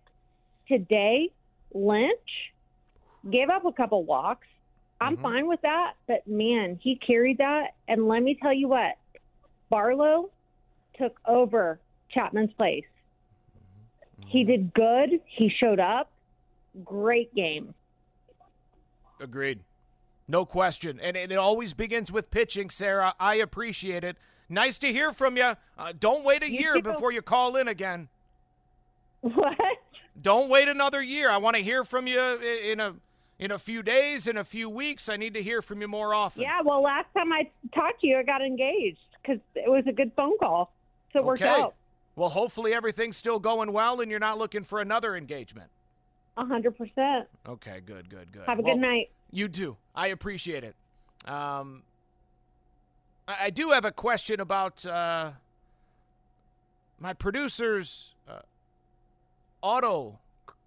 Today, 0.69 1.29
Lynch 1.73 2.53
gave 3.29 3.49
up 3.49 3.65
a 3.65 3.73
couple 3.73 4.05
walks. 4.05 4.47
I'm 5.01 5.15
mm-hmm. 5.15 5.23
fine 5.23 5.47
with 5.47 5.61
that, 5.63 5.95
but 6.07 6.25
man, 6.25 6.79
he 6.81 6.95
carried 6.95 7.39
that. 7.39 7.71
And 7.85 8.07
let 8.07 8.23
me 8.23 8.39
tell 8.41 8.53
you 8.53 8.69
what, 8.69 8.95
Barlow 9.69 10.29
took 10.97 11.19
over 11.25 11.79
Chapman's 12.09 12.53
place. 12.53 12.85
He 14.27 14.43
did 14.43 14.73
good. 14.73 15.21
He 15.25 15.49
showed 15.49 15.79
up. 15.79 16.11
Great 16.83 17.33
game. 17.35 17.73
Agreed. 19.19 19.61
No 20.27 20.45
question. 20.45 20.99
And 20.99 21.15
it 21.15 21.31
always 21.33 21.73
begins 21.73 22.11
with 22.11 22.31
pitching, 22.31 22.69
Sarah. 22.69 23.13
I 23.19 23.35
appreciate 23.35 24.03
it. 24.03 24.17
Nice 24.49 24.77
to 24.79 24.91
hear 24.91 25.11
from 25.13 25.37
you. 25.37 25.53
Uh, 25.77 25.93
don't 25.97 26.23
wait 26.23 26.43
a 26.43 26.49
you 26.49 26.59
year 26.59 26.75
too. 26.75 26.81
before 26.81 27.11
you 27.11 27.21
call 27.21 27.55
in 27.55 27.67
again. 27.67 28.09
What? 29.21 29.57
Don't 30.21 30.49
wait 30.49 30.67
another 30.67 31.01
year. 31.01 31.29
I 31.29 31.37
want 31.37 31.55
to 31.55 31.63
hear 31.63 31.83
from 31.83 32.07
you 32.07 32.19
in 32.19 32.79
a 32.79 32.93
in 33.37 33.51
a 33.51 33.59
few 33.59 33.83
days, 33.83 34.27
in 34.27 34.37
a 34.37 34.43
few 34.43 34.69
weeks. 34.69 35.09
I 35.09 35.17
need 35.17 35.33
to 35.33 35.43
hear 35.43 35.61
from 35.61 35.81
you 35.81 35.87
more 35.87 36.13
often. 36.13 36.43
Yeah, 36.43 36.61
well, 36.63 36.81
last 36.81 37.07
time 37.13 37.33
I 37.33 37.49
talked 37.73 38.01
to 38.01 38.07
you, 38.07 38.17
I 38.17 38.23
got 38.23 38.41
engaged 38.41 38.99
because 39.21 39.41
it 39.55 39.69
was 39.69 39.83
a 39.87 39.91
good 39.91 40.11
phone 40.15 40.37
call. 40.37 40.71
So 41.15 41.19
it 41.19 41.25
worked 41.25 41.41
okay. 41.43 41.61
out. 41.61 41.75
Well, 42.17 42.27
hopefully 42.27 42.73
everything's 42.73 43.15
still 43.15 43.39
going 43.39 43.71
well 43.71 44.01
and 44.01 44.11
you're 44.11 44.19
not 44.19 44.37
looking 44.37 44.65
for 44.65 44.81
another 44.81 45.15
engagement. 45.15 45.69
A 46.35 46.45
hundred 46.45 46.77
percent. 46.77 47.29
Okay, 47.47 47.79
good, 47.85 48.09
good, 48.09 48.33
good. 48.33 48.43
Have 48.45 48.59
a 48.59 48.61
well, 48.61 48.73
good 48.73 48.81
night. 48.81 49.11
You 49.31 49.47
too. 49.47 49.77
I 49.95 50.07
appreciate 50.07 50.65
it. 50.65 50.75
Um, 51.25 51.83
I, 53.29 53.45
I 53.45 53.49
do 53.49 53.69
have 53.69 53.85
a 53.85 53.93
question 53.93 54.41
about 54.41 54.85
uh, 54.85 55.31
my 56.99 57.13
producer's 57.13 58.13
uh, 58.27 58.39
auto 59.61 60.19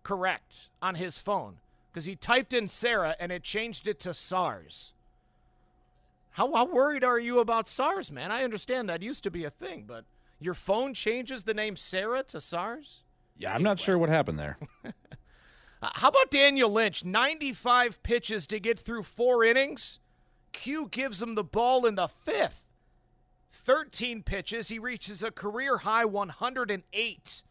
correct 0.03 0.69
on 0.81 0.95
his 0.95 1.19
phone 1.19 1.57
because 1.93 2.07
he 2.07 2.17
typed 2.17 2.55
in 2.55 2.69
Sarah 2.69 3.17
and 3.21 3.31
it 3.31 3.43
changed 3.43 3.87
it 3.87 4.01
to 4.01 4.15
SARS. 4.15 4.93
How, 6.33 6.55
how 6.55 6.65
worried 6.65 7.05
are 7.05 7.19
you 7.19 7.39
about 7.39 7.69
SARS, 7.69 8.11
man? 8.11 8.33
I 8.33 8.45
understand 8.45 8.89
that 8.89 9.03
used 9.03 9.25
to 9.25 9.31
be 9.31 9.45
a 9.45 9.51
thing, 9.51 9.85
but 9.87 10.05
your 10.40 10.55
phone 10.55 10.94
changes 10.94 11.44
the 11.44 11.55
name 11.55 11.77
Sarah 11.77 12.22
to 12.24 12.40
SARS? 12.40 13.03
Yeah, 13.37 13.51
I'm 13.51 13.57
anyway. 13.57 13.70
not 13.70 13.81
sure 13.81 13.98
what 13.98 14.09
happened 14.09 14.38
there. 14.38 14.59
Uh, 15.81 15.90
how 15.94 16.09
about 16.09 16.29
Daniel 16.29 16.68
Lynch? 16.68 17.05
95 17.05 18.03
pitches 18.03 18.48
to 18.48 18.59
get 18.59 18.81
through 18.81 19.05
four 19.05 19.44
innings. 19.44 20.01
Q 20.51 20.88
gives 20.90 21.22
him 21.22 21.37
the 21.37 21.44
ball 21.44 21.87
in 21.87 21.94
the 21.94 22.09
fifth. 22.09 22.66
13 23.51 24.24
pitches. 24.24 24.70
He 24.70 24.79
reaches 24.81 25.22
a 25.22 25.31
career 25.31 25.79
high 25.79 26.05
108. 26.05 27.42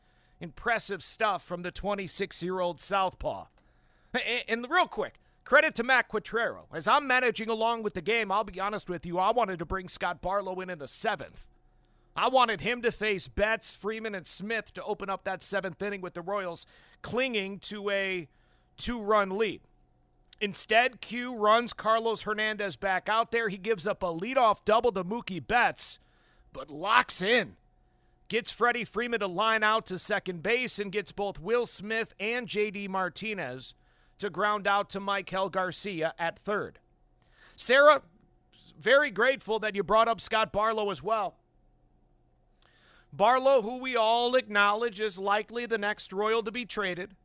Impressive 0.41 1.02
stuff 1.04 1.41
from 1.41 1.62
the 1.62 1.71
26 1.71 2.43
year 2.43 2.60
old 2.60 2.82
Southpaw. 2.82 3.45
And 4.50 4.67
real 4.69 4.88
quick, 4.88 5.21
credit 5.45 5.73
to 5.76 5.84
Matt 5.84 6.10
Quatraro. 6.10 6.63
As 6.73 6.86
I'm 6.86 7.08
managing 7.08 7.47
along 7.50 7.84
with 7.84 7.93
the 7.93 8.02
game, 8.02 8.30
I'll 8.30 8.43
be 8.43 8.60
honest 8.60 8.89
with 8.89 9.06
you, 9.06 9.19
I 9.19 9.32
wanted 9.32 9.60
to 9.60 9.65
bring 9.65 9.88
Scott 9.88 10.21
Barlow 10.21 10.60
in 10.60 10.69
in 10.69 10.80
the 10.80 10.88
seventh. 10.89 11.45
I 12.17 12.30
wanted 12.30 12.62
him 12.62 12.82
to 12.82 12.91
face 12.91 13.27
Betts, 13.27 13.75
Freeman, 13.75 14.15
and 14.15 14.25
Smith 14.25 14.73
to 14.73 14.84
open 14.84 15.08
up 15.08 15.23
that 15.25 15.43
seventh 15.43 15.80
inning 15.84 16.01
with 16.01 16.15
the 16.15 16.21
Royals 16.23 16.65
clinging 17.03 17.60
to 17.60 17.91
a 17.91 18.27
two 18.75 18.99
run 18.99 19.38
lead. 19.38 19.62
Instead, 20.41 20.99
Q 20.99 21.36
runs 21.36 21.73
Carlos 21.73 22.23
Hernandez 22.23 22.75
back 22.75 23.08
out 23.08 23.32
there. 23.32 23.49
He 23.49 23.58
gives 23.58 23.86
up 23.86 24.01
a 24.01 24.08
leadoff 24.08 24.65
double 24.65 24.91
to 24.93 25.03
Mookie 25.03 25.45
Betts, 25.45 25.99
but 26.53 26.71
locks 26.71 27.21
in. 27.21 27.56
Gets 28.30 28.51
Freddie 28.51 28.84
Freeman 28.84 29.19
to 29.19 29.27
line 29.27 29.63
out 29.63 29.86
to 29.86 29.99
second 29.99 30.41
base 30.41 30.80
and 30.80 30.91
gets 30.91 31.12
both 31.12 31.39
Will 31.39 31.67
Smith 31.67 32.15
and 32.19 32.47
JD 32.47 32.89
Martinez 32.89 33.75
to 34.17 34.32
ground 34.32 34.67
out 34.67 34.89
to 34.89 34.99
Maikel 34.99 35.51
Garcia 35.51 36.13
at 36.17 36.39
third. 36.39 36.80
Sarah, 37.56 38.01
very 38.80 39.12
grateful 39.12 39.60
that 39.60 39.75
you 39.75 39.84
brought 39.84 40.08
up 40.08 40.19
Scott 40.19 40.51
Barlow 40.51 40.89
as 40.89 41.01
well. 41.03 41.36
Barlow, 43.13 43.62
who 43.62 43.78
we 43.78 43.96
all 43.96 44.36
acknowledge 44.36 45.00
is 45.00 45.17
likely 45.17 45.65
the 45.65 45.78
next 45.78 46.12
Royal 46.12 46.43
to 46.43 46.52
be 46.52 46.65
traded. 46.65 47.15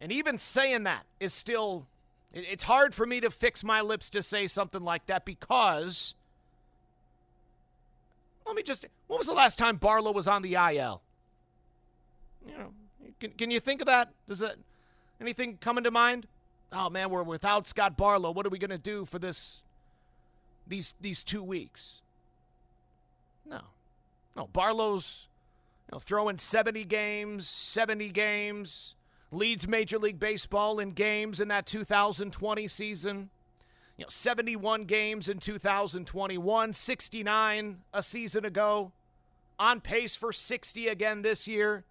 And 0.00 0.12
even 0.12 0.38
saying 0.38 0.84
that 0.84 1.06
is 1.20 1.32
still, 1.32 1.86
it's 2.32 2.64
hard 2.64 2.94
for 2.94 3.06
me 3.06 3.20
to 3.20 3.30
fix 3.30 3.62
my 3.62 3.80
lips 3.80 4.10
to 4.10 4.22
say 4.22 4.46
something 4.46 4.82
like 4.82 5.06
that 5.06 5.24
because, 5.24 6.14
let 8.46 8.56
me 8.56 8.62
just, 8.62 8.84
when 9.06 9.18
was 9.18 9.26
the 9.26 9.32
last 9.32 9.58
time 9.58 9.76
Barlow 9.76 10.12
was 10.12 10.28
on 10.28 10.42
the 10.42 10.54
IL? 10.54 11.02
You 12.46 12.58
know, 12.58 12.72
can, 13.20 13.30
can 13.32 13.50
you 13.50 13.60
think 13.60 13.80
of 13.80 13.86
that? 13.86 14.10
Does 14.28 14.40
that, 14.40 14.56
anything 15.20 15.58
come 15.60 15.78
into 15.78 15.90
mind? 15.90 16.26
Oh 16.72 16.90
man, 16.90 17.10
we're 17.10 17.22
without 17.22 17.66
Scott 17.66 17.96
Barlow. 17.96 18.32
What 18.32 18.44
are 18.44 18.50
we 18.50 18.58
going 18.58 18.70
to 18.70 18.78
do 18.78 19.04
for 19.04 19.18
this, 19.18 19.62
these, 20.66 20.94
these 21.00 21.24
two 21.24 21.42
weeks? 21.42 22.02
No. 23.48 23.60
No, 24.36 24.48
Barlow's 24.52 25.28
you 25.88 25.96
know, 25.96 25.98
throwing 25.98 26.38
70 26.38 26.84
games, 26.84 27.48
70 27.48 28.10
games, 28.10 28.94
leads 29.30 29.66
Major 29.66 29.98
League 29.98 30.20
Baseball 30.20 30.78
in 30.78 30.90
games 30.90 31.40
in 31.40 31.48
that 31.48 31.66
2020 31.66 32.68
season. 32.68 33.30
You 33.96 34.04
know, 34.04 34.10
71 34.10 34.84
games 34.84 35.28
in 35.28 35.38
2021, 35.38 36.72
69 36.74 37.78
a 37.94 38.02
season 38.02 38.44
ago, 38.44 38.92
on 39.58 39.80
pace 39.80 40.16
for 40.16 40.32
60 40.32 40.86
again 40.86 41.22
this 41.22 41.48
year. 41.48 41.84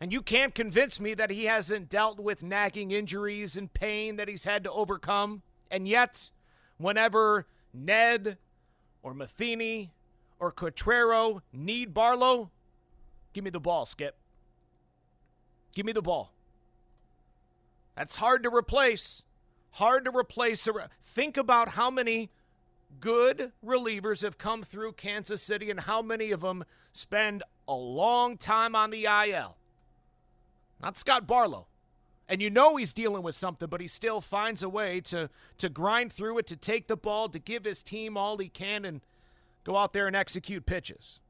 And 0.00 0.12
you 0.12 0.22
can't 0.22 0.54
convince 0.54 1.00
me 1.00 1.14
that 1.14 1.30
he 1.30 1.44
hasn't 1.46 1.88
dealt 1.88 2.20
with 2.20 2.44
nagging 2.44 2.92
injuries 2.92 3.56
and 3.56 3.72
pain 3.72 4.16
that 4.16 4.28
he's 4.28 4.44
had 4.44 4.62
to 4.64 4.70
overcome. 4.70 5.42
And 5.70 5.88
yet, 5.88 6.30
whenever 6.78 7.46
Ned 7.74 8.38
or 9.02 9.14
Matheny 9.14 9.92
or 10.40 10.50
Quatraro 10.50 11.42
need 11.52 11.94
Barlow, 11.94 12.50
give 13.32 13.44
me 13.44 13.50
the 13.50 13.60
ball, 13.60 13.86
Skip. 13.86 14.16
Give 15.74 15.86
me 15.86 15.92
the 15.92 16.02
ball. 16.02 16.32
That's 17.94 18.16
hard 18.16 18.42
to 18.42 18.50
replace. 18.52 19.22
Hard 19.72 20.06
to 20.06 20.10
replace. 20.10 20.66
Think 21.04 21.36
about 21.36 21.70
how 21.70 21.90
many 21.90 22.30
good 22.98 23.52
relievers 23.64 24.22
have 24.22 24.38
come 24.38 24.62
through 24.62 24.92
Kansas 24.94 25.42
City 25.42 25.70
and 25.70 25.80
how 25.80 26.02
many 26.02 26.32
of 26.32 26.40
them 26.40 26.64
spend 26.92 27.42
a 27.68 27.74
long 27.74 28.36
time 28.36 28.74
on 28.74 28.90
the 28.90 29.04
IL. 29.04 29.56
Not 30.82 30.96
Scott 30.96 31.26
Barlow. 31.26 31.66
And 32.28 32.40
you 32.40 32.48
know 32.48 32.76
he's 32.76 32.92
dealing 32.92 33.22
with 33.22 33.34
something, 33.34 33.68
but 33.68 33.80
he 33.80 33.88
still 33.88 34.20
finds 34.20 34.62
a 34.62 34.68
way 34.68 35.00
to 35.02 35.28
to 35.58 35.68
grind 35.68 36.12
through 36.12 36.38
it, 36.38 36.46
to 36.46 36.56
take 36.56 36.86
the 36.86 36.96
ball, 36.96 37.28
to 37.28 37.38
give 37.38 37.64
his 37.64 37.82
team 37.82 38.16
all 38.16 38.38
he 38.38 38.48
can 38.48 38.84
and 38.84 39.00
go 39.70 39.76
out 39.76 39.92
there 39.92 40.06
and 40.06 40.16
execute 40.16 40.66
pitches. 40.66 41.20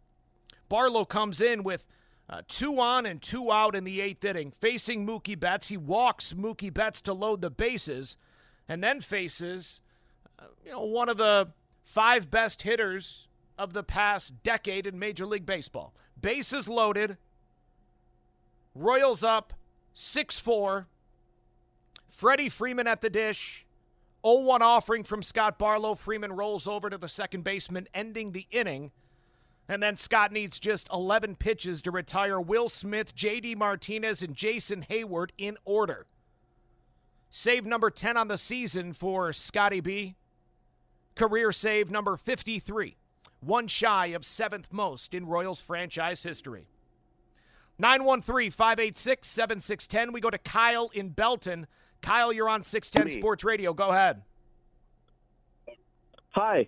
Barlow 0.68 1.04
comes 1.04 1.40
in 1.40 1.62
with 1.62 1.86
uh, 2.28 2.42
two 2.48 2.80
on 2.80 3.04
and 3.04 3.20
two 3.20 3.52
out 3.52 3.74
in 3.74 3.84
the 3.84 4.00
eighth 4.00 4.24
inning, 4.24 4.52
facing 4.60 5.06
Mookie 5.06 5.38
Betts. 5.38 5.68
He 5.68 5.76
walks 5.76 6.32
Mookie 6.32 6.72
Betts 6.72 7.00
to 7.02 7.12
load 7.12 7.42
the 7.42 7.50
bases, 7.50 8.16
and 8.68 8.82
then 8.82 9.00
faces, 9.00 9.80
uh, 10.38 10.44
you 10.64 10.72
know, 10.72 10.84
one 10.84 11.08
of 11.08 11.18
the 11.18 11.48
five 11.84 12.30
best 12.30 12.62
hitters 12.62 13.28
of 13.58 13.72
the 13.72 13.82
past 13.82 14.42
decade 14.42 14.86
in 14.86 14.98
Major 14.98 15.26
League 15.26 15.44
Baseball. 15.44 15.92
Bases 16.18 16.68
loaded. 16.68 17.18
Royals 18.74 19.22
up 19.24 19.52
6 19.92 20.38
4. 20.38 20.86
Freddie 22.08 22.48
Freeman 22.48 22.86
at 22.86 23.00
the 23.00 23.10
dish. 23.10 23.66
0 24.26 24.40
1 24.40 24.62
offering 24.62 25.04
from 25.04 25.22
Scott 25.22 25.58
Barlow. 25.58 25.94
Freeman 25.94 26.32
rolls 26.32 26.66
over 26.66 26.90
to 26.90 26.98
the 26.98 27.08
second 27.08 27.44
baseman, 27.44 27.88
ending 27.94 28.32
the 28.32 28.46
inning. 28.50 28.92
And 29.68 29.82
then 29.82 29.96
Scott 29.96 30.32
needs 30.32 30.58
just 30.58 30.88
11 30.92 31.36
pitches 31.36 31.80
to 31.82 31.90
retire 31.90 32.40
Will 32.40 32.68
Smith, 32.68 33.14
JD 33.14 33.56
Martinez, 33.56 34.22
and 34.22 34.34
Jason 34.34 34.84
Heyward 34.90 35.30
in 35.38 35.56
order. 35.64 36.06
Save 37.30 37.64
number 37.64 37.90
10 37.90 38.16
on 38.16 38.26
the 38.28 38.36
season 38.36 38.92
for 38.92 39.32
Scotty 39.32 39.80
B. 39.80 40.16
Career 41.14 41.52
save 41.52 41.90
number 41.90 42.16
53, 42.16 42.96
one 43.40 43.68
shy 43.68 44.06
of 44.06 44.24
seventh 44.24 44.72
most 44.72 45.14
in 45.14 45.26
Royals 45.26 45.60
franchise 45.60 46.24
history. 46.24 46.66
913 47.78 48.50
586 48.50 49.28
7610. 49.28 50.12
We 50.12 50.20
go 50.20 50.30
to 50.30 50.38
Kyle 50.38 50.90
in 50.92 51.10
Belton. 51.10 51.66
Kyle, 52.02 52.32
you're 52.32 52.48
on 52.48 52.62
610 52.62 53.20
Sports 53.20 53.44
Radio. 53.44 53.72
Go 53.72 53.88
ahead. 53.88 54.22
Hi. 56.30 56.66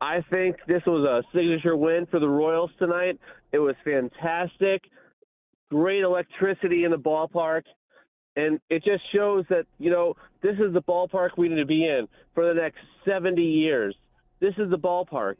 I 0.00 0.22
think 0.30 0.56
this 0.68 0.82
was 0.86 1.04
a 1.04 1.22
signature 1.36 1.76
win 1.76 2.06
for 2.06 2.20
the 2.20 2.28
Royals 2.28 2.70
tonight. 2.78 3.18
It 3.52 3.58
was 3.58 3.74
fantastic. 3.84 4.82
Great 5.70 6.02
electricity 6.02 6.84
in 6.84 6.92
the 6.92 6.98
ballpark. 6.98 7.62
And 8.36 8.60
it 8.70 8.84
just 8.84 9.02
shows 9.12 9.44
that, 9.48 9.66
you 9.78 9.90
know, 9.90 10.14
this 10.42 10.54
is 10.60 10.72
the 10.72 10.82
ballpark 10.82 11.30
we 11.36 11.48
need 11.48 11.56
to 11.56 11.66
be 11.66 11.84
in 11.84 12.06
for 12.34 12.46
the 12.46 12.54
next 12.54 12.78
70 13.04 13.42
years. 13.42 13.96
This 14.38 14.54
is 14.58 14.70
the 14.70 14.78
ballpark. 14.78 15.36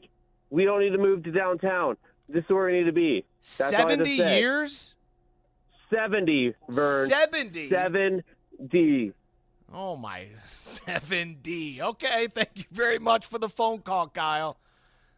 We 0.49 0.65
don't 0.65 0.81
need 0.81 0.89
to 0.89 0.97
move 0.97 1.23
to 1.23 1.31
downtown. 1.31 1.95
This 2.27 2.43
is 2.43 2.49
where 2.49 2.65
we 2.65 2.79
need 2.79 2.85
to 2.85 2.91
be. 2.91 3.23
That's 3.57 3.71
70 3.71 4.11
years? 4.11 4.95
70, 5.89 6.55
Vern. 6.67 7.07
70? 7.07 7.69
7D. 7.69 9.13
Oh, 9.71 9.95
my 9.95 10.27
7D. 10.47 11.79
Okay, 11.79 12.27
thank 12.33 12.49
you 12.55 12.63
very 12.71 12.97
much 12.97 13.25
for 13.25 13.37
the 13.37 13.49
phone 13.49 13.79
call, 13.79 14.09
Kyle. 14.09 14.57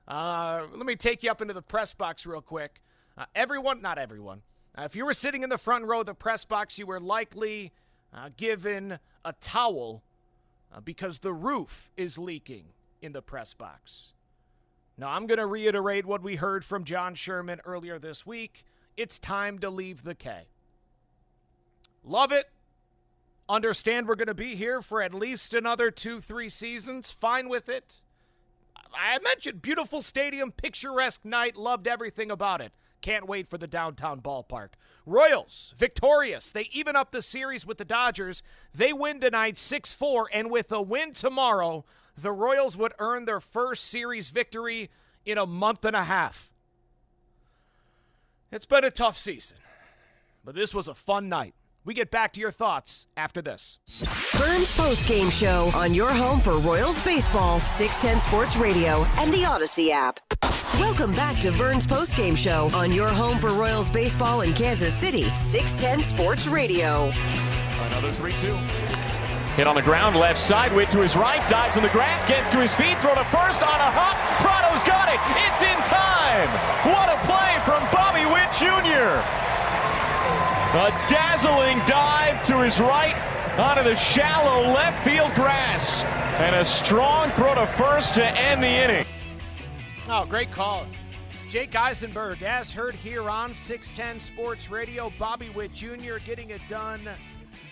Uh, 0.07 0.63
let 0.75 0.85
me 0.85 0.95
take 0.95 1.23
you 1.23 1.31
up 1.31 1.41
into 1.41 1.53
the 1.53 1.61
press 1.61 1.93
box 1.93 2.25
real 2.25 2.41
quick. 2.41 2.81
Uh, 3.17 3.25
everyone, 3.33 3.81
not 3.81 3.97
everyone, 3.97 4.41
uh, 4.77 4.83
if 4.83 4.95
you 4.95 5.05
were 5.05 5.13
sitting 5.13 5.43
in 5.43 5.49
the 5.49 5.57
front 5.57 5.85
row 5.85 6.01
of 6.01 6.05
the 6.05 6.13
press 6.13 6.43
box, 6.43 6.77
you 6.77 6.85
were 6.85 6.99
likely 6.99 7.71
uh, 8.13 8.29
given 8.35 8.99
a 9.23 9.33
towel 9.33 10.03
uh, 10.73 10.81
because 10.81 11.19
the 11.19 11.33
roof 11.33 11.91
is 11.95 12.17
leaking 12.17 12.65
in 13.01 13.13
the 13.13 13.21
press 13.21 13.53
box. 13.53 14.13
Now, 14.97 15.09
I'm 15.09 15.27
going 15.27 15.39
to 15.39 15.45
reiterate 15.45 16.05
what 16.05 16.21
we 16.21 16.35
heard 16.35 16.65
from 16.65 16.83
John 16.83 17.15
Sherman 17.15 17.61
earlier 17.65 17.99
this 17.99 18.25
week. 18.25 18.65
It's 18.97 19.17
time 19.17 19.59
to 19.59 19.69
leave 19.69 20.03
the 20.03 20.15
K. 20.15 20.47
Love 22.03 22.31
it. 22.31 22.49
Understand 23.49 24.07
we're 24.07 24.15
going 24.15 24.27
to 24.27 24.33
be 24.33 24.55
here 24.55 24.81
for 24.81 25.01
at 25.01 25.13
least 25.13 25.53
another 25.53 25.91
two, 25.91 26.19
three 26.19 26.49
seasons. 26.49 27.11
Fine 27.11 27.49
with 27.49 27.67
it. 27.67 28.01
I 28.93 29.19
mentioned 29.19 29.61
beautiful 29.61 30.01
stadium, 30.01 30.51
picturesque 30.51 31.25
night, 31.25 31.55
loved 31.55 31.87
everything 31.87 32.31
about 32.31 32.61
it. 32.61 32.71
Can't 33.01 33.27
wait 33.27 33.49
for 33.49 33.57
the 33.57 33.67
downtown 33.67 34.21
ballpark. 34.21 34.69
Royals, 35.05 35.73
victorious. 35.77 36.51
They 36.51 36.69
even 36.71 36.95
up 36.95 37.11
the 37.11 37.21
series 37.21 37.65
with 37.65 37.77
the 37.77 37.85
Dodgers. 37.85 38.43
They 38.73 38.93
win 38.93 39.19
tonight 39.19 39.57
6 39.57 39.91
4, 39.93 40.29
and 40.31 40.51
with 40.51 40.71
a 40.71 40.81
win 40.81 41.13
tomorrow, 41.13 41.83
the 42.15 42.31
Royals 42.31 42.77
would 42.77 42.93
earn 42.99 43.25
their 43.25 43.39
first 43.39 43.85
series 43.85 44.29
victory 44.29 44.89
in 45.25 45.37
a 45.37 45.45
month 45.45 45.83
and 45.83 45.95
a 45.95 46.03
half. 46.03 46.51
It's 48.51 48.65
been 48.65 48.83
a 48.83 48.91
tough 48.91 49.17
season, 49.17 49.57
but 50.43 50.55
this 50.55 50.73
was 50.73 50.87
a 50.87 50.93
fun 50.93 51.29
night. 51.29 51.55
We 51.83 51.95
get 51.95 52.11
back 52.11 52.31
to 52.33 52.39
your 52.39 52.51
thoughts 52.51 53.07
after 53.17 53.41
this. 53.41 53.79
Vern's 54.35 54.71
post 54.71 55.07
game 55.07 55.31
show 55.31 55.71
on 55.73 55.95
your 55.95 56.11
home 56.11 56.39
for 56.39 56.59
Royals 56.59 57.01
baseball, 57.01 57.59
610 57.61 58.21
Sports 58.21 58.55
Radio, 58.55 59.03
and 59.17 59.33
the 59.33 59.39
Audacy 59.39 59.89
app. 59.89 60.19
Welcome 60.79 61.11
back 61.13 61.39
to 61.39 61.49
Vern's 61.49 61.87
post 61.87 62.15
game 62.15 62.35
show 62.35 62.69
on 62.75 62.91
your 62.91 63.09
home 63.09 63.39
for 63.39 63.49
Royals 63.49 63.89
baseball 63.89 64.41
in 64.41 64.53
Kansas 64.53 64.93
City, 64.93 65.33
610 65.33 66.03
Sports 66.03 66.47
Radio. 66.47 67.11
Another 67.87 68.11
3 68.11 68.33
2. 68.39 68.53
Hit 69.57 69.65
on 69.65 69.75
the 69.75 69.81
ground, 69.81 70.15
left 70.15 70.39
side, 70.39 70.71
Witt 70.73 70.91
to 70.91 70.99
his 70.99 71.15
right, 71.15 71.41
dives 71.49 71.77
in 71.77 71.83
the 71.83 71.89
grass, 71.89 72.23
gets 72.25 72.49
to 72.51 72.59
his 72.59 72.75
feet, 72.75 73.01
throw 73.01 73.15
to 73.15 73.25
first 73.25 73.63
on 73.63 73.81
a 73.81 73.91
hop. 73.91 74.15
Pratto's 74.39 74.83
got 74.83 75.09
it. 75.09 75.19
It's 75.49 75.61
in 75.65 75.77
time. 75.89 76.47
What 76.93 77.09
a 77.09 77.17
play 77.25 77.57
from 77.65 77.81
Bobby 77.91 78.25
Witt 78.29 78.53
Jr. 78.53 79.50
A 80.73 80.89
dazzling 81.09 81.79
dive 81.85 82.45
to 82.45 82.63
his 82.63 82.79
right 82.79 83.13
onto 83.59 83.83
the 83.83 83.93
shallow 83.93 84.71
left 84.71 85.03
field 85.03 85.33
grass. 85.33 86.01
And 86.39 86.55
a 86.55 86.63
strong 86.63 87.29
throw 87.31 87.53
to 87.55 87.67
first 87.67 88.13
to 88.13 88.25
end 88.25 88.63
the 88.63 88.69
inning. 88.69 89.05
Oh, 90.07 90.25
great 90.25 90.49
call. 90.49 90.87
Jake 91.49 91.75
Eisenberg, 91.75 92.41
as 92.41 92.71
heard 92.71 92.95
here 92.95 93.29
on 93.29 93.53
610 93.53 94.21
Sports 94.21 94.71
Radio, 94.71 95.11
Bobby 95.19 95.49
Witt 95.49 95.73
Jr. 95.73 96.19
getting 96.25 96.51
it 96.51 96.61
done 96.69 97.01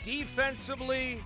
defensively, 0.04 1.24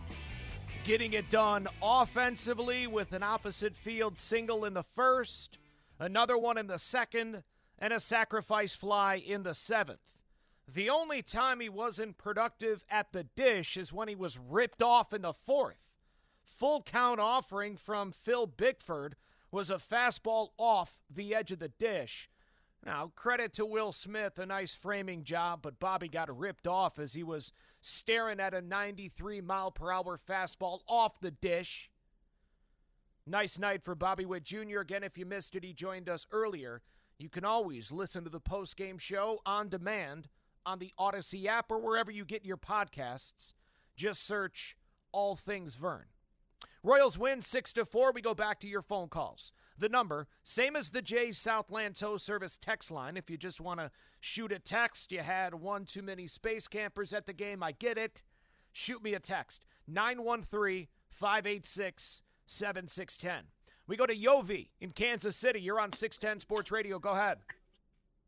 getting 0.84 1.14
it 1.14 1.28
done 1.32 1.68
offensively 1.82 2.86
with 2.86 3.14
an 3.14 3.24
opposite 3.24 3.76
field 3.76 4.20
single 4.20 4.64
in 4.64 4.76
the 4.76 4.84
first, 4.84 5.58
another 6.00 6.38
one 6.38 6.60
in 6.60 6.68
the 6.68 6.78
second, 6.78 7.42
and 7.80 7.92
a 7.92 8.00
sacrifice 8.00 8.76
fly 8.76 9.16
in 9.16 9.42
the 9.42 9.56
seventh. 9.56 10.13
The 10.74 10.90
only 10.90 11.22
time 11.22 11.60
he 11.60 11.70
wasn't 11.70 12.18
productive 12.18 12.84
at 12.90 13.12
the 13.12 13.24
dish 13.24 13.78
is 13.78 13.94
when 13.94 14.08
he 14.08 14.16
was 14.16 14.40
ripped 14.40 14.82
off 14.82 15.14
in 15.14 15.22
the 15.22 15.34
fourth. 15.34 15.78
Full 16.44 16.82
count 16.82 17.20
offering 17.20 17.78
from 17.78 18.12
Phil 18.12 18.48
Bickford 18.48 19.16
was 19.52 19.70
a 19.70 19.76
fastball 19.76 20.50
off 20.58 20.96
the 21.08 21.36
edge 21.36 21.52
of 21.52 21.60
the 21.60 21.68
dish. 21.68 22.28
Now, 22.84 23.12
credit 23.16 23.54
to 23.54 23.66
Will 23.68 23.92
Smith, 23.92 24.40
a 24.40 24.48
nice 24.48 24.74
framing 24.74 25.24
job, 25.24 25.60
but 25.62 25.80
Bobby 25.80 26.10
got 26.10 26.36
ripped 26.36 26.66
off 26.66 26.98
as 26.98 27.14
he 27.14 27.22
was 27.24 27.52
staring 27.82 28.40
at 28.40 28.56
a 28.56 28.62
93 28.62 29.42
mile 29.42 29.70
per 29.70 29.92
hour 29.92 30.18
fastball 30.18 30.80
off 30.88 31.20
the 31.22 31.32
dish. 31.32 31.92
Nice 33.28 33.60
night 33.60 33.84
for 33.84 33.94
Bobby 33.94 34.26
Witt 34.26 34.44
Jr. 34.44 34.80
Again, 34.80 35.04
if 35.04 35.20
you 35.20 35.26
missed 35.26 35.56
it, 35.56 35.64
he 35.64 35.72
joined 35.72 36.10
us 36.10 36.26
earlier. 36.32 36.82
You 37.20 37.30
can 37.30 37.46
always 37.46 37.92
listen 37.92 38.24
to 38.24 38.30
the 38.30 38.40
post 38.40 38.76
game 38.76 38.98
show 38.98 39.40
on 39.46 39.70
demand 39.70 40.30
on 40.66 40.80
the 40.80 40.94
Audacy 41.00 41.46
app 41.46 41.72
or 41.72 41.80
wherever 41.80 42.12
you 42.12 42.26
get 42.26 42.46
your 42.46 42.58
podcasts. 42.58 43.54
Just 43.96 44.26
search 44.26 44.76
All 45.12 45.36
Things 45.36 45.76
Vern. 45.76 46.06
Royals 46.84 47.18
win 47.18 47.42
6 47.42 47.74
to 47.74 47.86
4. 47.86 48.12
We 48.12 48.22
go 48.22 48.34
back 48.34 48.60
to 48.60 48.68
your 48.68 48.82
phone 48.82 49.08
calls. 49.08 49.54
The 49.78 49.90
number, 49.90 50.28
same 50.44 50.76
as 50.76 50.90
the 50.90 51.02
Jay's 51.02 51.38
Southland 51.38 51.96
Tow 51.96 52.18
Service 52.18 52.58
text 52.62 52.92
line. 52.92 53.18
If 53.18 53.30
you 53.30 53.38
just 53.38 53.62
want 53.62 53.80
to 53.80 53.90
shoot 54.20 54.52
a 54.52 54.60
text, 54.60 55.12
you 55.12 55.20
had 55.20 55.56
one 55.56 55.86
too 55.86 56.02
many 56.02 56.28
space 56.28 56.68
campers 56.68 57.14
at 57.14 57.26
the 57.26 57.34
game. 57.34 57.64
I 57.64 57.72
get 57.72 57.98
it. 57.98 58.24
Shoot 58.72 59.04
me 59.04 59.14
a 59.14 59.20
text 59.20 59.66
913 59.88 60.88
586 61.10 62.22
7610. 62.48 63.46
We 63.88 63.98
go 63.98 64.06
to 64.06 64.16
Yovi 64.16 64.70
in 64.80 64.92
Kansas 64.92 65.36
City. 65.36 65.60
You're 65.60 65.80
on 65.80 65.94
610 65.94 66.40
Sports 66.40 66.72
Radio. 66.72 67.00
Go 67.00 67.12
ahead. 67.12 67.40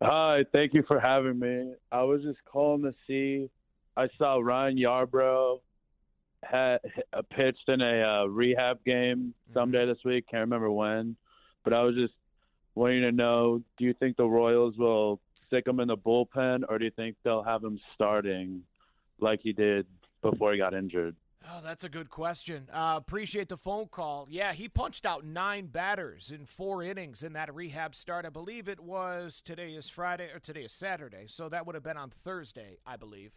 Hi, 0.07 0.45
thank 0.51 0.75
you 0.75 0.83
for 0.87 0.99
having 0.99 1.39
me. 1.39 1.73
I 1.91 2.03
was 2.03 2.21
just 2.21 2.37
calling 2.45 2.83
to 2.83 2.93
see. 3.07 3.49
I 3.97 4.07
saw 4.19 4.37
Ryan 4.37 4.77
Yarbrough 4.77 5.61
had 6.43 6.77
pitched 7.35 7.67
in 7.67 7.81
a 7.81 8.03
uh, 8.03 8.25
rehab 8.25 8.83
game 8.85 9.33
someday 9.51 9.87
this 9.87 9.97
week. 10.05 10.25
Can't 10.29 10.41
remember 10.41 10.69
when, 10.69 11.15
but 11.63 11.73
I 11.73 11.81
was 11.81 11.95
just 11.95 12.13
wanting 12.75 13.01
to 13.01 13.11
know: 13.11 13.63
Do 13.79 13.85
you 13.85 13.95
think 13.95 14.15
the 14.15 14.25
Royals 14.25 14.77
will 14.77 15.19
stick 15.47 15.65
him 15.65 15.79
in 15.79 15.87
the 15.87 15.97
bullpen, 15.97 16.65
or 16.69 16.77
do 16.77 16.85
you 16.85 16.91
think 16.91 17.15
they'll 17.23 17.41
have 17.41 17.63
him 17.63 17.79
starting 17.95 18.61
like 19.19 19.39
he 19.41 19.53
did 19.53 19.87
before 20.21 20.51
he 20.51 20.59
got 20.59 20.75
injured? 20.75 21.15
Oh, 21.47 21.59
that's 21.63 21.83
a 21.83 21.89
good 21.89 22.09
question. 22.09 22.67
Uh, 22.73 22.95
appreciate 22.97 23.49
the 23.49 23.57
phone 23.57 23.87
call. 23.87 24.27
Yeah, 24.29 24.53
he 24.53 24.67
punched 24.67 25.05
out 25.05 25.23
nine 25.23 25.67
batters 25.67 26.31
in 26.33 26.45
four 26.45 26.81
innings 26.81 27.21
in 27.21 27.33
that 27.33 27.53
rehab 27.53 27.93
start. 27.93 28.25
I 28.25 28.29
believe 28.29 28.67
it 28.67 28.79
was 28.79 29.41
today 29.45 29.73
is 29.73 29.87
Friday 29.87 30.29
or 30.33 30.39
today 30.39 30.61
is 30.61 30.71
Saturday, 30.71 31.25
so 31.27 31.47
that 31.49 31.65
would 31.65 31.75
have 31.75 31.83
been 31.83 31.97
on 31.97 32.09
Thursday, 32.09 32.77
I 32.85 32.95
believe. 32.95 33.33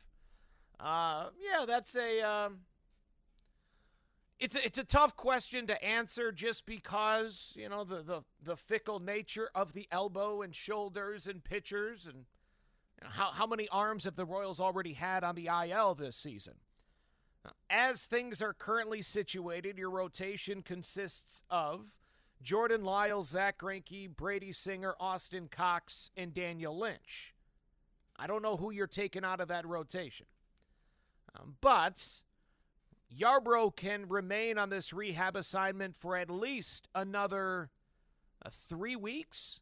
Uh, 0.81 1.27
yeah, 1.39 1.67
that's 1.67 1.95
a. 1.97 2.23
Um, 2.23 2.61
it's 4.39 4.55
a, 4.55 4.65
it's 4.65 4.79
a 4.79 4.85
tough 4.85 5.17
question 5.17 5.67
to 5.67 5.85
answer 5.85 6.31
just 6.31 6.65
because 6.65 7.53
you 7.57 7.69
know 7.69 7.85
the, 7.85 8.03
the, 8.03 8.23
the 8.43 8.57
fickle 8.57 9.01
nature 9.01 9.51
of 9.55 9.73
the 9.73 9.89
elbow 9.91 10.43
and 10.43 10.55
shoulders 10.55 11.27
and 11.27 11.43
pitchers 11.43 12.07
and 12.07 12.25
you 13.01 13.05
know, 13.05 13.11
how 13.11 13.33
how 13.33 13.47
many 13.47 13.69
arms 13.69 14.05
have 14.05 14.17
the 14.17 14.25
Royals 14.25 14.61
already 14.61 14.93
had 14.93 15.25
on 15.25 15.35
the 15.35 15.49
IL 15.49 15.95
this 15.95 16.17
season? 16.17 16.55
As 17.71 18.03
things 18.03 18.43
are 18.43 18.53
currently 18.53 19.03
situated, 19.03 19.79
your 19.79 19.91
rotation 19.91 20.63
consists 20.63 21.43
of 21.51 21.87
Jordan 22.43 22.85
Lyles, 22.85 23.31
Zack 23.31 23.59
Greinke, 23.59 24.15
Brady 24.15 24.53
Singer, 24.53 24.95
Austin 25.01 25.49
Cox, 25.51 26.11
and 26.17 26.33
Daniel 26.35 26.79
Lynch. 26.79 27.35
I 28.17 28.27
don't 28.27 28.43
know 28.43 28.57
who 28.57 28.71
you're 28.71 28.87
taking 28.87 29.25
out 29.25 29.41
of 29.41 29.49
that 29.49 29.67
rotation. 29.67 30.27
Um, 31.39 31.57
but 31.61 32.23
Yarbrough 33.17 33.77
can 33.77 34.09
remain 34.09 34.59
on 34.59 34.71
this 34.71 34.93
rehab 34.93 35.37
assignment 35.37 35.97
for 35.99 36.17
at 36.17 36.31
least 36.31 36.89
another 36.95 37.71
uh, 38.45 38.51
three 38.69 38.97
weeks. 38.97 39.61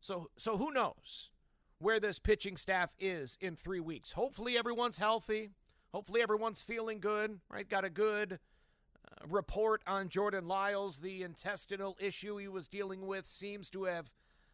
So, 0.00 0.30
so 0.36 0.56
who 0.56 0.70
knows 0.70 1.30
where 1.78 2.00
this 2.00 2.18
pitching 2.18 2.56
staff 2.56 2.90
is 2.98 3.36
in 3.40 3.56
three 3.56 3.80
weeks? 3.80 4.12
Hopefully, 4.12 4.56
everyone's 4.56 4.98
healthy. 4.98 5.50
Hopefully, 5.96 6.20
everyone's 6.20 6.60
feeling 6.60 7.00
good. 7.00 7.40
Right? 7.48 7.66
Got 7.66 7.86
a 7.86 7.88
good 7.88 8.34
uh, 8.34 9.26
report 9.26 9.80
on 9.86 10.10
Jordan 10.10 10.46
Lyles. 10.46 10.98
The 10.98 11.22
intestinal 11.22 11.96
issue 11.98 12.36
he 12.36 12.48
was 12.48 12.68
dealing 12.68 13.06
with 13.06 13.24
seems 13.24 13.70
to 13.70 13.84
have 13.84 14.10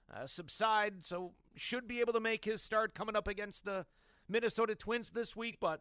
uh, 0.08 0.28
subsided. 0.28 1.04
So, 1.04 1.32
should 1.56 1.88
be 1.88 1.98
able 1.98 2.12
to 2.12 2.20
make 2.20 2.44
his 2.44 2.62
start 2.62 2.94
coming 2.94 3.16
up 3.16 3.26
against 3.26 3.64
the 3.64 3.86
Minnesota 4.28 4.76
Twins 4.76 5.10
this 5.10 5.34
week. 5.34 5.56
But 5.60 5.80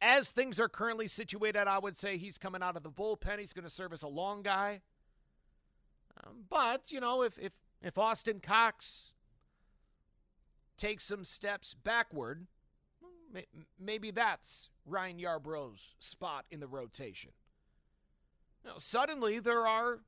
as 0.00 0.30
things 0.30 0.58
are 0.58 0.70
currently 0.70 1.06
situated, 1.06 1.68
I 1.68 1.78
would 1.78 1.98
say 1.98 2.16
he's 2.16 2.38
coming 2.38 2.62
out 2.62 2.78
of 2.78 2.82
the 2.82 2.90
bullpen. 2.90 3.38
He's 3.38 3.52
going 3.52 3.64
to 3.64 3.70
serve 3.70 3.92
as 3.92 4.02
a 4.02 4.08
long 4.08 4.40
guy. 4.40 4.80
Um, 6.24 6.44
but 6.48 6.90
you 6.90 7.00
know, 7.00 7.20
if 7.20 7.38
if 7.38 7.52
if 7.82 7.98
Austin 7.98 8.40
Cox 8.40 9.12
takes 10.78 11.04
some 11.04 11.22
steps 11.22 11.74
backward, 11.74 12.46
maybe 13.78 14.10
that's 14.10 14.70
Ryan 14.86 15.18
Yarbrough's 15.18 15.94
spot 15.98 16.44
in 16.50 16.60
the 16.60 16.66
rotation. 16.66 17.30
Now, 18.64 18.74
suddenly 18.78 19.38
there 19.38 19.66
are 19.66 20.00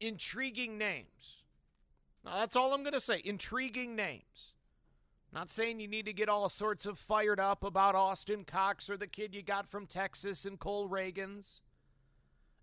intriguing 0.00 0.78
names. 0.78 1.42
Now, 2.24 2.38
that's 2.38 2.56
all 2.56 2.72
I'm 2.72 2.82
going 2.82 2.94
to 2.94 3.00
say. 3.00 3.20
Intriguing 3.24 3.96
names. 3.96 4.52
Not 5.32 5.50
saying 5.50 5.80
you 5.80 5.88
need 5.88 6.06
to 6.06 6.12
get 6.12 6.28
all 6.28 6.48
sorts 6.48 6.86
of 6.86 6.98
fired 6.98 7.40
up 7.40 7.64
about 7.64 7.96
Austin 7.96 8.44
Cox 8.44 8.88
or 8.88 8.96
the 8.96 9.08
kid 9.08 9.34
you 9.34 9.42
got 9.42 9.68
from 9.68 9.86
Texas 9.86 10.44
and 10.44 10.58
Cole 10.58 10.88
Ragans. 10.88 11.60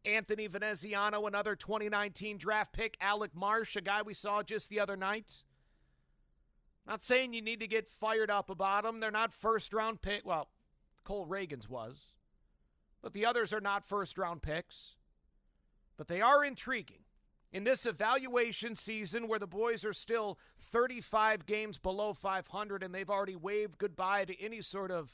Anthony 0.06 0.48
Veneziano, 0.48 1.28
another 1.28 1.56
2019 1.56 2.38
draft 2.38 2.74
pick. 2.74 2.98
Alec 3.02 3.32
Marsh, 3.36 3.76
a 3.76 3.82
guy 3.82 4.02
we 4.02 4.14
saw 4.14 4.42
just 4.42 4.70
the 4.70 4.80
other 4.80 4.96
night. 4.96 5.44
Not 6.88 7.04
saying 7.04 7.34
you 7.34 7.42
need 7.42 7.60
to 7.60 7.68
get 7.68 7.88
fired 7.88 8.32
up 8.32 8.50
about 8.50 8.84
them. 8.84 9.00
They're 9.00 9.12
not 9.12 9.34
first 9.34 9.74
round 9.74 10.02
pick. 10.02 10.26
Well, 10.26 10.50
Cole 11.04 11.28
Ragans 11.28 11.70
was. 11.70 12.14
But 13.02 13.14
the 13.14 13.26
others 13.26 13.54
are 13.54 13.62
not 13.62 13.86
first 13.86 14.18
round 14.18 14.42
picks. 14.42 14.96
But 15.98 16.08
they 16.08 16.22
are 16.22 16.44
intriguing 16.44 17.04
in 17.52 17.64
this 17.64 17.86
evaluation 17.86 18.76
season 18.76 19.28
where 19.28 19.40
the 19.40 19.48
boys 19.48 19.84
are 19.84 19.94
still 19.94 20.40
35 20.58 21.46
games 21.46 21.78
below 21.78 22.14
500 22.14 22.82
and 22.82 22.96
they've 22.96 23.10
already 23.10 23.36
waved 23.36 23.78
goodbye 23.78 24.26
to 24.26 24.42
any 24.42 24.62
sort 24.62 24.90
of 24.90 25.12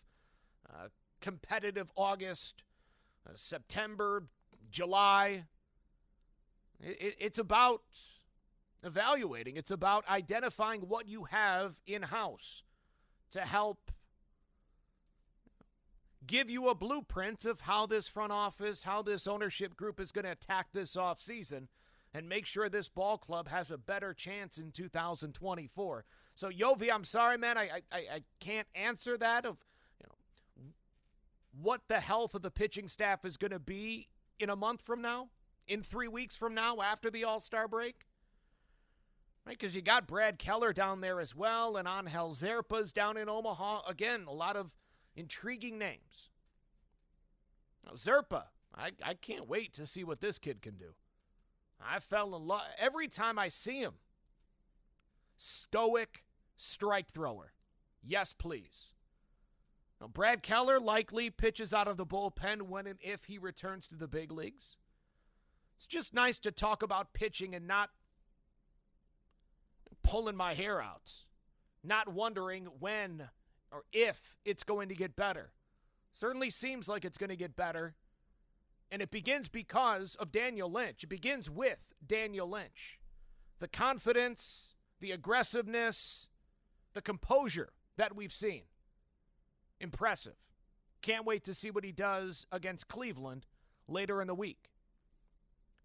uh, 0.70 0.88
competitive 1.20 1.92
August, 1.96 2.64
uh, 3.28 3.32
September, 3.36 4.24
July. 4.70 5.46
It, 6.80 7.16
it's 7.20 7.40
about 7.40 7.82
evaluating, 8.88 9.56
it's 9.58 9.72
about 9.72 10.08
identifying 10.10 10.82
what 10.82 11.08
you 11.08 11.26
have 11.26 11.80
in 11.86 12.04
house 12.04 12.64
to 13.32 13.42
help 13.42 13.92
give 16.26 16.50
you 16.50 16.68
a 16.68 16.76
blueprint 16.76 17.46
of 17.46 17.62
how 17.62 17.86
this 17.86 18.08
front 18.08 18.32
office, 18.32 18.84
how 18.84 19.02
this 19.02 19.28
ownership 19.28 19.78
group 19.78 20.00
is 20.00 20.12
going 20.12 20.26
to 20.26 20.32
attack 20.32 20.68
this 20.74 20.96
offseason. 20.96 21.22
season 21.22 21.68
and 22.18 22.28
make 22.28 22.48
sure 22.48 22.68
this 22.68 22.90
ball 22.90 23.18
club 23.18 23.48
has 23.48 23.70
a 23.70 23.78
better 23.78 24.12
chance 24.14 24.58
in 24.58 24.72
2024. 24.72 26.06
So, 26.36 26.50
Yovi, 26.50 26.90
I'm 26.92 27.04
sorry, 27.04 27.38
man, 27.38 27.58
I, 27.58 27.82
I, 27.92 27.98
I 27.98 28.24
can't 28.40 28.68
answer 28.74 29.18
that 29.18 29.46
of 29.46 29.58
you 30.00 30.08
know 30.08 30.72
what 31.62 31.82
the 31.88 32.00
health 32.00 32.34
of 32.34 32.42
the 32.42 32.50
pitching 32.50 32.88
staff 32.88 33.24
is 33.24 33.38
going 33.38 33.52
to 33.52 33.60
be 33.60 34.08
in 34.40 34.50
a 34.50 34.56
month 34.56 34.82
from 34.82 35.02
now, 35.02 35.30
in 35.68 35.84
three 35.84 36.08
weeks 36.08 36.36
from 36.36 36.54
now, 36.54 36.82
after 36.82 37.12
the 37.12 37.24
All 37.24 37.40
Star 37.40 37.68
break. 37.68 38.07
Right, 39.48 39.58
because 39.58 39.78
you 39.78 39.82
got 39.82 40.08
Brad 40.08 40.40
Keller 40.40 40.74
down 40.74 41.00
there 41.00 41.22
as 41.22 41.34
well, 41.34 41.78
and 41.78 41.88
Angel 41.88 42.36
Zerpa's 42.36 42.92
down 42.92 43.16
in 43.16 43.30
Omaha. 43.30 43.84
Again, 43.88 44.26
a 44.28 44.34
lot 44.34 44.58
of 44.58 44.72
intriguing 45.16 45.78
names. 45.78 46.32
Now, 47.86 47.94
Zerpa, 47.94 48.44
I, 48.76 48.92
I 49.02 49.14
can't 49.14 49.48
wait 49.48 49.74
to 49.76 49.88
see 49.88 50.04
what 50.04 50.20
this 50.20 50.38
kid 50.38 50.62
can 50.62 50.76
do. 50.76 50.96
I 51.80 52.00
fell 52.00 52.36
in 52.36 52.46
love 52.46 52.64
every 52.78 53.08
time 53.08 53.40
I 53.40 53.48
see 53.48 53.80
him. 53.80 53.94
Stoic 55.38 56.26
strike 56.58 57.10
thrower. 57.10 57.54
Yes, 58.04 58.34
please. 58.38 58.92
Now, 60.02 60.08
Brad 60.08 60.44
Keller 60.44 60.78
likely 60.78 61.30
pitches 61.30 61.74
out 61.74 61.88
of 61.88 61.96
the 61.96 62.06
bullpen 62.06 62.64
when 62.64 62.86
and 62.86 63.00
if 63.02 63.26
he 63.26 63.38
returns 63.38 63.88
to 63.88 63.96
the 63.96 64.10
big 64.10 64.30
leagues. 64.30 64.76
It's 65.78 65.86
just 65.86 66.14
nice 66.14 66.38
to 66.40 66.52
talk 66.52 66.84
about 66.84 67.14
pitching 67.14 67.56
and 67.56 67.66
not 67.66 67.92
pulling 70.08 70.38
my 70.38 70.54
hair 70.54 70.82
out, 70.82 71.12
not 71.84 72.08
wondering 72.08 72.68
when 72.80 73.30
or 73.72 73.84
if 73.92 74.38
it's 74.46 74.64
going 74.64 74.88
to 74.88 74.96
get 74.96 75.16
better. 75.18 75.52
Certainly 76.14 76.50
seems 76.52 76.88
like 76.88 77.04
it's 77.04 77.18
going 77.18 77.30
to 77.30 77.36
get 77.36 77.56
better 77.56 77.96
and 78.90 79.02
it 79.02 79.12
begins 79.12 79.50
because 79.50 80.16
of 80.16 80.32
Daniel 80.32 80.72
Lynch. 80.72 81.04
It 81.04 81.10
begins 81.10 81.50
with 81.50 81.80
Daniel 82.06 82.50
Lynch. 82.50 83.00
The 83.60 83.68
confidence, 83.68 84.76
the 85.02 85.12
aggressiveness, 85.12 86.30
the 86.94 87.02
composure 87.02 87.74
that 87.98 88.16
we've 88.16 88.34
seen. 88.34 88.64
Impressive. 89.82 90.38
Can't 91.02 91.26
wait 91.26 91.44
to 91.44 91.54
see 91.54 91.70
what 91.70 91.84
he 91.84 91.92
does 91.92 92.46
against 92.50 92.88
Cleveland 92.88 93.46
later 93.90 94.22
in 94.22 94.28
the 94.28 94.36
week. 94.36 94.72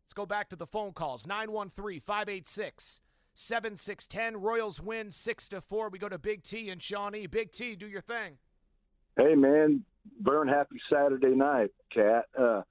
Let's 0.05 0.15
go 0.15 0.27
back 0.27 0.49
to 0.51 0.57
the 0.57 0.67
phone 0.67 0.93
calls 0.93 1.27
913 1.27 2.01
586 2.01 3.01
7610. 3.35 4.41
Royals 4.41 4.81
win 4.81 5.11
6 5.11 5.49
to 5.49 5.61
4. 5.61 5.89
We 5.89 5.99
go 5.99 6.09
to 6.09 6.19
Big 6.19 6.43
T 6.43 6.71
and 6.71 6.83
Shawnee. 6.83 7.27
Big 7.27 7.53
T, 7.53 7.75
do 7.75 7.87
your 7.87 8.03
thing. 8.03 8.39
Hey, 9.17 9.35
man. 9.35 9.85
Vern, 10.21 10.49
happy 10.49 10.81
Saturday 10.91 11.35
night, 11.35 11.71
Cat. 11.95 12.25
Uh, 12.39 12.63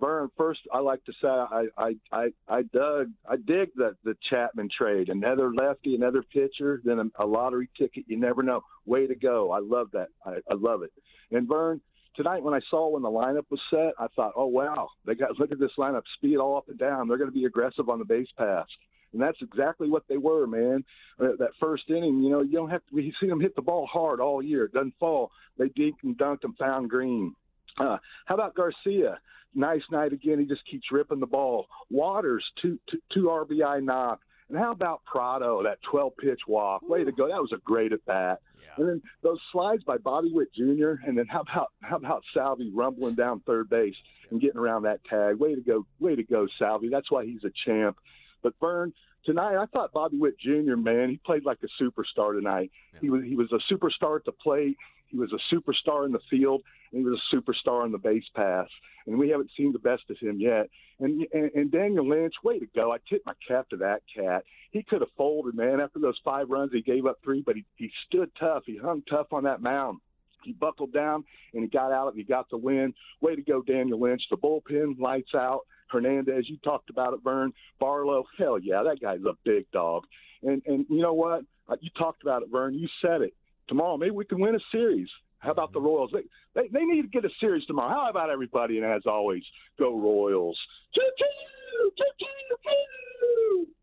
Vern, 0.00 0.30
first 0.36 0.60
I 0.72 0.78
like 0.78 1.04
to 1.04 1.12
say 1.20 1.28
I 1.28 1.66
I 1.76 1.94
I, 2.10 2.28
I 2.48 2.62
dug 2.62 3.10
I 3.28 3.36
dig 3.36 3.70
the 3.76 3.94
the 4.02 4.16
Chapman 4.28 4.70
trade. 4.76 5.10
Another 5.10 5.52
lefty, 5.52 5.94
another 5.94 6.22
pitcher, 6.22 6.80
then 6.84 6.98
a, 6.98 7.24
a 7.24 7.26
lottery 7.26 7.68
ticket. 7.78 8.04
You 8.08 8.18
never 8.18 8.42
know. 8.42 8.62
Way 8.86 9.06
to 9.06 9.14
go! 9.14 9.52
I 9.52 9.60
love 9.60 9.88
that. 9.92 10.08
I, 10.24 10.36
I 10.50 10.54
love 10.54 10.82
it. 10.82 10.92
And 11.30 11.46
Vern, 11.46 11.80
tonight 12.16 12.42
when 12.42 12.54
I 12.54 12.60
saw 12.70 12.88
when 12.88 13.02
the 13.02 13.10
lineup 13.10 13.44
was 13.50 13.60
set, 13.70 13.92
I 13.98 14.06
thought, 14.16 14.32
oh 14.36 14.46
wow, 14.46 14.88
they 15.04 15.14
got 15.14 15.38
look 15.38 15.52
at 15.52 15.58
this 15.58 15.72
lineup, 15.78 16.02
speed 16.16 16.38
all 16.38 16.56
up 16.56 16.68
and 16.68 16.78
down. 16.78 17.06
They're 17.06 17.18
going 17.18 17.30
to 17.30 17.36
be 17.36 17.44
aggressive 17.44 17.88
on 17.88 17.98
the 17.98 18.04
base 18.04 18.28
pass. 18.38 18.66
And 19.12 19.20
that's 19.20 19.38
exactly 19.42 19.88
what 19.88 20.04
they 20.08 20.16
were, 20.16 20.46
man. 20.46 20.84
Uh, 21.18 21.36
that 21.38 21.50
first 21.58 21.84
inning, 21.88 22.22
you 22.22 22.30
know, 22.30 22.42
you 22.42 22.52
don't 22.52 22.70
have 22.70 22.86
to. 22.86 22.94
We 22.94 23.12
see 23.20 23.26
them 23.26 23.40
hit 23.40 23.56
the 23.56 23.62
ball 23.62 23.86
hard 23.86 24.20
all 24.20 24.42
year. 24.42 24.64
It 24.64 24.72
doesn't 24.72 24.94
fall. 25.00 25.30
They 25.58 25.68
dinked 25.68 26.04
and 26.04 26.16
dunked 26.16 26.44
and 26.44 26.56
found 26.56 26.90
green. 26.90 27.34
Uh, 27.78 27.98
how 28.26 28.34
about 28.34 28.54
Garcia? 28.54 29.18
Nice 29.54 29.82
night 29.90 30.12
again. 30.12 30.38
He 30.38 30.46
just 30.46 30.64
keeps 30.70 30.92
ripping 30.92 31.20
the 31.20 31.26
ball. 31.26 31.66
Waters, 31.90 32.44
two, 32.62 32.78
two, 32.88 33.00
two 33.12 33.22
RBI 33.24 33.82
knock. 33.82 34.20
And 34.48 34.58
how 34.58 34.72
about 34.72 35.02
Pratto, 35.04 35.62
that 35.62 35.78
12 35.90 36.12
pitch 36.16 36.40
walk? 36.48 36.82
Way 36.88 37.04
to 37.04 37.12
go. 37.12 37.28
That 37.28 37.40
was 37.40 37.52
a 37.52 37.60
great 37.64 37.92
at 37.92 38.04
bat. 38.04 38.40
And 38.76 38.88
then 38.88 39.02
those 39.22 39.38
slides 39.52 39.82
by 39.84 39.98
Bobby 39.98 40.30
Witt 40.32 40.52
Jr. 40.54 40.94
And 41.06 41.18
then 41.18 41.26
how 41.28 41.40
about 41.40 41.68
how 41.82 41.96
about 41.96 42.22
Salvy 42.34 42.70
rumbling 42.72 43.14
down 43.14 43.40
third 43.40 43.68
base 43.68 43.94
and 44.30 44.40
getting 44.40 44.58
around 44.58 44.82
that 44.82 45.04
tag? 45.04 45.36
Way 45.36 45.54
to 45.54 45.60
go, 45.60 45.86
way 45.98 46.16
to 46.16 46.22
go, 46.22 46.46
Salvy. 46.58 46.88
That's 46.88 47.10
why 47.10 47.24
he's 47.24 47.44
a 47.44 47.50
champ. 47.66 47.96
But 48.42 48.54
Vern, 48.60 48.92
tonight 49.24 49.56
I 49.56 49.66
thought 49.66 49.92
Bobby 49.92 50.18
Witt 50.18 50.38
Jr. 50.38 50.76
Man, 50.76 51.10
he 51.10 51.20
played 51.24 51.44
like 51.44 51.58
a 51.62 51.82
superstar 51.82 52.34
tonight. 52.34 52.70
Yeah. 52.94 53.00
He 53.00 53.10
was 53.10 53.22
he 53.24 53.36
was 53.36 53.52
a 53.52 53.72
superstar 53.72 54.16
at 54.16 54.24
the 54.24 54.32
plate. 54.32 54.76
He 55.08 55.18
was 55.18 55.32
a 55.32 55.54
superstar 55.54 56.06
in 56.06 56.12
the 56.12 56.20
field, 56.30 56.62
and 56.92 57.00
he 57.00 57.04
was 57.04 57.20
a 57.20 57.36
superstar 57.36 57.82
on 57.82 57.90
the 57.90 57.98
base 57.98 58.24
pass. 58.34 58.68
And 59.06 59.18
we 59.18 59.28
haven't 59.30 59.50
seen 59.56 59.72
the 59.72 59.78
best 59.80 60.02
of 60.08 60.18
him 60.18 60.40
yet. 60.40 60.68
And 61.00 61.26
and, 61.32 61.50
and 61.54 61.72
Daniel 61.72 62.08
Lynch, 62.08 62.34
way 62.44 62.58
to 62.58 62.66
go! 62.74 62.92
I 62.92 62.98
tip 63.08 63.22
my 63.26 63.34
cap 63.46 63.68
to 63.70 63.76
that 63.78 64.02
cat. 64.14 64.44
He 64.70 64.82
could 64.82 65.00
have 65.00 65.10
folded, 65.16 65.54
man. 65.54 65.80
After 65.80 65.98
those 65.98 66.18
five 66.24 66.48
runs, 66.48 66.72
he 66.72 66.82
gave 66.82 67.06
up 67.06 67.18
three, 67.24 67.42
but 67.44 67.56
he 67.56 67.64
he 67.76 67.90
stood 68.06 68.30
tough. 68.38 68.62
He 68.66 68.76
hung 68.76 69.02
tough 69.08 69.32
on 69.32 69.44
that 69.44 69.60
mound. 69.60 70.00
He 70.42 70.52
buckled 70.52 70.92
down 70.92 71.24
and 71.52 71.62
he 71.62 71.68
got 71.68 71.92
out. 71.92 72.14
He 72.14 72.24
got 72.24 72.48
the 72.50 72.56
win. 72.56 72.94
Way 73.20 73.36
to 73.36 73.42
go, 73.42 73.62
Daniel 73.62 74.00
Lynch. 74.00 74.22
The 74.30 74.36
bullpen 74.36 74.98
lights 74.98 75.34
out. 75.34 75.60
Hernandez, 75.90 76.48
you 76.48 76.58
talked 76.58 76.90
about 76.90 77.14
it, 77.14 77.20
Vern. 77.22 77.52
Barlow, 77.78 78.24
hell 78.38 78.58
yeah, 78.58 78.82
that 78.82 79.00
guy's 79.00 79.20
a 79.20 79.34
big 79.44 79.70
dog. 79.72 80.04
And 80.42 80.62
and 80.66 80.86
you 80.88 81.02
know 81.02 81.14
what? 81.14 81.42
Uh, 81.68 81.76
you 81.80 81.90
talked 81.98 82.22
about 82.22 82.42
it, 82.42 82.48
Vern. 82.50 82.74
You 82.74 82.88
said 83.02 83.22
it 83.22 83.34
tomorrow. 83.68 83.96
Maybe 83.96 84.10
we 84.12 84.24
can 84.24 84.40
win 84.40 84.54
a 84.54 84.60
series. 84.72 85.08
How 85.38 85.52
about 85.52 85.72
the 85.72 85.80
Royals? 85.80 86.10
They, 86.12 86.22
they 86.54 86.68
they 86.68 86.84
need 86.84 87.02
to 87.02 87.08
get 87.08 87.24
a 87.24 87.30
series 87.40 87.64
tomorrow. 87.66 87.90
How 87.90 88.10
about 88.10 88.30
everybody? 88.30 88.78
And 88.78 88.86
as 88.86 89.02
always, 89.06 89.42
go 89.78 89.98
Royals. 89.98 90.58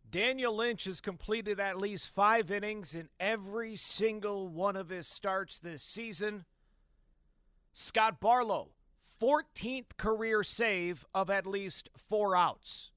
Daniel 0.10 0.55
Lynch 0.55 0.86
has 0.86 1.01
completed 1.01 1.60
at 1.60 1.78
least 1.78 2.10
five 2.10 2.49
innings 2.49 2.95
in 2.95 3.10
every 3.20 3.76
single 3.76 4.47
one 4.47 4.76
of 4.76 4.89
his 4.89 5.08
starts 5.08 5.60
this 5.60 5.84
season. 5.84 6.45
Scott 7.74 8.20
Barlow, 8.20 8.70
14th 9.22 9.97
career 9.97 10.43
save 10.43 11.05
of 11.13 11.30
at 11.30 11.45
least 11.45 11.89
four 11.95 12.36
outs. 12.36 12.91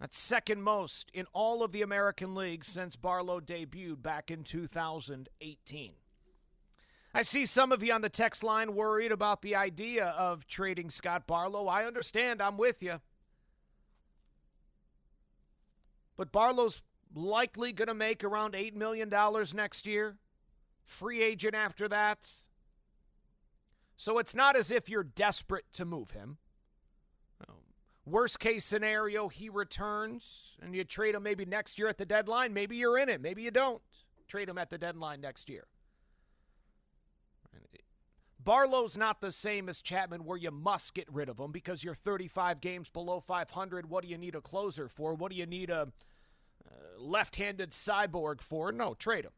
That's 0.00 0.18
second 0.18 0.62
most 0.62 1.10
in 1.12 1.26
all 1.34 1.62
of 1.62 1.72
the 1.72 1.82
American 1.82 2.34
League 2.34 2.64
since 2.64 2.96
Barlow 2.96 3.38
debuted 3.38 4.02
back 4.02 4.30
in 4.30 4.44
2018. 4.44 5.92
I 7.12 7.22
see 7.22 7.44
some 7.44 7.72
of 7.72 7.82
you 7.82 7.92
on 7.92 8.00
the 8.00 8.08
text 8.08 8.42
line 8.42 8.74
worried 8.74 9.12
about 9.12 9.42
the 9.42 9.56
idea 9.56 10.06
of 10.06 10.46
trading 10.46 10.90
Scott 10.90 11.26
Barlow. 11.26 11.66
I 11.66 11.84
understand, 11.84 12.40
I'm 12.40 12.56
with 12.56 12.82
you. 12.82 13.00
But 16.16 16.32
Barlow's 16.32 16.82
likely 17.14 17.72
going 17.72 17.88
to 17.88 17.94
make 17.94 18.22
around 18.22 18.54
$8 18.54 18.74
million 18.74 19.12
next 19.54 19.86
year. 19.86 20.16
Free 20.86 21.22
agent 21.22 21.54
after 21.54 21.88
that. 21.88 22.28
So 24.00 24.16
it's 24.16 24.34
not 24.34 24.56
as 24.56 24.70
if 24.70 24.88
you're 24.88 25.04
desperate 25.04 25.66
to 25.74 25.84
move 25.84 26.12
him. 26.12 26.38
Worst 28.06 28.40
case 28.40 28.64
scenario, 28.64 29.28
he 29.28 29.50
returns 29.50 30.56
and 30.62 30.74
you 30.74 30.84
trade 30.84 31.14
him 31.14 31.22
maybe 31.22 31.44
next 31.44 31.78
year 31.78 31.86
at 31.86 31.98
the 31.98 32.06
deadline. 32.06 32.54
Maybe 32.54 32.76
you're 32.76 32.96
in 32.96 33.10
it. 33.10 33.20
Maybe 33.20 33.42
you 33.42 33.50
don't. 33.50 33.82
Trade 34.26 34.48
him 34.48 34.56
at 34.56 34.70
the 34.70 34.78
deadline 34.78 35.20
next 35.20 35.50
year. 35.50 35.66
Barlow's 38.42 38.96
not 38.96 39.20
the 39.20 39.32
same 39.32 39.68
as 39.68 39.82
Chapman 39.82 40.24
where 40.24 40.38
you 40.38 40.50
must 40.50 40.94
get 40.94 41.12
rid 41.12 41.28
of 41.28 41.38
him 41.38 41.52
because 41.52 41.84
you're 41.84 41.94
35 41.94 42.62
games 42.62 42.88
below 42.88 43.20
500. 43.20 43.90
What 43.90 44.02
do 44.02 44.08
you 44.08 44.16
need 44.16 44.34
a 44.34 44.40
closer 44.40 44.88
for? 44.88 45.12
What 45.12 45.30
do 45.30 45.36
you 45.36 45.44
need 45.44 45.68
a 45.68 45.82
uh, 45.82 45.88
left-handed 46.98 47.72
cyborg 47.72 48.40
for? 48.40 48.72
No, 48.72 48.94
trade 48.94 49.26
him. 49.26 49.32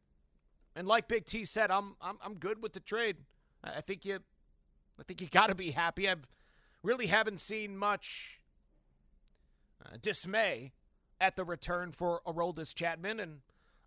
And 0.77 0.87
like 0.87 1.09
Big 1.09 1.27
T 1.27 1.45
said, 1.47 1.73
I'm 1.73 1.97
I'm 2.01 2.17
I'm 2.25 2.35
good 2.35 2.63
with 2.63 2.75
the 2.75 2.81
trade. 2.81 3.17
I 3.65 3.81
think 3.81 4.05
you 4.05 4.21
I 4.99 5.03
think 5.05 5.21
you 5.21 5.29
got 5.29 5.49
to 5.49 5.55
be 5.55 5.73
happy. 5.73 6.09
I 6.09 6.17
really 6.83 7.07
haven't 7.07 7.41
seen 7.41 7.77
much 7.77 8.41
uh, 9.85 9.97
dismay 10.01 10.73
at 11.21 11.37
the 11.37 11.45
return 11.45 11.93
for 11.93 12.21
Aroldis 12.27 12.75
Chapman. 12.75 13.21
And 13.21 13.41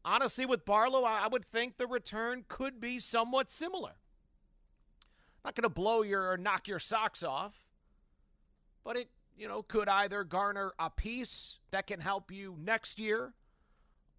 honestly, 0.03 0.45
with 0.45 0.65
Barlow, 0.65 1.03
I 1.03 1.27
would 1.27 1.45
think 1.45 1.77
the 1.77 1.87
return 1.87 2.45
could 2.47 2.79
be 2.79 2.99
somewhat 2.99 3.51
similar. 3.51 3.93
Not 5.43 5.55
going 5.55 5.63
to 5.63 5.69
blow 5.69 6.01
your 6.01 6.31
or 6.31 6.37
knock 6.37 6.67
your 6.67 6.79
socks 6.79 7.21
off, 7.21 7.67
but 8.83 8.97
it 8.97 9.09
you 9.37 9.47
know 9.47 9.61
could 9.61 9.87
either 9.87 10.23
garner 10.23 10.71
a 10.79 10.89
piece 10.89 11.59
that 11.69 11.85
can 11.85 11.99
help 11.99 12.31
you 12.31 12.57
next 12.59 12.97
year, 12.97 13.33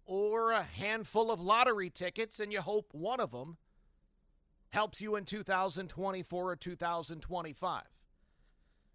or 0.05 0.51
a 0.51 0.63
handful 0.63 1.29
of 1.29 1.41
lottery 1.41 1.89
tickets, 1.89 2.39
and 2.39 2.53
you 2.53 2.61
hope 2.61 2.93
one 2.93 3.19
of 3.19 3.31
them 3.31 3.57
helps 4.69 5.01
you 5.01 5.15
in 5.15 5.25
2024 5.25 6.51
or 6.51 6.55
2025. 6.55 7.83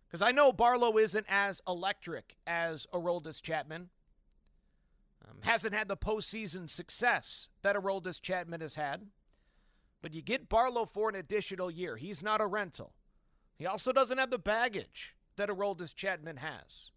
Because 0.06 0.22
I 0.22 0.30
know 0.30 0.52
Barlow 0.52 0.98
isn't 0.98 1.26
as 1.28 1.62
electric 1.66 2.36
as 2.46 2.86
Aroldis 2.92 3.40
Chapman. 3.40 3.88
Um, 5.26 5.38
hasn't 5.40 5.74
had 5.74 5.88
the 5.88 5.96
postseason 5.96 6.68
success 6.68 7.48
that 7.62 7.76
Aroldis 7.76 8.20
Chapman 8.20 8.60
has 8.60 8.74
had. 8.74 9.06
But 10.02 10.12
you 10.12 10.20
get 10.20 10.48
Barlow 10.48 10.84
for 10.84 11.08
an 11.08 11.14
additional 11.14 11.70
year. 11.70 11.96
He's 11.96 12.22
not 12.22 12.40
a 12.40 12.46
rental. 12.46 12.92
He 13.56 13.66
also 13.66 13.92
doesn't 13.92 14.18
have 14.18 14.30
the 14.30 14.38
baggage 14.38 15.14
that 15.36 15.48
Aroldis 15.48 15.94
Chapman 15.94 16.38
has. 16.38 16.90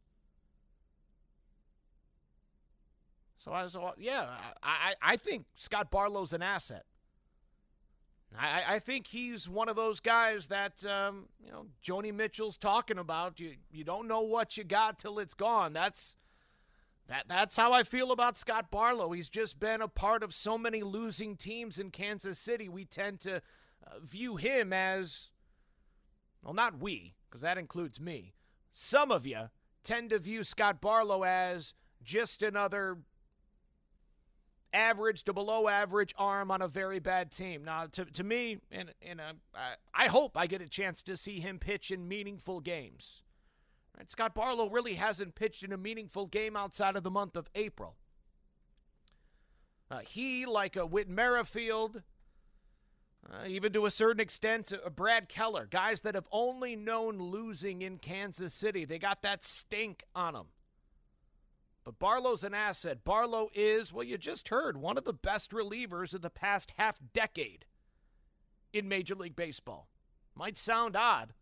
So 3.37 3.51
I 3.51 3.63
was, 3.63 3.77
yeah, 3.99 4.25
I, 4.63 4.95
I 5.01 5.17
think 5.17 5.45
Scott 5.55 5.91
Barlow's 5.91 6.33
an 6.33 6.41
asset. 6.41 6.83
I, 8.39 8.75
I 8.75 8.79
think 8.79 9.07
he's 9.07 9.47
one 9.47 9.69
of 9.69 9.75
those 9.75 9.99
guys 9.99 10.47
that 10.47 10.85
um, 10.85 11.27
you 11.43 11.51
know 11.51 11.67
Joni 11.83 12.13
Mitchell's 12.13 12.57
talking 12.57 12.97
about. 12.97 13.39
You 13.39 13.55
you 13.71 13.83
don't 13.83 14.07
know 14.07 14.21
what 14.21 14.57
you 14.57 14.63
got 14.63 14.99
till 14.99 15.19
it's 15.19 15.33
gone. 15.33 15.73
That's 15.73 16.15
that 17.07 17.25
that's 17.27 17.55
how 17.55 17.71
I 17.73 17.83
feel 17.83 18.11
about 18.11 18.37
Scott 18.37 18.71
Barlow. 18.71 19.11
He's 19.11 19.29
just 19.29 19.59
been 19.59 19.81
a 19.81 19.87
part 19.87 20.23
of 20.23 20.33
so 20.33 20.57
many 20.57 20.81
losing 20.83 21.35
teams 21.35 21.79
in 21.79 21.91
Kansas 21.91 22.39
City. 22.39 22.67
We 22.67 22.85
tend 22.85 23.19
to 23.21 23.37
uh, 23.37 23.99
view 24.03 24.35
him 24.35 24.73
as 24.73 25.29
well, 26.41 26.53
not 26.53 26.79
we, 26.79 27.15
because 27.29 27.41
that 27.41 27.57
includes 27.57 27.99
me. 27.99 28.33
Some 28.73 29.11
of 29.11 29.25
you 29.25 29.49
tend 29.83 30.09
to 30.09 30.19
view 30.19 30.43
Scott 30.43 30.81
Barlow 30.81 31.23
as 31.23 31.73
just 32.03 32.43
another 32.43 32.97
average 34.75 35.23
to 35.23 35.33
below 35.33 35.67
average 35.67 36.13
arm 36.17 36.51
on 36.51 36.61
a 36.61 36.67
very 36.67 36.99
bad 36.99 37.31
team. 37.31 37.63
Now, 37.63 37.87
to, 37.93 38.05
to 38.05 38.23
me, 38.23 38.59
and, 38.71 38.93
and 39.01 39.21
uh, 39.21 39.59
I 39.93 40.07
hope 40.07 40.37
I 40.37 40.45
get 40.45 40.61
a 40.61 40.67
chance 40.67 41.01
to 41.03 41.17
see 41.17 41.39
him 41.39 41.57
pitch 41.57 41.89
in 41.89 42.07
meaningful 42.07 42.59
games. 42.59 43.23
Right? 43.97 44.11
Scott 44.11 44.35
Barlow 44.35 44.69
really 44.69 44.95
hasn't 44.95 45.35
pitched 45.35 45.63
in 45.63 45.71
a 45.71 45.77
meaningful 45.77 46.27
game 46.27 46.55
outside 46.55 46.95
of 46.95 47.03
the 47.03 47.09
month 47.09 47.37
of 47.37 47.49
April. 47.55 47.95
Uh, 49.89 49.99
he, 49.99 50.45
like 50.45 50.75
a 50.75 50.85
Whit 50.85 51.07
Merrifield, 51.07 52.03
uh, 53.31 53.47
even 53.47 53.71
to 53.73 53.85
a 53.85 53.91
certain 53.91 54.19
extent, 54.19 54.73
uh, 54.73 54.89
Brad 54.89 55.29
Keller, 55.29 55.67
guys 55.69 56.01
that 56.01 56.15
have 56.15 56.27
only 56.31 56.75
known 56.75 57.17
losing 57.17 57.81
in 57.81 57.97
Kansas 57.97 58.53
City, 58.53 58.83
they 58.83 58.99
got 58.99 59.21
that 59.21 59.45
stink 59.45 60.03
on 60.13 60.33
them. 60.33 60.47
But 61.85 61.99
Barlow's 61.99 62.43
an 62.43 62.55
asset. 62.55 63.05
Barlow 63.05 63.49
is, 63.53 63.93
well, 63.93 64.03
you 64.03 64.17
just 64.17 64.49
heard, 64.49 64.75
one 64.75 64.97
of 64.97 65.05
the 65.05 65.13
best 65.13 65.51
relievers 65.51 66.15
of 66.15 66.21
the 66.23 66.31
past 66.31 66.73
half 66.77 66.99
decade 67.13 67.65
in 68.73 68.89
Major 68.89 69.13
League 69.13 69.35
Baseball. 69.35 69.87
Might 70.33 70.57
sound 70.57 70.95
odd. 70.95 71.33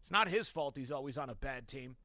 It's 0.00 0.10
not 0.10 0.28
his 0.28 0.48
fault 0.48 0.76
he's 0.76 0.90
always 0.90 1.16
on 1.16 1.30
a 1.30 1.34
bad 1.36 1.68
team. 1.68 1.96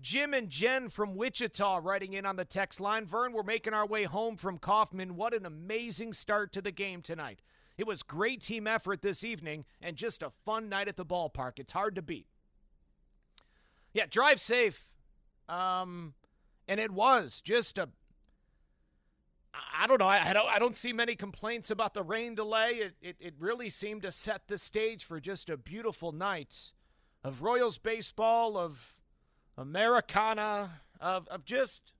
Jim 0.00 0.32
and 0.32 0.48
Jen 0.48 0.88
from 0.88 1.16
Wichita 1.16 1.80
writing 1.82 2.12
in 2.12 2.24
on 2.24 2.36
the 2.36 2.44
text 2.44 2.80
line. 2.80 3.04
Vern, 3.04 3.32
we're 3.32 3.42
making 3.42 3.74
our 3.74 3.86
way 3.86 4.04
home 4.04 4.36
from 4.36 4.58
Kauffman. 4.58 5.16
What 5.16 5.34
an 5.34 5.44
amazing 5.44 6.12
start 6.12 6.52
to 6.52 6.62
the 6.62 6.72
game 6.72 7.02
tonight. 7.02 7.40
It 7.76 7.86
was 7.86 8.02
great 8.02 8.42
team 8.42 8.66
effort 8.66 9.02
this 9.02 9.24
evening 9.24 9.64
and 9.80 9.96
just 9.96 10.22
a 10.22 10.30
fun 10.44 10.68
night 10.68 10.88
at 10.88 10.96
the 10.96 11.06
ballpark. 11.06 11.58
It's 11.58 11.72
hard 11.72 11.96
to 11.96 12.02
beat. 12.02 12.26
Yeah, 13.92 14.06
drive 14.08 14.40
safe. 14.40 14.91
Um, 15.48 16.14
and 16.68 16.80
it 16.80 16.90
was 16.90 17.40
just 17.40 17.78
a 17.78 17.88
I 19.54 19.86
don't 19.86 20.00
know. 20.00 20.06
I, 20.06 20.32
don't. 20.32 20.48
I 20.48 20.58
don't 20.58 20.76
see 20.76 20.92
many 20.92 21.14
complaints 21.14 21.70
about 21.70 21.92
the 21.92 22.02
rain 22.02 22.34
delay. 22.34 22.70
It, 22.70 22.94
it, 23.02 23.16
it 23.20 23.34
really 23.38 23.68
seemed 23.68 24.02
to 24.02 24.12
set 24.12 24.48
the 24.48 24.56
stage 24.56 25.04
for 25.04 25.20
just 25.20 25.50
a 25.50 25.56
beautiful 25.56 26.12
night 26.12 26.72
of 27.22 27.42
Royals 27.42 27.78
baseball, 27.78 28.56
of 28.56 28.96
Americana, 29.58 30.80
of 31.00 31.28
of 31.28 31.44
just 31.44 31.92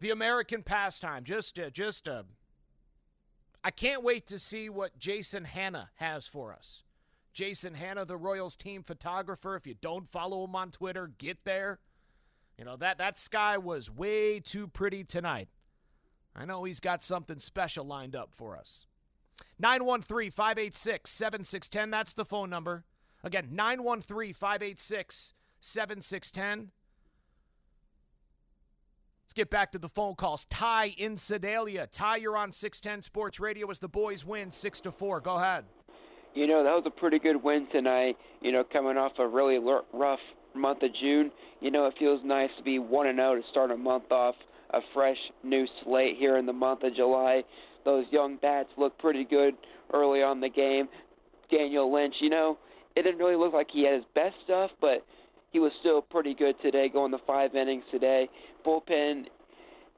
the 0.00 0.10
American 0.10 0.62
pastime. 0.62 1.24
Just 1.24 1.58
just 1.72 2.06
a. 2.06 2.24
I 3.64 3.70
can't 3.70 4.02
wait 4.02 4.26
to 4.28 4.38
see 4.38 4.68
what 4.68 4.98
Jason 4.98 5.44
Hanna 5.44 5.90
has 5.96 6.26
for 6.26 6.52
us. 6.52 6.82
Jason 7.32 7.74
Hanna, 7.74 8.04
the 8.04 8.16
Royals 8.16 8.56
team 8.56 8.82
photographer. 8.82 9.56
If 9.56 9.66
you 9.66 9.74
don't 9.80 10.08
follow 10.08 10.44
him 10.44 10.54
on 10.54 10.70
Twitter, 10.70 11.10
get 11.18 11.44
there. 11.44 11.78
You 12.58 12.64
know 12.64 12.76
that 12.76 12.98
that 12.98 13.16
sky 13.16 13.58
was 13.58 13.90
way 13.90 14.40
too 14.40 14.68
pretty 14.68 15.04
tonight. 15.04 15.48
I 16.34 16.44
know 16.44 16.64
he's 16.64 16.80
got 16.80 17.02
something 17.02 17.38
special 17.38 17.84
lined 17.84 18.16
up 18.16 18.32
for 18.34 18.56
us. 18.56 18.86
913 19.58 20.30
586 20.30 21.10
7610. 21.10 21.90
That's 21.90 22.12
the 22.12 22.24
phone 22.24 22.50
number. 22.50 22.84
Again, 23.24 23.48
913 23.52 24.32
586 24.32 25.32
7610. 25.60 26.70
Let's 29.24 29.32
get 29.34 29.50
back 29.50 29.72
to 29.72 29.78
the 29.78 29.88
phone 29.88 30.14
calls. 30.14 30.46
Ty 30.46 30.88
in 30.98 31.16
Sedalia. 31.16 31.86
Ty, 31.86 32.16
you're 32.16 32.36
on 32.36 32.52
610 32.52 33.02
Sports 33.02 33.40
Radio 33.40 33.70
as 33.70 33.78
the 33.78 33.88
boys 33.88 34.26
win 34.26 34.50
6 34.50 34.80
to 34.82 34.92
4. 34.92 35.20
Go 35.20 35.36
ahead. 35.36 35.64
You 36.34 36.46
know, 36.46 36.64
that 36.64 36.74
was 36.74 36.84
a 36.86 36.90
pretty 36.90 37.18
good 37.18 37.42
win 37.42 37.66
tonight. 37.72 38.16
You 38.40 38.52
know, 38.52 38.64
coming 38.64 38.96
off 38.96 39.12
a 39.18 39.26
really 39.26 39.58
rough 39.92 40.20
month 40.54 40.82
of 40.82 40.90
June. 41.00 41.30
You 41.60 41.70
know, 41.70 41.86
it 41.86 41.94
feels 41.98 42.20
nice 42.24 42.50
to 42.58 42.62
be 42.62 42.78
1 42.78 43.06
and 43.06 43.18
0 43.18 43.36
to 43.36 43.42
start 43.50 43.70
a 43.70 43.76
month 43.76 44.10
off 44.10 44.34
a 44.70 44.80
fresh 44.94 45.16
new 45.42 45.66
slate 45.82 46.16
here 46.18 46.38
in 46.38 46.46
the 46.46 46.52
month 46.52 46.82
of 46.82 46.94
July. 46.94 47.42
Those 47.84 48.06
young 48.10 48.36
bats 48.36 48.68
look 48.76 48.96
pretty 48.98 49.24
good 49.24 49.54
early 49.92 50.22
on 50.22 50.40
the 50.40 50.48
game. 50.48 50.88
Daniel 51.50 51.92
Lynch, 51.92 52.14
you 52.20 52.30
know, 52.30 52.58
it 52.96 53.02
didn't 53.02 53.18
really 53.18 53.36
look 53.36 53.52
like 53.52 53.68
he 53.72 53.84
had 53.84 53.94
his 53.94 54.04
best 54.14 54.34
stuff, 54.44 54.70
but 54.80 55.04
he 55.50 55.58
was 55.58 55.72
still 55.80 56.00
pretty 56.00 56.34
good 56.34 56.54
today, 56.62 56.88
going 56.88 57.10
the 57.10 57.18
five 57.26 57.54
innings 57.54 57.84
today. 57.90 58.28
Bullpen 58.66 59.24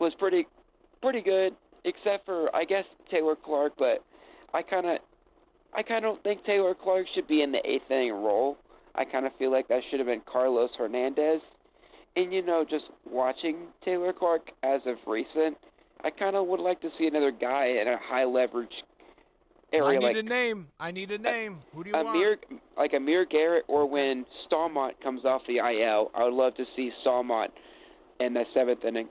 was 0.01 0.13
pretty 0.19 0.47
pretty 1.01 1.21
good, 1.21 1.53
except 1.85 2.27
for 2.27 2.55
I 2.55 2.65
guess 2.65 2.85
Taylor 3.11 3.37
Clark, 3.37 3.75
but 3.79 4.05
I 4.53 4.63
kind 4.63 4.87
of 4.87 4.99
I 5.75 5.83
kind 5.83 6.05
of 6.05 6.15
don't 6.15 6.23
think 6.23 6.45
Taylor 6.45 6.75
Clark 6.75 7.07
should 7.15 7.29
be 7.29 7.43
in 7.43 7.53
the 7.53 7.59
eighth 7.65 7.91
inning 7.91 8.13
role. 8.13 8.57
I 8.95 9.05
kind 9.05 9.27
of 9.27 9.33
feel 9.39 9.51
like 9.51 9.69
that 9.69 9.83
should 9.91 10.01
have 10.01 10.07
been 10.07 10.23
Carlos 10.31 10.71
Hernandez. 10.77 11.41
And 12.17 12.33
you 12.33 12.43
know, 12.43 12.65
just 12.69 12.85
watching 13.11 13.67
Taylor 13.85 14.13
Clark 14.13 14.51
as 14.63 14.81
of 14.87 14.97
recent, 15.07 15.57
I 16.03 16.11
kind 16.11 16.37
of 16.37 16.47
would 16.47 16.61
like 16.61 16.81
to 16.83 16.91
see 16.99 17.07
another 17.07 17.33
guy 17.33 17.67
in 17.81 17.89
a 17.89 17.99
high 17.99 18.25
leverage 18.25 18.69
area. 19.73 19.89
I 19.89 19.99
need 19.99 20.05
like, 20.05 20.17
a 20.17 20.23
name. 20.23 20.69
I 20.79 20.91
need 20.93 21.11
a 21.11 21.19
name. 21.19 21.59
Who 21.75 21.83
do 21.83 21.91
you 21.91 21.97
Amir, 21.97 22.39
want? 22.51 22.63
Like 22.77 22.93
Amir 22.95 23.25
Garrett, 23.25 23.65
or 23.67 23.89
when 23.89 24.25
Staumont 24.47 24.93
comes 25.03 25.25
off 25.25 25.43
the 25.49 25.57
IL, 25.57 26.11
I 26.15 26.25
would 26.25 26.35
love 26.35 26.55
to 26.57 26.65
see 26.77 26.93
Staumont 27.05 27.49
in 28.21 28.35
the 28.35 28.45
seventh 28.55 28.85
inning. 28.85 29.09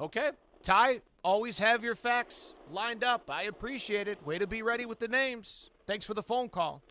Okay, 0.00 0.30
Ty, 0.62 1.00
always 1.22 1.58
have 1.58 1.84
your 1.84 1.94
facts 1.94 2.54
lined 2.72 3.04
up. 3.04 3.28
I 3.28 3.44
appreciate 3.44 4.08
it. 4.08 4.24
Way 4.26 4.38
to 4.38 4.46
be 4.46 4.62
ready 4.62 4.86
with 4.86 4.98
the 4.98 5.08
names. 5.08 5.70
Thanks 5.86 6.06
for 6.06 6.14
the 6.14 6.22
phone 6.22 6.48
call. 6.48 6.82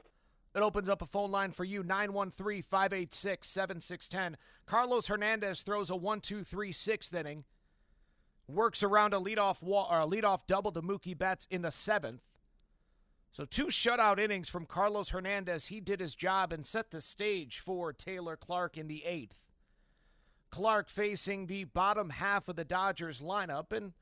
It 0.55 0.61
opens 0.61 0.87
up 0.87 1.01
a 1.01 1.07
phone 1.07 1.31
line 1.31 1.51
for 1.51 1.63
you 1.63 1.81
913 1.81 2.61
586 2.61 3.49
7610. 3.49 4.37
Carlos 4.65 5.07
Hernandez 5.07 5.61
throws 5.61 5.89
a 5.89 5.95
1 5.95 6.21
2 6.21 6.43
3 6.43 6.71
sixth 6.71 7.13
inning, 7.13 7.43
works 8.47 8.83
around 8.83 9.13
a 9.13 9.19
leadoff, 9.19 9.63
wall, 9.63 9.87
or 9.89 10.01
a 10.01 10.07
leadoff 10.07 10.41
double 10.47 10.71
to 10.71 10.81
Mookie 10.81 11.17
Betts 11.17 11.47
in 11.49 11.63
the 11.63 11.71
seventh. 11.71 12.21
So, 13.31 13.45
two 13.45 13.67
shutout 13.67 14.19
innings 14.19 14.47
from 14.47 14.67
Carlos 14.67 15.09
Hernandez. 15.09 15.65
He 15.65 15.79
did 15.79 15.99
his 15.99 16.13
job 16.13 16.53
and 16.53 16.67
set 16.67 16.91
the 16.91 17.01
stage 17.01 17.57
for 17.57 17.91
Taylor 17.91 18.37
Clark 18.37 18.77
in 18.77 18.87
the 18.87 19.05
eighth. 19.05 19.39
Clark 20.51 20.87
facing 20.87 21.47
the 21.47 21.63
bottom 21.63 22.11
half 22.11 22.47
of 22.47 22.57
the 22.57 22.63
Dodgers 22.63 23.21
lineup. 23.21 23.71
And 23.71 23.93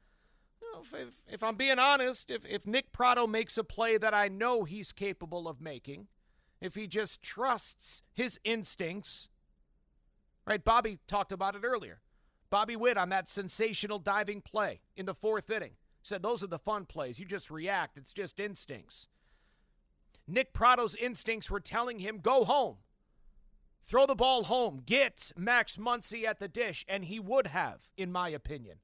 you 0.62 0.74
know, 0.74 0.82
if, 0.82 0.94
if, 0.94 1.22
if 1.36 1.44
I'm 1.44 1.56
being 1.56 1.80
honest, 1.80 2.30
if, 2.30 2.42
if 2.46 2.68
Nick 2.68 2.92
Pratto 2.92 3.26
makes 3.26 3.58
a 3.58 3.64
play 3.64 3.98
that 3.98 4.14
I 4.14 4.28
know 4.28 4.66
he's 4.66 4.92
capable 4.92 5.48
of 5.48 5.62
making, 5.62 6.08
if 6.62 6.76
he 6.76 6.88
just 6.88 7.22
trusts 7.22 8.04
his 8.14 8.40
instincts. 8.44 9.30
Right? 10.46 10.64
Bobby 10.64 11.00
talked 11.08 11.32
about 11.32 11.56
it 11.56 11.64
earlier. 11.64 12.02
Bobby 12.50 12.76
Witt 12.76 12.98
on 12.98 13.10
that 13.10 13.30
sensational 13.30 14.00
diving 14.00 14.42
play 14.42 14.82
in 14.96 15.06
the 15.06 15.14
fourth 15.14 15.50
inning 15.50 15.74
said 16.04 16.22
those 16.22 16.44
are 16.44 16.48
the 16.48 16.60
fun 16.60 16.86
plays. 16.86 17.20
You 17.20 17.26
just 17.26 17.50
react, 17.50 17.98
it's 17.98 18.14
just 18.14 18.40
instincts. 18.40 19.08
Nick 20.28 20.54
Pratto's 20.54 20.96
instincts 20.96 21.50
were 21.50 21.60
telling 21.60 22.00
him 22.00 22.20
go 22.20 22.44
home. 22.44 22.78
Throw 23.86 24.06
the 24.06 24.16
ball 24.16 24.46
home. 24.46 24.82
Get 24.86 25.32
Max 25.36 25.78
Muncy 25.78 26.26
at 26.26 26.40
the 26.40 26.48
dish. 26.48 26.86
And 26.88 27.06
he 27.06 27.20
would 27.20 27.48
have, 27.48 27.90
in 27.98 28.12
my 28.12 28.30
opinion. 28.30 28.78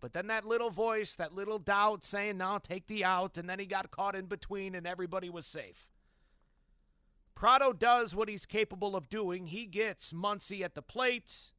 But 0.00 0.12
then 0.12 0.26
that 0.28 0.44
little 0.44 0.70
voice, 0.70 1.14
that 1.14 1.34
little 1.34 1.58
doubt 1.58 2.04
saying, 2.04 2.36
no, 2.36 2.58
take 2.62 2.86
the 2.86 3.04
out. 3.04 3.38
And 3.38 3.48
then 3.48 3.58
he 3.58 3.66
got 3.66 3.90
caught 3.90 4.14
in 4.14 4.26
between 4.26 4.74
and 4.74 4.86
everybody 4.86 5.30
was 5.30 5.46
safe. 5.46 5.88
Pratto 7.36 7.74
does 7.74 8.16
what 8.16 8.28
he's 8.28 8.46
capable 8.46 8.96
of 8.96 9.08
doing. 9.08 9.48
He 9.48 9.66
gets 9.66 10.12
Muncy 10.12 10.62
at 10.62 10.74
the 10.74 10.82
plate. 10.82 11.52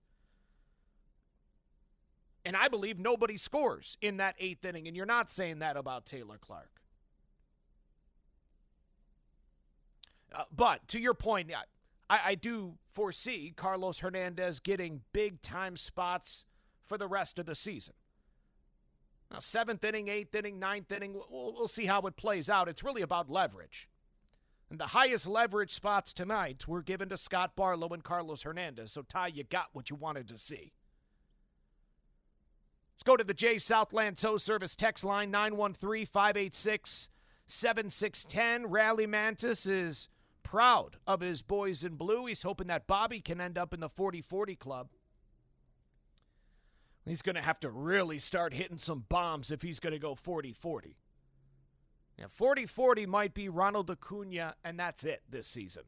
And 2.43 2.57
I 2.57 2.67
believe 2.67 2.97
nobody 2.97 3.38
scores 3.38 3.95
in 4.01 4.17
that 4.17 4.36
eighth 4.39 4.65
inning. 4.65 4.88
And 4.88 4.97
you're 4.97 5.05
not 5.05 5.30
saying 5.30 5.59
that 5.59 5.78
about 5.78 6.05
Taylor 6.05 6.39
Clark. 6.39 6.82
Uh, 10.34 10.43
but 10.53 10.88
to 10.89 10.99
your 10.99 11.13
point, 11.13 11.51
I, 12.09 12.19
I 12.25 12.36
do 12.36 12.80
foresee 12.91 13.53
Carlos 13.55 13.99
Hernandez 13.99 14.59
getting 14.59 15.01
big 15.13 15.43
time 15.43 15.78
spots 15.78 16.43
for 16.88 16.97
the 16.97 17.07
rest 17.07 17.38
of 17.38 17.45
the 17.45 17.55
season. 17.55 17.93
Now, 19.30 19.39
seventh 19.39 19.84
inning, 19.84 20.07
eighth 20.07 20.34
inning, 20.34 20.57
ninth 20.57 20.91
inning, 20.91 21.13
we'll, 21.30 21.53
we'll 21.53 21.67
see 21.67 21.86
how 21.86 22.01
it 22.01 22.17
plays 22.17 22.49
out. 22.49 22.67
It's 22.67 22.84
really 22.84 23.03
about 23.03 23.30
leverage. 23.30 23.88
And 24.70 24.80
the 24.80 24.88
highest 24.88 25.28
leverage 25.28 25.74
spots 25.74 26.11
tonight 26.11 26.68
were 26.68 26.82
given 26.82 27.09
to 27.09 27.18
Scott 27.18 27.55
Barlow 27.55 27.88
and 27.89 28.03
Carlos 28.03 28.41
Hernandez. 28.41 28.91
So, 28.91 29.01
Ty, 29.01 29.28
you 29.28 29.43
got 29.43 29.68
what 29.72 29.89
you 29.89 29.95
wanted 29.95 30.28
to 30.28 30.38
see. 30.38 30.74
Let's 32.95 33.03
go 33.03 33.15
to 33.15 33.24
the 33.24 33.34
J 33.34 33.59
Southland 33.59 34.18
Tow 34.18 34.38
Service 34.38 34.76
text 34.76 35.03
line 35.03 35.32
913 35.32 36.05
586 36.05 37.09
7610. 37.45 38.70
Rally 38.70 39.07
Mantis 39.07 39.65
is 39.65 40.09
proud 40.43 40.97
of 41.05 41.22
his 41.22 41.41
boys 41.41 41.84
in 41.84 41.95
blue. 41.95 42.26
He's 42.26 42.41
hoping 42.41 42.68
that 42.68 42.88
Bobby 42.88 43.22
can 43.22 43.39
end 43.39 43.57
up 43.57 43.74
in 43.74 43.80
the 43.80 43.89
40 43.89 44.22
40 44.22 44.55
club. 44.55 44.89
He's 47.05 47.22
going 47.22 47.36
to 47.36 47.41
have 47.41 47.59
to 47.61 47.70
really 47.70 48.20
start 48.20 48.53
hitting 48.53 48.80
some 48.80 49.05
bombs 49.07 49.51
if 49.51 49.61
he's 49.61 49.80
going 49.80 49.93
to 49.93 49.99
go 49.99 50.13
40 50.15 50.51
40. 50.51 50.97
Yeah, 52.18 52.26
40 52.30 52.65
40 52.65 53.05
might 53.05 53.34
be 53.34 53.47
Ronald 53.47 53.91
Acuna, 53.91 54.55
and 54.63 54.80
that's 54.80 55.03
it 55.03 55.22
this 55.30 55.47
season. 55.47 55.84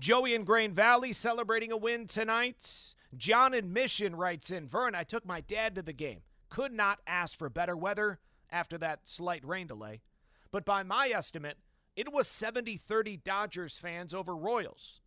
Joey 0.00 0.34
in 0.34 0.44
Grain 0.44 0.72
Valley 0.74 1.12
celebrating 1.12 1.72
a 1.72 1.76
win 1.76 2.06
tonight. 2.06 2.94
John 3.16 3.54
in 3.54 3.72
Mission 3.72 4.14
writes 4.16 4.50
in 4.50 4.68
Vern, 4.68 4.94
I 4.94 5.02
took 5.02 5.24
my 5.24 5.40
dad 5.40 5.74
to 5.74 5.82
the 5.82 5.92
game. 5.92 6.20
Could 6.48 6.72
not 6.72 7.00
ask 7.06 7.36
for 7.36 7.48
better 7.48 7.76
weather 7.76 8.18
after 8.50 8.78
that 8.78 9.00
slight 9.04 9.44
rain 9.44 9.66
delay. 9.66 10.02
But 10.50 10.64
by 10.64 10.82
my 10.82 11.08
estimate, 11.08 11.58
it 11.96 12.12
was 12.12 12.28
70 12.28 12.76
30 12.76 13.18
Dodgers 13.18 13.76
fans 13.76 14.14
over 14.14 14.36
Royals. 14.36 15.00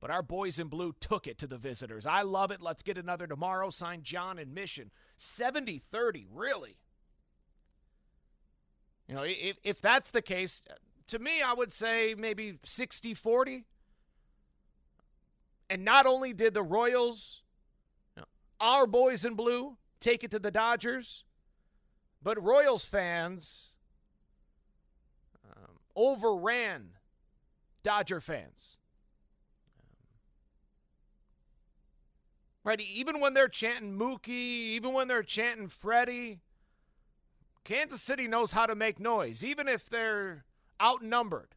But 0.00 0.10
our 0.10 0.22
boys 0.22 0.58
in 0.58 0.68
blue 0.68 0.94
took 0.98 1.26
it 1.26 1.38
to 1.38 1.46
the 1.46 1.58
visitors. 1.58 2.06
I 2.06 2.22
love 2.22 2.50
it. 2.50 2.62
Let's 2.62 2.82
get 2.82 2.98
another 2.98 3.26
tomorrow. 3.26 3.70
Signed 3.70 4.04
John 4.04 4.38
in 4.38 4.54
Mission. 4.54 4.90
70 5.16 5.82
30, 5.90 6.26
really? 6.32 6.76
You 9.08 9.14
know, 9.14 9.22
if, 9.24 9.56
if 9.64 9.80
that's 9.80 10.10
the 10.10 10.22
case, 10.22 10.62
to 11.08 11.18
me, 11.18 11.40
I 11.42 11.54
would 11.54 11.72
say 11.72 12.14
maybe 12.16 12.58
60 12.64 13.14
40. 13.14 13.64
And 15.70 15.84
not 15.84 16.06
only 16.06 16.32
did 16.32 16.54
the 16.54 16.62
Royals, 16.62 17.42
you 18.16 18.22
know, 18.22 18.28
our 18.60 18.86
boys 18.86 19.24
in 19.24 19.34
blue, 19.34 19.76
take 20.00 20.24
it 20.24 20.30
to 20.30 20.38
the 20.38 20.50
Dodgers, 20.50 21.24
but 22.22 22.42
Royals 22.42 22.84
fans 22.84 23.70
um, 25.44 25.78
overran 25.96 26.90
Dodger 27.82 28.20
fans. 28.20 28.78
right? 32.68 32.82
Even 32.82 33.18
when 33.18 33.32
they're 33.32 33.48
chanting 33.48 33.98
Mookie, 33.98 34.28
even 34.28 34.92
when 34.92 35.08
they're 35.08 35.22
chanting 35.22 35.68
Freddie, 35.68 36.40
Kansas 37.68 38.00
City 38.00 38.26
knows 38.26 38.52
how 38.52 38.64
to 38.64 38.74
make 38.74 38.98
noise, 38.98 39.44
even 39.44 39.68
if 39.68 39.90
they're 39.90 40.46
outnumbered. 40.80 41.54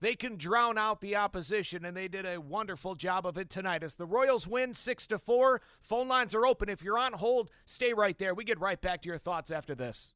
They 0.00 0.14
can 0.14 0.38
drown 0.38 0.78
out 0.78 1.02
the 1.02 1.16
opposition, 1.16 1.84
and 1.84 1.94
they 1.94 2.08
did 2.08 2.24
a 2.24 2.40
wonderful 2.40 2.94
job 2.94 3.26
of 3.26 3.36
it 3.36 3.50
tonight. 3.50 3.82
As 3.82 3.96
the 3.96 4.06
Royals 4.06 4.46
win 4.46 4.72
six 4.72 5.06
to 5.08 5.18
four, 5.18 5.60
phone 5.82 6.08
lines 6.08 6.34
are 6.34 6.46
open. 6.46 6.70
If 6.70 6.80
you're 6.80 6.96
on 6.96 7.12
hold, 7.12 7.50
stay 7.66 7.92
right 7.92 8.16
there. 8.16 8.32
We 8.32 8.42
get 8.44 8.58
right 8.58 8.80
back 8.80 9.02
to 9.02 9.08
your 9.10 9.18
thoughts 9.18 9.50
after 9.50 9.74
this. 9.74 10.14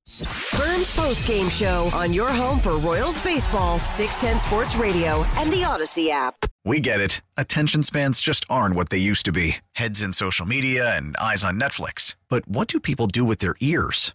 Vern's 0.55 0.91
Post 0.93 1.27
Game 1.27 1.51
Show 1.51 1.91
on 1.93 2.15
your 2.15 2.33
home 2.33 2.59
for 2.59 2.79
Royals 2.79 3.21
baseball, 3.21 3.81
610 3.81 4.41
Sports 4.41 4.77
Radio, 4.77 5.27
and 5.37 5.53
the 5.53 5.61
Audacy 5.61 6.09
app. 6.09 6.47
We 6.65 6.81
get 6.81 7.01
it. 7.01 7.21
Attention 7.37 7.83
spans 7.83 8.19
just 8.19 8.47
aren't 8.49 8.77
what 8.77 8.89
they 8.89 8.97
used 8.97 9.27
to 9.27 9.33
be 9.33 9.57
heads 9.73 10.01
in 10.01 10.15
social 10.15 10.47
media 10.47 10.97
and 10.97 11.19
eyes 11.19 11.45
on 11.45 11.61
Netflix. 11.61 12.17
But 12.31 12.49
what 12.49 12.67
do 12.67 12.81
people 12.81 13.09
do 13.09 13.27
with 13.27 13.41
their 13.41 13.57
ears? 13.61 14.15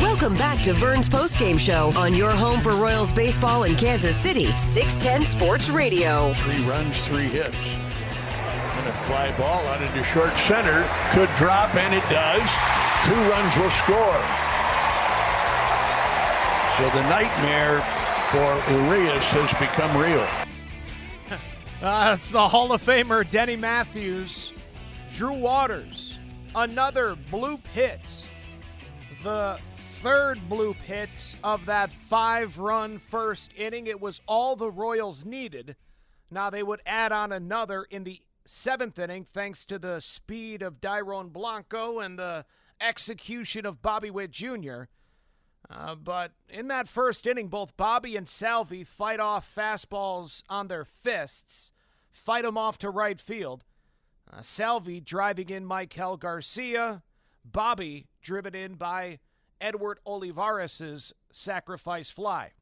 Welcome 0.00 0.34
back 0.36 0.62
to 0.62 0.72
Vern's 0.72 1.08
Post 1.08 1.38
Game 1.38 1.58
Show 1.58 1.92
on 1.96 2.14
your 2.14 2.30
home 2.30 2.60
for 2.60 2.72
Royals 2.72 3.12
baseball 3.12 3.64
in 3.64 3.76
Kansas 3.76 4.16
City, 4.16 4.56
610 4.56 5.26
Sports 5.26 5.70
Radio. 5.70 6.34
Three 6.34 6.64
runs, 6.64 7.00
three 7.02 7.28
hits. 7.28 7.56
And 7.56 8.86
a 8.88 8.92
fly 8.92 9.36
ball 9.38 9.66
out 9.66 9.82
into 9.82 10.02
short 10.04 10.36
center 10.36 10.82
could 11.12 11.28
drop, 11.36 11.74
and 11.74 11.94
it 11.94 12.02
does. 12.10 12.48
Two 13.04 13.14
runs 13.30 13.56
will 13.56 13.70
score. 13.70 14.22
So 16.78 16.84
the 16.96 17.02
nightmare 17.08 17.80
for 18.30 18.72
Urias 18.72 19.24
has 19.32 19.50
become 19.58 19.96
real. 19.96 20.26
Uh, 21.82 22.16
it's 22.18 22.30
the 22.30 22.48
Hall 22.48 22.72
of 22.72 22.82
Famer 22.82 23.28
Denny 23.28 23.56
Matthews, 23.56 24.52
Drew 25.12 25.32
Waters, 25.32 26.16
another 26.54 27.16
bloop 27.32 27.66
hit. 27.68 28.00
The 29.22 29.58
third 30.00 30.38
bloop 30.48 30.76
hit 30.76 31.34
of 31.42 31.66
that 31.66 31.92
five 31.92 32.56
run 32.58 32.98
first 32.98 33.50
inning. 33.56 33.88
It 33.88 34.00
was 34.00 34.20
all 34.28 34.54
the 34.54 34.70
Royals 34.70 35.24
needed. 35.24 35.74
Now 36.30 36.50
they 36.50 36.62
would 36.62 36.82
add 36.86 37.10
on 37.10 37.32
another 37.32 37.82
in 37.90 38.04
the 38.04 38.22
seventh 38.46 38.98
inning 38.98 39.24
thanks 39.24 39.64
to 39.66 39.78
the 39.78 40.00
speed 40.00 40.62
of 40.62 40.80
Dairon 40.80 41.32
Blanco 41.32 41.98
and 41.98 42.18
the 42.18 42.44
execution 42.80 43.66
of 43.66 43.82
Bobby 43.82 44.10
Witt 44.10 44.30
Jr. 44.30 44.84
Uh, 45.68 45.96
but 45.96 46.32
in 46.48 46.68
that 46.68 46.86
first 46.88 47.26
inning, 47.26 47.48
both 47.48 47.76
Bobby 47.76 48.16
and 48.16 48.28
Salvy 48.28 48.84
fight 48.84 49.20
off 49.20 49.52
fastballs 49.52 50.42
on 50.48 50.68
their 50.68 50.84
fists, 50.84 51.72
fight 52.12 52.44
them 52.44 52.56
off 52.56 52.78
to 52.78 52.90
right 52.90 53.20
field. 53.20 53.64
Uh, 54.32 54.42
Salvy 54.42 55.00
driving 55.00 55.50
in 55.50 55.66
Maikel 55.66 56.18
Garcia, 56.18 57.02
Bobby 57.44 58.07
driven 58.20 58.54
in 58.54 58.74
by 58.74 59.18
Edward 59.60 59.98
Olivares' 60.06 61.12
sacrifice 61.32 62.10
fly. 62.10 62.52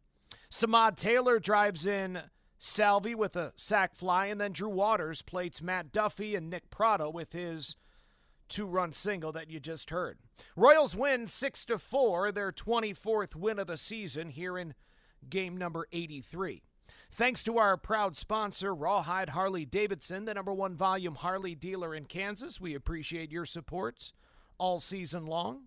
Samad 0.50 0.96
Taylor 0.96 1.38
drives 1.38 1.86
in 1.86 2.22
Salvy 2.58 3.14
with 3.14 3.36
a 3.36 3.52
sac 3.56 3.94
fly, 3.94 4.26
and 4.26 4.40
then 4.40 4.52
Drew 4.52 4.68
Waters 4.68 5.22
plates 5.22 5.60
Matt 5.60 5.92
Duffy 5.92 6.34
and 6.34 6.48
Nick 6.48 6.70
Pratto 6.70 7.10
with 7.10 7.32
his 7.32 7.76
two 8.48 8.66
run 8.66 8.92
single 8.92 9.32
that 9.32 9.50
you 9.50 9.60
just 9.60 9.90
heard. 9.90 10.18
Royals 10.56 10.96
win 10.96 11.26
6 11.26 11.64
to 11.66 11.78
4, 11.78 12.32
their 12.32 12.52
24th 12.52 13.34
win 13.34 13.58
of 13.58 13.66
the 13.66 13.76
season 13.76 14.30
here 14.30 14.56
in 14.56 14.74
game 15.28 15.56
number 15.56 15.86
83. 15.92 16.62
Thanks 17.10 17.42
to 17.44 17.58
our 17.58 17.76
proud 17.76 18.16
sponsor, 18.16 18.74
Rawhide 18.74 19.30
Harley 19.30 19.64
Davidson, 19.64 20.24
the 20.24 20.34
number 20.34 20.52
one 20.52 20.74
volume 20.74 21.16
Harley 21.16 21.54
dealer 21.54 21.94
in 21.94 22.04
Kansas. 22.04 22.60
We 22.60 22.74
appreciate 22.74 23.30
your 23.30 23.46
supports 23.46 24.12
all 24.58 24.80
season 24.80 25.26
long. 25.26 25.62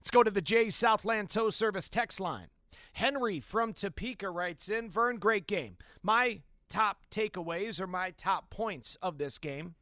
Let's 0.00 0.10
go 0.10 0.22
to 0.22 0.30
the 0.30 0.40
J 0.40 0.70
Southland 0.70 1.30
Tow 1.30 1.50
Service 1.50 1.88
text 1.88 2.20
line. 2.20 2.48
Henry 2.94 3.40
from 3.40 3.72
Topeka 3.72 4.30
writes 4.30 4.68
in 4.68 4.88
Vern, 4.88 5.18
great 5.18 5.46
game. 5.46 5.76
My 6.02 6.42
top 6.68 7.06
takeaways 7.10 7.80
or 7.80 7.86
my 7.86 8.10
top 8.10 8.50
points 8.50 8.96
of 9.02 9.18
this 9.18 9.38
game 9.38 9.74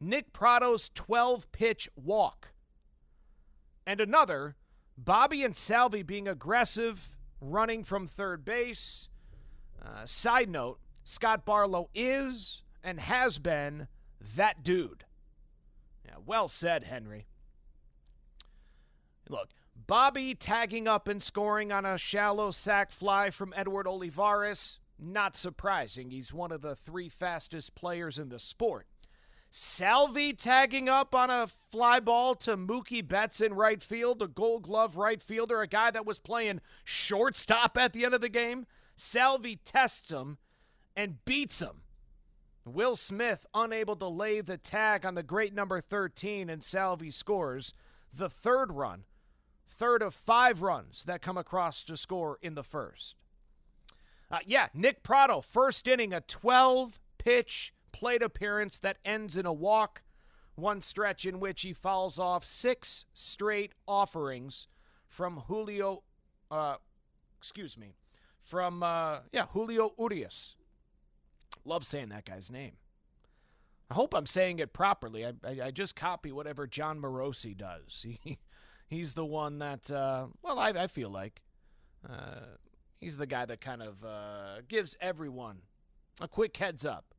Nick 0.00 0.32
Pratto's 0.32 0.90
12 0.94 1.50
pitch 1.52 1.88
walk. 1.94 2.52
And 3.86 4.00
another, 4.00 4.56
Bobby 4.98 5.44
and 5.44 5.56
Salvy 5.56 6.02
being 6.02 6.26
aggressive, 6.26 7.10
running 7.40 7.84
from 7.84 8.08
third 8.08 8.44
base. 8.44 9.08
Uh, 9.80 10.04
side 10.06 10.48
note 10.48 10.80
Scott 11.04 11.44
Barlow 11.44 11.88
is 11.94 12.62
and 12.82 12.98
has 13.00 13.38
been 13.38 13.86
that 14.36 14.62
dude. 14.62 15.04
Yeah, 16.04 16.16
well 16.24 16.48
said, 16.48 16.84
Henry. 16.84 17.26
Look, 19.32 19.48
Bobby 19.86 20.34
tagging 20.34 20.86
up 20.86 21.08
and 21.08 21.22
scoring 21.22 21.72
on 21.72 21.86
a 21.86 21.96
shallow 21.96 22.50
sac 22.50 22.92
fly 22.92 23.30
from 23.30 23.54
Edward 23.56 23.86
Olivares, 23.86 24.78
not 24.98 25.36
surprising. 25.36 26.10
He's 26.10 26.34
one 26.34 26.52
of 26.52 26.60
the 26.60 26.76
three 26.76 27.08
fastest 27.08 27.74
players 27.74 28.18
in 28.18 28.28
the 28.28 28.38
sport. 28.38 28.86
Salvy 29.50 30.34
tagging 30.34 30.86
up 30.86 31.14
on 31.14 31.30
a 31.30 31.46
fly 31.46 31.98
ball 31.98 32.34
to 32.36 32.58
Mookie 32.58 33.06
Betts 33.06 33.40
in 33.40 33.54
right 33.54 33.82
field, 33.82 34.20
a 34.20 34.28
gold 34.28 34.64
glove 34.64 34.98
right 34.98 35.22
fielder, 35.22 35.62
a 35.62 35.66
guy 35.66 35.90
that 35.90 36.04
was 36.04 36.18
playing 36.18 36.60
shortstop 36.84 37.78
at 37.78 37.94
the 37.94 38.04
end 38.04 38.12
of 38.12 38.20
the 38.20 38.28
game. 38.28 38.66
Salvy 38.96 39.56
tests 39.64 40.10
him 40.10 40.36
and 40.94 41.24
beats 41.24 41.60
him. 41.60 41.80
Will 42.66 42.96
Smith 42.96 43.46
unable 43.54 43.96
to 43.96 44.08
lay 44.08 44.42
the 44.42 44.58
tag 44.58 45.06
on 45.06 45.14
the 45.14 45.22
great 45.22 45.54
number 45.54 45.80
13, 45.80 46.50
and 46.50 46.62
Salvy 46.62 47.10
scores 47.10 47.72
the 48.14 48.28
third 48.28 48.72
run, 48.72 49.04
third 49.72 50.02
of 50.02 50.14
five 50.14 50.62
runs 50.62 51.02
that 51.04 51.22
come 51.22 51.36
across 51.36 51.82
to 51.84 51.96
score 51.96 52.38
in 52.42 52.54
the 52.54 52.62
first. 52.62 53.16
Uh, 54.30 54.38
yeah, 54.46 54.68
Nick 54.72 55.02
Pratto, 55.02 55.40
first 55.40 55.86
inning, 55.88 56.12
a 56.12 56.20
12 56.20 57.00
pitch 57.18 57.74
plate 57.92 58.22
appearance 58.22 58.78
that 58.78 58.98
ends 59.04 59.36
in 59.36 59.44
a 59.44 59.52
walk, 59.52 60.02
one 60.54 60.80
stretch 60.80 61.26
in 61.26 61.40
which 61.40 61.62
he 61.62 61.72
fouls 61.72 62.18
off 62.18 62.44
six 62.44 63.04
straight 63.12 63.72
offerings 63.86 64.66
from 65.08 65.42
Julio, 65.48 66.02
uh, 66.50 66.76
excuse 67.38 67.76
me, 67.76 67.96
from, 68.42 68.82
uh, 68.82 69.18
yeah, 69.32 69.46
Julio 69.52 69.92
Urias. 69.98 70.56
Love 71.64 71.84
saying 71.84 72.08
that 72.08 72.24
guy's 72.24 72.50
name. 72.50 72.72
I 73.90 73.94
hope 73.94 74.14
I'm 74.14 74.26
saying 74.26 74.58
it 74.58 74.72
properly. 74.72 75.26
I, 75.26 75.32
I, 75.44 75.60
I 75.64 75.70
just 75.70 75.94
copy 75.94 76.32
whatever 76.32 76.66
Jon 76.66 77.00
Morosi 77.00 77.56
does. 77.56 78.06
He, 78.24 78.38
he's 78.92 79.14
the 79.14 79.24
one 79.24 79.58
that, 79.58 79.90
uh, 79.90 80.26
well, 80.42 80.58
I, 80.58 80.70
I 80.70 80.86
feel 80.86 81.10
like 81.10 81.42
uh, 82.08 82.56
he's 83.00 83.16
the 83.16 83.26
guy 83.26 83.44
that 83.44 83.60
kind 83.60 83.82
of 83.82 84.04
uh, 84.04 84.62
gives 84.68 84.96
everyone 85.00 85.58
a 86.20 86.28
quick 86.28 86.56
heads 86.56 86.84
up. 86.84 87.14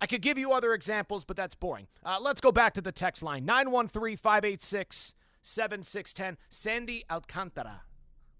I 0.00 0.06
could 0.06 0.20
give 0.20 0.36
you 0.36 0.52
other 0.52 0.74
examples, 0.74 1.24
but 1.24 1.36
that's 1.36 1.54
boring. 1.54 1.86
Uh, 2.04 2.18
let's 2.20 2.40
go 2.40 2.52
back 2.52 2.74
to 2.74 2.82
the 2.82 2.92
text 2.92 3.22
line 3.22 3.44
913 3.44 4.16
586 4.16 5.14
7610. 5.42 6.36
Sandy 6.50 7.04
Alcantara. 7.10 7.82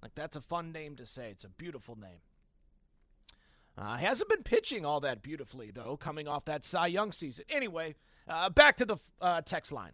Like, 0.03 0.15
that's 0.15 0.37
a 0.37 0.43
fun 0.43 0.73
name 0.73 0.97
to 0.97 1.07
say. 1.07 1.31
It's 1.31 1.45
a 1.45 1.49
beautiful 1.49 1.97
name. 1.97 2.21
Uh, 3.77 3.97
hasn't 3.97 4.29
been 4.29 4.43
pitching 4.43 4.85
all 4.85 5.01
that 5.01 5.23
beautifully, 5.23 5.71
though, 5.71 5.97
coming 5.97 6.29
off 6.29 6.45
that 6.45 6.65
Cy 6.65 6.89
Young 6.89 7.13
season. 7.13 7.45
Anyway, 7.49 7.95
uh, 8.29 8.51
back 8.51 8.77
to 8.77 8.85
the 8.85 8.99
uh, 9.21 9.41
text 9.41 9.73
line. 9.73 9.93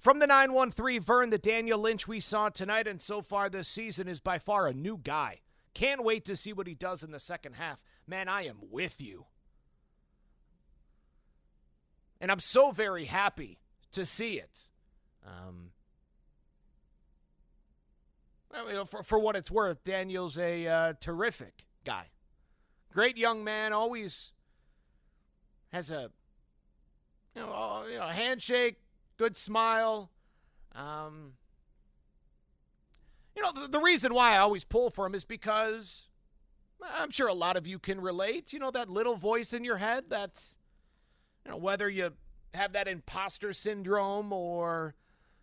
From 0.00 0.18
the 0.18 0.26
913, 0.26 1.00
Vern, 1.00 1.30
the 1.30 1.38
Daniel 1.38 1.80
Lynch 1.80 2.06
we 2.06 2.20
saw 2.20 2.48
tonight 2.48 2.86
and 2.86 3.00
so 3.00 3.22
far 3.22 3.48
this 3.48 3.68
season 3.68 4.08
is 4.08 4.20
by 4.20 4.38
far 4.38 4.66
a 4.66 4.74
new 4.74 4.98
guy. 4.98 5.40
Can't 5.74 6.04
wait 6.04 6.24
to 6.26 6.36
see 6.36 6.52
what 6.52 6.66
he 6.66 6.74
does 6.74 7.02
in 7.02 7.10
the 7.10 7.18
second 7.18 7.54
half. 7.54 7.82
Man, 8.06 8.28
I 8.28 8.46
am 8.46 8.58
with 8.70 9.00
you. 9.00 9.26
And 12.20 12.30
I'm 12.30 12.40
so 12.40 12.70
very 12.70 13.04
happy 13.04 13.58
to 13.92 14.06
see 14.06 14.38
it. 14.38 14.68
Um, 15.26 15.70
mean, 18.66 18.84
for, 18.86 19.02
for 19.02 19.18
what 19.18 19.36
it's 19.36 19.50
worth, 19.50 19.84
Daniel's 19.84 20.38
a 20.38 20.66
uh, 20.66 20.92
terrific 21.00 21.64
guy. 21.84 22.06
Great 22.92 23.16
young 23.16 23.44
man, 23.44 23.72
always 23.72 24.32
has 25.72 25.90
a 25.90 26.10
you 27.34 27.42
know, 27.42 27.84
know 27.86 28.06
handshake, 28.06 28.78
good 29.16 29.36
smile. 29.36 30.10
Um, 30.74 31.32
you 33.34 33.42
know, 33.42 33.52
the, 33.52 33.68
the 33.68 33.80
reason 33.80 34.14
why 34.14 34.34
I 34.34 34.38
always 34.38 34.64
pull 34.64 34.90
for 34.90 35.06
him 35.06 35.14
is 35.14 35.24
because 35.24 36.08
I'm 36.82 37.10
sure 37.10 37.28
a 37.28 37.34
lot 37.34 37.56
of 37.56 37.66
you 37.66 37.78
can 37.78 38.00
relate. 38.00 38.52
You 38.52 38.58
know, 38.58 38.70
that 38.70 38.90
little 38.90 39.16
voice 39.16 39.52
in 39.52 39.64
your 39.64 39.78
head 39.78 40.04
that's, 40.08 40.54
you 41.44 41.50
know, 41.50 41.56
whether 41.56 41.88
you 41.88 42.12
have 42.54 42.72
that 42.72 42.88
imposter 42.88 43.52
syndrome 43.52 44.32
or, 44.32 44.94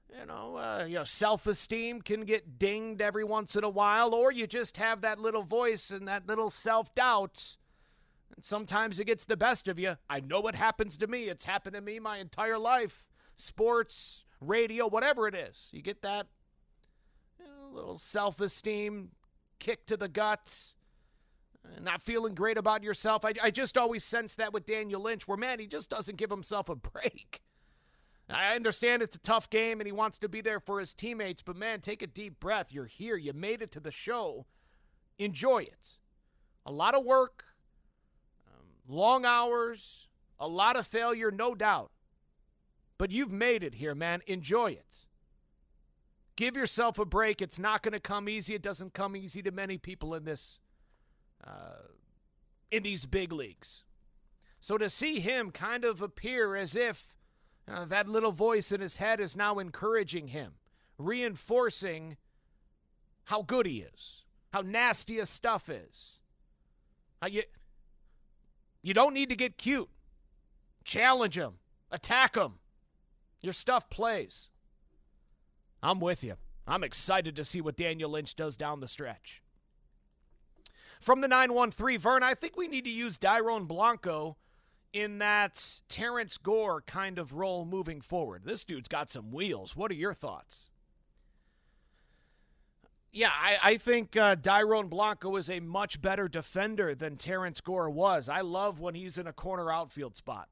you 0.10 0.26
know, 0.26 0.58
uh, 0.58 0.86
you 0.88 0.96
know, 0.96 1.04
self-esteem 1.04 2.02
can 2.02 2.22
get 2.26 2.60
dinged 2.60 3.02
every 3.02 3.24
once 3.24 3.56
in 3.56 3.64
a 3.64 3.70
while, 3.70 4.14
or 4.14 4.32
you 4.32 4.46
just 4.46 4.78
have 4.78 5.02
that 5.02 5.20
little 5.20 5.44
voice 5.44 5.90
and 5.90 6.08
that 6.08 6.28
little 6.28 6.50
self-doubt. 6.50 7.58
And 8.36 8.44
sometimes 8.46 9.00
it 9.00 9.06
gets 9.06 9.26
the 9.26 9.38
best 9.38 9.68
of 9.68 9.80
you. 9.80 9.98
I 10.10 10.20
know 10.20 10.40
what 10.40 10.56
happens 10.56 10.98
to 10.98 11.08
me. 11.08 11.26
It's 11.26 11.46
happened 11.46 11.76
to 11.76 11.82
me 11.82 12.00
my 12.00 12.18
entire 12.18 12.58
life. 12.58 13.08
Sports, 13.36 14.26
radio, 14.40 14.88
whatever 14.88 15.28
it 15.28 15.36
is. 15.36 15.70
You 15.72 15.82
get 15.82 16.02
that 16.02 16.28
you 17.40 17.46
know, 17.46 17.76
little 17.76 17.98
self-esteem 17.98 19.10
kick 19.60 19.86
to 19.88 19.98
the 19.98 20.08
guts 20.08 20.76
not 21.82 22.02
feeling 22.02 22.36
great 22.36 22.58
about 22.58 22.84
yourself. 22.84 23.26
I, 23.26 23.34
I 23.42 23.52
just 23.52 23.78
always 23.78 24.04
sense 24.04 24.36
that 24.36 24.54
with 24.54 24.66
Daniel 24.66 25.02
Lynch, 25.02 25.28
where, 25.28 25.38
man, 25.38 25.60
he 25.60 25.68
just 25.68 25.90
doesn't 25.90 26.18
give 26.18 26.30
himself 26.30 26.70
a 26.70 26.76
break. 26.94 27.42
I 28.30 28.56
understand 28.56 29.02
it's 29.02 29.16
a 29.16 29.20
tough 29.20 29.50
game 29.50 29.80
and 29.80 29.86
he 29.86 29.92
wants 29.92 30.18
to 30.20 30.30
be 30.30 30.42
there 30.42 30.60
for 30.60 30.80
his 30.80 30.94
teammates, 30.94 31.42
but 31.42 31.56
man, 31.56 31.82
take 31.82 32.02
a 32.02 32.08
deep 32.08 32.40
breath. 32.40 32.72
You're 32.72 32.86
here. 32.86 33.18
You 33.18 33.34
made 33.34 33.62
it 33.62 33.72
to 33.74 33.80
the 33.80 33.92
show. 33.92 34.46
Enjoy 35.20 35.60
it. 35.60 36.00
A 36.66 36.72
lot 36.72 36.96
of 36.96 37.04
work, 37.04 37.44
um, 38.48 38.66
long 38.88 39.26
hours, 39.26 40.08
a 40.40 40.48
lot 40.48 40.78
of 40.78 40.88
failure, 40.88 41.30
no 41.32 41.54
doubt. 41.54 41.92
But 43.04 43.12
you've 43.12 43.34
made 43.34 43.64
it 43.66 43.76
here, 43.76 43.94
man. 43.94 44.22
Enjoy 44.28 44.72
it. 44.72 45.08
Give 46.38 46.56
yourself 46.56 46.98
a 46.98 47.04
break. 47.04 47.42
It's 47.42 47.60
not 47.60 47.84
going 47.84 47.92
to 47.92 48.00
come 48.00 48.30
easy. 48.30 48.56
It 48.56 48.62
doesn't 48.62 48.94
come 48.94 49.18
easy 49.18 49.42
to 49.42 49.52
many 49.52 49.78
people 49.78 50.16
in 50.16 50.24
this 50.24 50.60
uh, 51.46 51.90
in 52.72 52.84
these 52.84 53.06
big 53.06 53.34
leagues. 53.34 53.84
So 54.62 54.78
to 54.78 54.90
see 54.90 55.20
him 55.20 55.52
kind 55.52 55.84
of 55.84 56.02
appear 56.02 56.56
as 56.56 56.78
if 56.78 57.14
uh, 57.68 57.84
that 57.84 58.08
little 58.08 58.32
voice 58.32 58.72
in 58.72 58.80
his 58.80 58.96
head 58.96 59.20
is 59.20 59.36
now 59.36 59.60
encouraging 59.60 60.30
him, 60.30 60.54
reinforcing 60.98 62.16
how 63.26 63.42
good 63.42 63.66
he 63.66 63.80
is, 63.80 64.22
how 64.54 64.62
nasty 64.62 65.18
his 65.18 65.30
stuff 65.30 65.68
is. 65.68 66.20
How 67.22 67.28
you 67.28 67.44
you 68.82 68.94
don't 68.94 69.14
need 69.14 69.28
to 69.28 69.36
get 69.36 69.58
cute. 69.58 69.90
Challenge 70.86 71.38
him, 71.38 71.56
attack 71.92 72.38
him. 72.38 72.60
Your 73.44 73.54
stuff 73.54 73.90
plays. 73.90 74.50
I'm 75.84 76.00
with 76.00 76.24
you. 76.24 76.36
I'm 76.66 76.84
excited 76.84 77.36
to 77.36 77.46
see 77.46 77.60
what 77.62 77.76
Daniel 77.76 78.10
Lynch 78.10 78.36
does 78.36 78.56
down 78.56 78.80
the 78.80 78.88
stretch. 78.88 79.42
From 81.02 81.20
the 81.20 81.28
913, 81.28 82.00
Vern, 82.00 82.24
I 82.24 82.34
think 82.34 82.56
we 82.56 82.70
need 82.70 82.86
to 82.86 82.90
use 82.90 83.18
Dairon 83.18 83.68
Blanco 83.68 84.38
in 84.94 85.18
that 85.18 85.80
Terrence 85.90 86.38
Gore 86.38 86.82
kind 86.82 87.20
of 87.20 87.34
role 87.34 87.66
moving 87.66 88.00
forward. 88.00 88.44
This 88.46 88.64
dude's 88.64 88.88
got 88.88 89.10
some 89.10 89.32
wheels. 89.32 89.76
What 89.76 89.92
are 89.92 89.96
your 89.96 90.14
thoughts? 90.14 90.70
Yeah, 93.12 93.32
I, 93.32 93.58
I 93.62 93.78
think 93.78 94.16
uh, 94.16 94.38
Dairon 94.38 94.90
Blanco 94.90 95.36
is 95.36 95.50
a 95.50 95.60
much 95.60 96.02
better 96.02 96.30
defender 96.30 96.96
than 96.96 97.18
Terrence 97.18 97.60
Gore 97.60 97.90
was. 97.90 98.30
I 98.30 98.40
love 98.40 98.80
when 98.80 98.96
he's 98.96 99.18
in 99.18 99.28
a 99.28 99.34
corner 99.34 99.70
outfield 99.70 100.16
spot. 100.16 100.48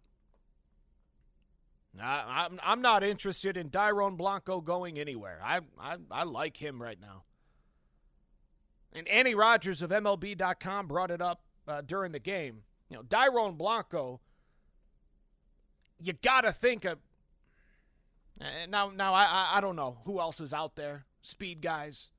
I, 2.00 2.46
I'm, 2.46 2.60
I'm 2.64 2.82
not 2.82 3.04
interested 3.04 3.58
in 3.58 3.70
Dairon 3.70 4.18
Blanco 4.18 4.62
going 4.62 5.00
anywhere. 5.00 5.40
I, 5.44 5.60
I, 5.80 5.98
I 6.10 6.24
like 6.24 6.58
him 6.58 6.82
right 6.82 7.00
now. 7.00 7.24
And 8.94 9.08
Annie 9.08 9.36
Rogers 9.36 9.82
of 9.82 9.90
MLB.com 9.90 10.88
brought 10.88 11.12
it 11.12 11.22
up 11.22 11.42
uh, 11.68 11.82
during 11.82 12.12
the 12.12 12.20
game. 12.20 12.64
You 12.90 12.98
know, 12.98 13.04
Dairon 13.04 13.58
Blanco, 13.58 14.20
you 16.02 16.14
got 16.14 16.42
to 16.42 16.52
think 16.52 16.86
of. 16.86 16.98
Uh, 18.40 18.46
now, 18.70 18.90
now 18.90 19.14
I, 19.14 19.52
I 19.54 19.62
don't 19.62 19.76
know 19.76 20.00
who 20.06 20.20
else 20.20 20.40
is 20.40 20.54
out 20.54 20.76
there, 20.76 21.06
speed 21.22 21.62
guys. 21.62 22.10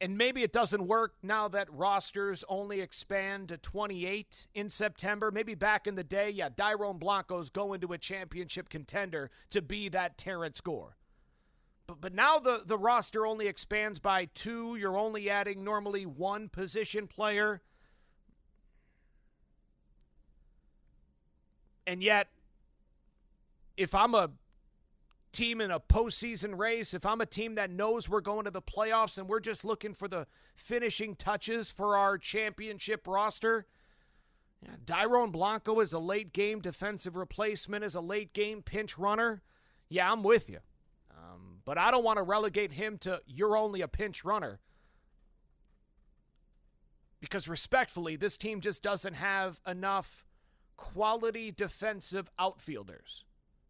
And 0.00 0.16
maybe 0.16 0.42
it 0.42 0.52
doesn't 0.52 0.86
work 0.86 1.14
now 1.22 1.46
that 1.48 1.70
rosters 1.70 2.42
only 2.48 2.80
expand 2.80 3.48
to 3.48 3.58
28 3.58 4.46
in 4.54 4.70
September. 4.70 5.30
Maybe 5.30 5.54
back 5.54 5.86
in 5.86 5.94
the 5.94 6.02
day, 6.04 6.30
yeah, 6.30 6.48
Dairon 6.48 6.98
Blanco's 6.98 7.50
going 7.50 7.82
to 7.82 7.92
a 7.92 7.98
championship 7.98 8.70
contender 8.70 9.30
to 9.50 9.60
be 9.60 9.90
that 9.90 10.16
Terrence 10.16 10.62
Gore. 10.62 10.96
But, 11.86 12.00
but 12.00 12.14
now 12.14 12.38
the, 12.38 12.62
the 12.64 12.78
roster 12.78 13.26
only 13.26 13.46
expands 13.46 13.98
by 14.00 14.24
two. 14.24 14.74
You're 14.76 14.96
only 14.96 15.28
adding 15.28 15.64
normally 15.64 16.06
one 16.06 16.48
position 16.48 17.06
player. 17.06 17.60
And 21.86 22.02
yet, 22.02 22.28
if 23.76 23.94
I'm 23.94 24.14
a 24.14 24.30
team 25.32 25.60
in 25.60 25.70
a 25.70 25.80
postseason 25.80 26.58
race, 26.58 26.94
if 26.94 27.06
I'm 27.06 27.20
a 27.20 27.26
team 27.26 27.54
that 27.54 27.70
knows 27.70 28.08
we're 28.08 28.20
going 28.20 28.44
to 28.44 28.50
the 28.50 28.62
playoffs 28.62 29.18
and 29.18 29.28
we're 29.28 29.40
just 29.40 29.64
looking 29.64 29.94
for 29.94 30.08
the 30.08 30.26
finishing 30.54 31.14
touches 31.14 31.70
for 31.70 31.96
our 31.96 32.18
championship 32.18 33.06
roster, 33.06 33.66
yeah, 34.62 34.76
Dairon 34.84 35.32
Blanco 35.32 35.80
is 35.80 35.92
a 35.92 35.98
late 35.98 36.32
game 36.32 36.60
defensive 36.60 37.16
replacement, 37.16 37.84
as 37.84 37.94
a 37.94 38.00
late 38.00 38.32
game 38.32 38.62
pinch 38.62 38.98
runner. 38.98 39.42
Yeah, 39.88 40.12
I'm 40.12 40.22
with 40.22 40.50
you. 40.50 40.58
Um, 41.10 41.58
but 41.64 41.78
I 41.78 41.90
don't 41.90 42.04
want 42.04 42.18
to 42.18 42.22
relegate 42.22 42.72
him 42.72 42.98
to 42.98 43.20
you're 43.26 43.56
only 43.56 43.80
a 43.80 43.88
pinch 43.88 44.24
runner. 44.24 44.60
Because 47.20 47.48
respectfully, 47.48 48.16
this 48.16 48.36
team 48.36 48.60
just 48.60 48.82
doesn't 48.82 49.14
have 49.14 49.60
enough 49.66 50.24
quality 50.76 51.50
defensive 51.50 52.30
outfielders. 52.38 53.24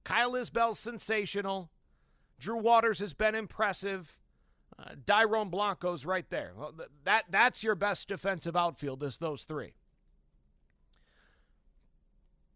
Kyle 0.05 0.35
Isbel's 0.35 0.79
sensational. 0.79 1.71
Drew 2.39 2.57
Waters 2.57 3.01
has 3.01 3.15
been 3.15 3.35
impressive. 3.35 4.19
Uh, 4.79 4.95
Dairon 5.05 5.51
Blanco's 5.51 6.07
right 6.07 6.29
there. 6.31 6.53
Well, 6.57 6.73
th- 6.73 6.89
that 7.05 7.25
that's 7.31 7.63
your 7.63 7.75
best 7.75 8.09
defensive 8.09 8.57
outfield 8.57 9.03
is 9.03 9.19
those 9.19 9.45
three. 9.45 9.75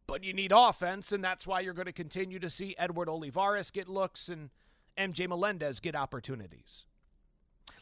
But 0.06 0.24
you 0.24 0.32
need 0.32 0.52
offense, 0.54 1.12
and 1.12 1.24
that's 1.24 1.46
why 1.46 1.60
you're 1.60 1.74
going 1.74 1.86
to 1.86 1.92
continue 1.92 2.38
to 2.38 2.50
see 2.50 2.74
Edward 2.78 3.08
Olivares 3.08 3.70
get 3.70 3.88
looks 3.88 4.28
and 4.28 4.50
MJ 4.98 5.28
Melendez 5.28 5.80
get 5.80 5.96
opportunities. 5.96 6.86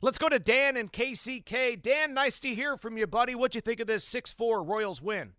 Let's 0.00 0.18
go 0.18 0.28
to 0.28 0.38
Dan 0.38 0.76
and 0.76 0.92
KCK. 0.92 1.80
Dan, 1.80 2.14
nice 2.14 2.40
to 2.40 2.54
hear 2.54 2.76
from 2.76 2.96
you, 2.96 3.06
buddy. 3.06 3.34
What'd 3.34 3.54
you 3.54 3.60
think 3.60 3.80
of 3.80 3.86
this 3.86 4.04
6 4.04 4.32
4 4.32 4.62
Royals 4.62 5.00
win? 5.00 5.32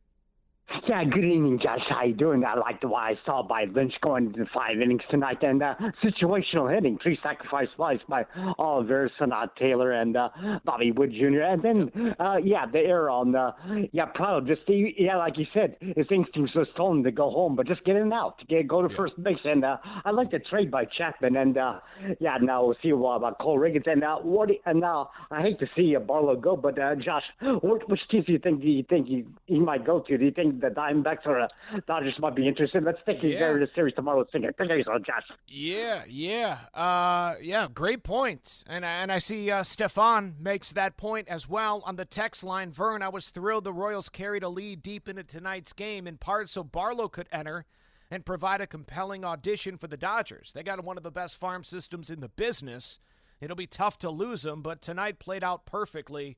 Yeah, 0.88 1.04
good 1.06 1.24
evening, 1.24 1.60
Josh. 1.62 1.82
How 1.90 2.04
you 2.04 2.14
doing? 2.14 2.44
I 2.44 2.56
like 2.56 2.82
the 2.82 2.88
way 2.88 3.00
I 3.02 3.20
saw 3.26 3.44
by 3.44 3.66
Lynch 3.66 3.94
going 4.02 4.28
into 4.28 4.46
five 4.54 4.82
innings 4.82 5.02
tonight, 5.10 5.42
and 5.42 5.62
uh, 5.62 5.76
situational 6.04 6.74
hitting, 6.74 6.98
three 7.02 7.18
sacrifice 7.22 7.68
flies 7.76 8.00
by 8.10 8.26
Oliver, 8.58 9.10
Sonat 9.20 9.56
Taylor, 9.58 9.92
and 9.92 10.18
uh, 10.18 10.30
Bobby 10.66 10.92
Wood 10.92 11.12
Jr. 11.12 11.42
And 11.42 11.62
then, 11.62 12.16
uh, 12.20 12.38
yeah, 12.44 12.66
the 12.66 12.80
error 12.80 13.10
on 13.10 13.32
the 13.32 13.54
yeah, 13.92 14.06
Pratto. 14.06 14.42
Just 14.42 14.62
yeah, 14.68 15.18
like 15.18 15.38
you 15.38 15.46
said, 15.54 15.78
his 15.80 16.08
instincts 16.10 16.56
was 16.56 16.68
told 16.76 16.98
him 16.98 17.04
to 17.04 17.12
go 17.12 17.30
home, 17.30 17.56
but 17.56 17.68
just 17.68 17.84
get 17.86 17.96
in 17.96 18.04
and 18.04 18.14
out, 18.14 18.40
to 18.40 18.46
get 18.46 18.68
go 18.68 18.82
to 18.82 18.90
yeah. 18.90 18.98
first 18.98 19.22
base. 19.24 19.38
And 19.46 19.64
uh, 19.64 19.78
I 20.06 20.12
like 20.12 20.32
the 20.32 20.40
trade 20.40 20.72
by 20.72 20.86
Chapman, 20.86 21.36
and 21.36 21.58
uh, 21.58 21.80
yeah, 22.20 22.38
now 22.42 22.66
we'll 22.66 22.78
see 22.82 22.92
what 22.94 23.16
about 23.18 23.38
Cole 23.40 23.60
Riggins. 23.60 23.90
And 23.90 24.04
uh, 24.04 24.18
what? 24.18 24.50
And 24.66 24.80
now 24.80 25.12
I 25.30 25.42
hate 25.42 25.60
to 25.60 25.68
see 25.76 25.96
uh, 25.96 26.00
Barlow 26.00 26.36
go, 26.36 26.56
but 26.56 26.80
uh, 26.80 26.96
Josh, 26.96 27.24
what, 27.62 27.88
which 27.90 28.02
teams 28.10 28.26
do 28.26 28.34
you 28.34 28.40
think 28.40 28.62
do 28.62 28.68
you 28.68 28.84
think 28.90 29.08
he, 29.08 29.26
he 29.46 29.60
might 29.60 29.86
go 29.86 30.00
to? 30.00 30.18
Do 30.18 30.26
you 30.26 30.32
think 30.32 30.53
the 30.60 30.70
Diamondbacks 30.70 31.26
or 31.26 31.40
uh, 31.40 31.48
Dodgers 31.88 32.16
might 32.20 32.36
be 32.36 32.48
interested. 32.48 32.84
Let's 32.84 33.00
take 33.06 33.22
yeah. 33.22 33.54
the 33.54 33.68
series 33.76 33.94
tomorrow. 33.96 34.24
Take 34.24 34.42
care, 34.58 34.84
Josh. 34.84 35.24
Yeah, 35.48 36.04
yeah, 36.08 36.60
uh, 36.74 37.36
yeah. 37.42 37.68
Great 37.74 38.04
point. 38.04 38.64
And 38.68 38.86
and 38.86 39.12
I 39.12 39.20
see 39.20 39.50
uh, 39.52 39.64
Stefan 39.64 40.36
makes 40.40 40.72
that 40.72 40.98
point 40.98 41.28
as 41.28 41.48
well 41.48 41.84
on 41.86 41.96
the 41.96 42.06
text 42.06 42.44
line. 42.44 42.72
Vern, 42.72 43.02
I 43.02 43.10
was 43.10 43.30
thrilled 43.30 43.64
the 43.64 43.74
Royals 43.74 44.10
carried 44.10 44.44
a 44.44 44.50
lead 44.50 44.82
deep 44.84 45.08
into 45.08 45.24
tonight's 45.24 45.74
game, 45.74 46.08
in 46.08 46.18
part 46.18 46.50
so 46.50 46.64
Barlow 46.64 47.08
could 47.08 47.28
enter 47.32 47.66
and 48.12 48.26
provide 48.26 48.62
a 48.62 48.68
compelling 48.68 49.26
audition 49.26 49.78
for 49.78 49.88
the 49.88 49.98
Dodgers. 49.98 50.52
They 50.54 50.62
got 50.62 50.84
one 50.84 50.98
of 50.98 51.04
the 51.04 51.12
best 51.12 51.40
farm 51.40 51.64
systems 51.64 52.10
in 52.10 52.20
the 52.20 52.30
business. 52.30 53.00
It'll 53.42 53.56
be 53.56 53.68
tough 53.68 53.98
to 54.00 54.10
lose 54.10 54.44
them, 54.44 54.62
but 54.62 54.82
tonight 54.82 55.20
played 55.20 55.44
out 55.44 55.66
perfectly 55.66 56.38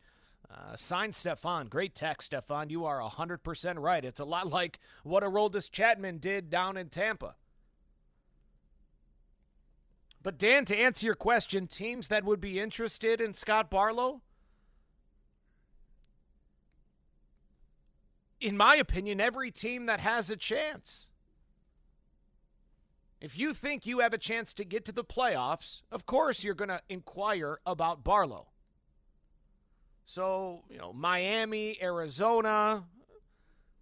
uh, 0.50 0.76
sign 0.76 1.14
Stefan. 1.14 1.68
Great 1.68 1.96
text, 1.96 2.28
Stefan. 2.28 2.70
You 2.70 2.86
are 2.86 3.02
100% 3.02 3.76
right. 3.80 4.06
It's 4.06 4.20
a 4.20 4.26
lot 4.26 4.48
like 4.48 4.80
what 5.04 5.24
Aroldis 5.24 5.72
Chapman 5.72 6.20
did 6.20 6.50
down 6.50 6.78
in 6.78 6.90
Tampa. 6.90 7.36
But, 10.22 10.38
Dan, 10.38 10.66
to 10.66 10.76
answer 10.76 11.06
your 11.06 11.16
question, 11.16 11.68
teams 11.68 12.08
that 12.08 12.24
would 12.24 12.42
be 12.42 12.60
interested 12.60 13.22
in 13.22 13.34
Scott 13.34 13.70
Barlow, 13.70 14.22
in 18.42 18.58
my 18.58 18.76
opinion, 18.76 19.22
every 19.22 19.52
team 19.52 19.86
that 19.86 20.00
has 20.00 20.30
a 20.32 20.36
chance. 20.36 21.10
If 23.22 23.38
you 23.38 23.54
think 23.54 23.86
you 23.86 24.00
have 24.00 24.14
a 24.14 24.20
chance 24.20 24.54
to 24.56 24.66
get 24.66 24.84
to 24.86 24.92
the 24.92 25.04
playoffs, 25.04 25.82
of 25.92 26.06
course 26.06 26.44
you're 26.44 26.54
going 26.54 26.70
to 26.70 26.82
inquire 26.90 27.60
about 27.66 28.04
Barlow. 28.04 28.48
So, 30.06 30.64
you 30.70 30.78
know, 30.78 30.94
Miami, 30.94 31.78
Arizona, 31.82 32.84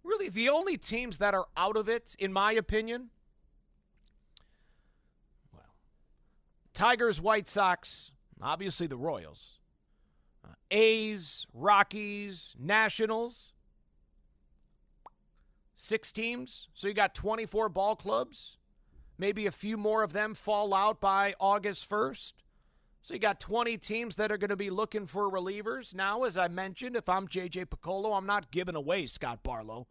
really 0.02 0.28
the 0.28 0.48
only 0.48 0.76
teams 0.76 1.18
that 1.18 1.34
are 1.34 1.46
out 1.56 1.76
of 1.76 1.88
it, 1.88 2.16
in 2.18 2.32
my 2.32 2.52
opinion. 2.52 3.10
Well, 5.52 5.74
Tigers, 6.72 7.20
White 7.20 7.48
Sox, 7.48 8.12
obviously 8.40 8.86
the 8.86 8.96
Royals, 8.96 9.58
uh, 10.44 10.54
A's, 10.70 11.46
Rockies, 11.52 12.54
Nationals. 12.58 13.50
Six 15.76 16.12
teams. 16.12 16.68
So 16.72 16.86
you 16.86 16.94
got 16.94 17.14
24 17.14 17.68
ball 17.68 17.96
clubs. 17.96 18.56
Maybe 19.18 19.44
a 19.44 19.50
few 19.50 19.76
more 19.76 20.02
of 20.02 20.12
them 20.12 20.34
fall 20.34 20.72
out 20.72 21.00
by 21.00 21.34
August 21.38 21.88
1st. 21.90 22.32
So 23.04 23.12
you 23.12 23.20
got 23.20 23.38
20 23.38 23.76
teams 23.76 24.16
that 24.16 24.32
are 24.32 24.38
going 24.38 24.48
to 24.48 24.56
be 24.56 24.70
looking 24.70 25.06
for 25.06 25.30
relievers. 25.30 25.94
Now, 25.94 26.24
as 26.24 26.38
I 26.38 26.48
mentioned, 26.48 26.96
if 26.96 27.06
I'm 27.06 27.28
JJ 27.28 27.66
Picollo, 27.66 28.16
I'm 28.16 28.24
not 28.24 28.50
giving 28.50 28.74
away 28.74 29.06
Scott 29.06 29.42
Barlow 29.42 29.86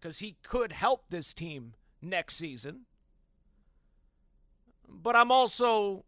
because 0.00 0.18
he 0.18 0.34
could 0.42 0.72
help 0.72 1.04
this 1.10 1.32
team 1.32 1.74
next 2.02 2.34
season. 2.34 2.86
But 4.88 5.14
I'm 5.14 5.30
also 5.30 6.04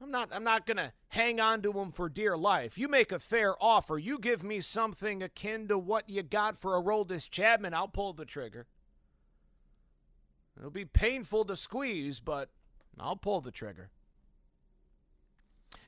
I'm 0.00 0.10
not 0.10 0.30
I'm 0.32 0.44
not 0.44 0.64
going 0.64 0.78
to 0.78 0.92
hang 1.08 1.40
on 1.40 1.60
to 1.62 1.72
him 1.72 1.92
for 1.92 2.08
dear 2.08 2.38
life. 2.38 2.78
You 2.78 2.88
make 2.88 3.12
a 3.12 3.18
fair 3.18 3.54
offer, 3.62 3.98
you 3.98 4.18
give 4.18 4.42
me 4.42 4.62
something 4.62 5.22
akin 5.22 5.68
to 5.68 5.76
what 5.76 6.08
you 6.08 6.22
got 6.22 6.58
for 6.58 6.74
a 6.74 6.82
Aroldis 6.82 7.28
Chapman, 7.28 7.74
I'll 7.74 7.86
pull 7.86 8.14
the 8.14 8.24
trigger. 8.24 8.66
It'll 10.56 10.70
be 10.70 10.86
painful 10.86 11.44
to 11.44 11.54
squeeze, 11.54 12.18
but 12.18 12.48
I'll 13.00 13.16
pull 13.16 13.40
the 13.40 13.50
trigger. 13.50 13.90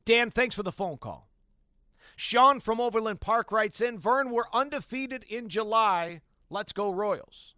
Dan, 0.04 0.30
thanks 0.30 0.54
for 0.54 0.62
the 0.62 0.72
phone 0.72 0.98
call. 0.98 1.28
Sean 2.16 2.61
from 2.61 2.80
Overland 2.80 3.20
Park 3.20 3.50
writes 3.50 3.80
in 3.80 3.98
Vern, 3.98 4.30
we're 4.30 4.44
undefeated 4.52 5.24
in 5.28 5.48
July. 5.48 6.20
Let's 6.50 6.72
go, 6.72 6.90
Royals. 6.92 7.54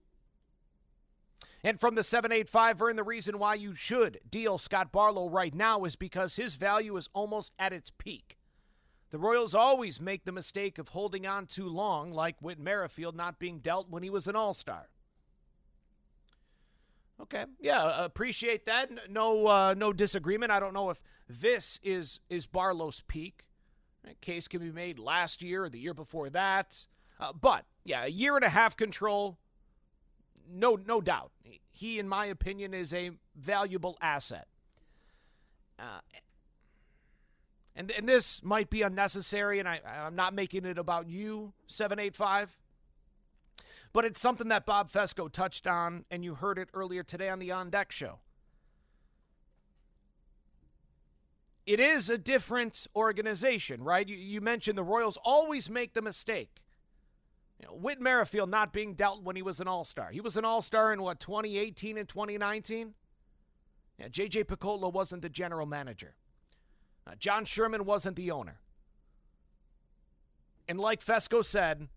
And 1.64 1.78
from 1.80 1.94
the 1.94 2.02
785, 2.02 2.78
Vern, 2.78 2.96
the 2.96 3.04
reason 3.04 3.38
why 3.38 3.54
you 3.54 3.74
should 3.74 4.20
deal 4.28 4.58
Scott 4.58 4.92
Barlow 4.92 5.28
right 5.28 5.54
now 5.54 5.84
is 5.84 5.96
because 5.96 6.36
his 6.36 6.56
value 6.56 6.96
is 6.96 7.08
almost 7.12 7.52
at 7.58 7.72
its 7.72 7.90
peak. 7.90 8.38
The 9.10 9.18
Royals 9.18 9.54
always 9.54 10.00
make 10.00 10.24
the 10.24 10.32
mistake 10.32 10.78
of 10.78 10.88
holding 10.88 11.26
on 11.26 11.46
too 11.46 11.68
long, 11.68 12.12
like 12.12 12.36
Whit 12.40 12.58
Merrifield 12.58 13.14
not 13.14 13.38
being 13.38 13.58
dealt 13.58 13.90
when 13.90 14.02
he 14.02 14.10
was 14.10 14.26
an 14.26 14.36
all 14.36 14.54
star. 14.54 14.88
Okay. 17.22 17.44
Yeah, 17.60 18.04
appreciate 18.04 18.66
that. 18.66 19.10
No, 19.10 19.46
uh, 19.46 19.74
no 19.76 19.92
disagreement. 19.92 20.50
I 20.50 20.58
don't 20.58 20.74
know 20.74 20.90
if 20.90 21.02
this 21.28 21.78
is 21.82 22.20
is 22.28 22.46
Barlow's 22.46 23.02
peak. 23.06 23.46
Case 24.20 24.48
can 24.48 24.60
be 24.60 24.72
made 24.72 24.98
last 24.98 25.42
year 25.42 25.64
or 25.64 25.68
the 25.68 25.78
year 25.78 25.94
before 25.94 26.28
that. 26.30 26.86
Uh, 27.20 27.32
but 27.32 27.64
yeah, 27.84 28.04
a 28.04 28.08
year 28.08 28.34
and 28.34 28.44
a 28.44 28.48
half 28.48 28.76
control. 28.76 29.38
No, 30.50 30.76
no 30.86 31.00
doubt. 31.00 31.30
He, 31.70 32.00
in 32.00 32.08
my 32.08 32.26
opinion, 32.26 32.74
is 32.74 32.92
a 32.92 33.12
valuable 33.36 33.96
asset. 34.00 34.48
Uh, 35.78 36.00
and 37.76 37.90
and 37.92 38.08
this 38.08 38.42
might 38.42 38.68
be 38.68 38.82
unnecessary, 38.82 39.60
and 39.60 39.68
I, 39.68 39.80
I'm 39.86 40.16
not 40.16 40.34
making 40.34 40.64
it 40.64 40.78
about 40.78 41.08
you. 41.08 41.52
Seven 41.68 41.98
eight 42.00 42.16
five. 42.16 42.58
But 43.92 44.04
it's 44.04 44.20
something 44.20 44.48
that 44.48 44.64
Bob 44.64 44.90
Fescoe 44.90 45.28
touched 45.28 45.66
on, 45.66 46.04
and 46.10 46.24
you 46.24 46.34
heard 46.34 46.58
it 46.58 46.68
earlier 46.72 47.02
today 47.02 47.28
on 47.28 47.38
the 47.38 47.50
On 47.50 47.68
Deck 47.68 47.92
show. 47.92 48.20
It 51.66 51.78
is 51.78 52.10
a 52.10 52.18
different 52.18 52.86
organization, 52.96 53.84
right? 53.84 54.08
You, 54.08 54.16
you 54.16 54.40
mentioned 54.40 54.76
the 54.76 54.82
Royals 54.82 55.18
always 55.24 55.70
make 55.70 55.92
the 55.92 56.02
mistake. 56.02 56.62
You 57.60 57.66
know, 57.66 57.74
Whit 57.74 58.00
Merrifield 58.00 58.50
not 58.50 58.72
being 58.72 58.94
dealt 58.94 59.22
when 59.22 59.36
he 59.36 59.42
was 59.42 59.60
an 59.60 59.68
All 59.68 59.84
Star. 59.84 60.10
He 60.10 60.20
was 60.20 60.36
an 60.36 60.44
All 60.44 60.62
Star 60.62 60.92
in 60.92 61.02
what 61.02 61.20
2018 61.20 61.96
and 61.96 62.08
2019. 62.08 62.94
Yeah, 63.98 64.08
J.J. 64.08 64.44
Picollo 64.44 64.92
wasn't 64.92 65.22
the 65.22 65.28
general 65.28 65.66
manager. 65.66 66.14
Uh, 67.06 67.12
John 67.16 67.44
Sherman 67.44 67.84
wasn't 67.84 68.16
the 68.16 68.30
owner. 68.30 68.58
And 70.66 70.80
like 70.80 71.00
Fescoe 71.00 71.42
said, 71.42 71.88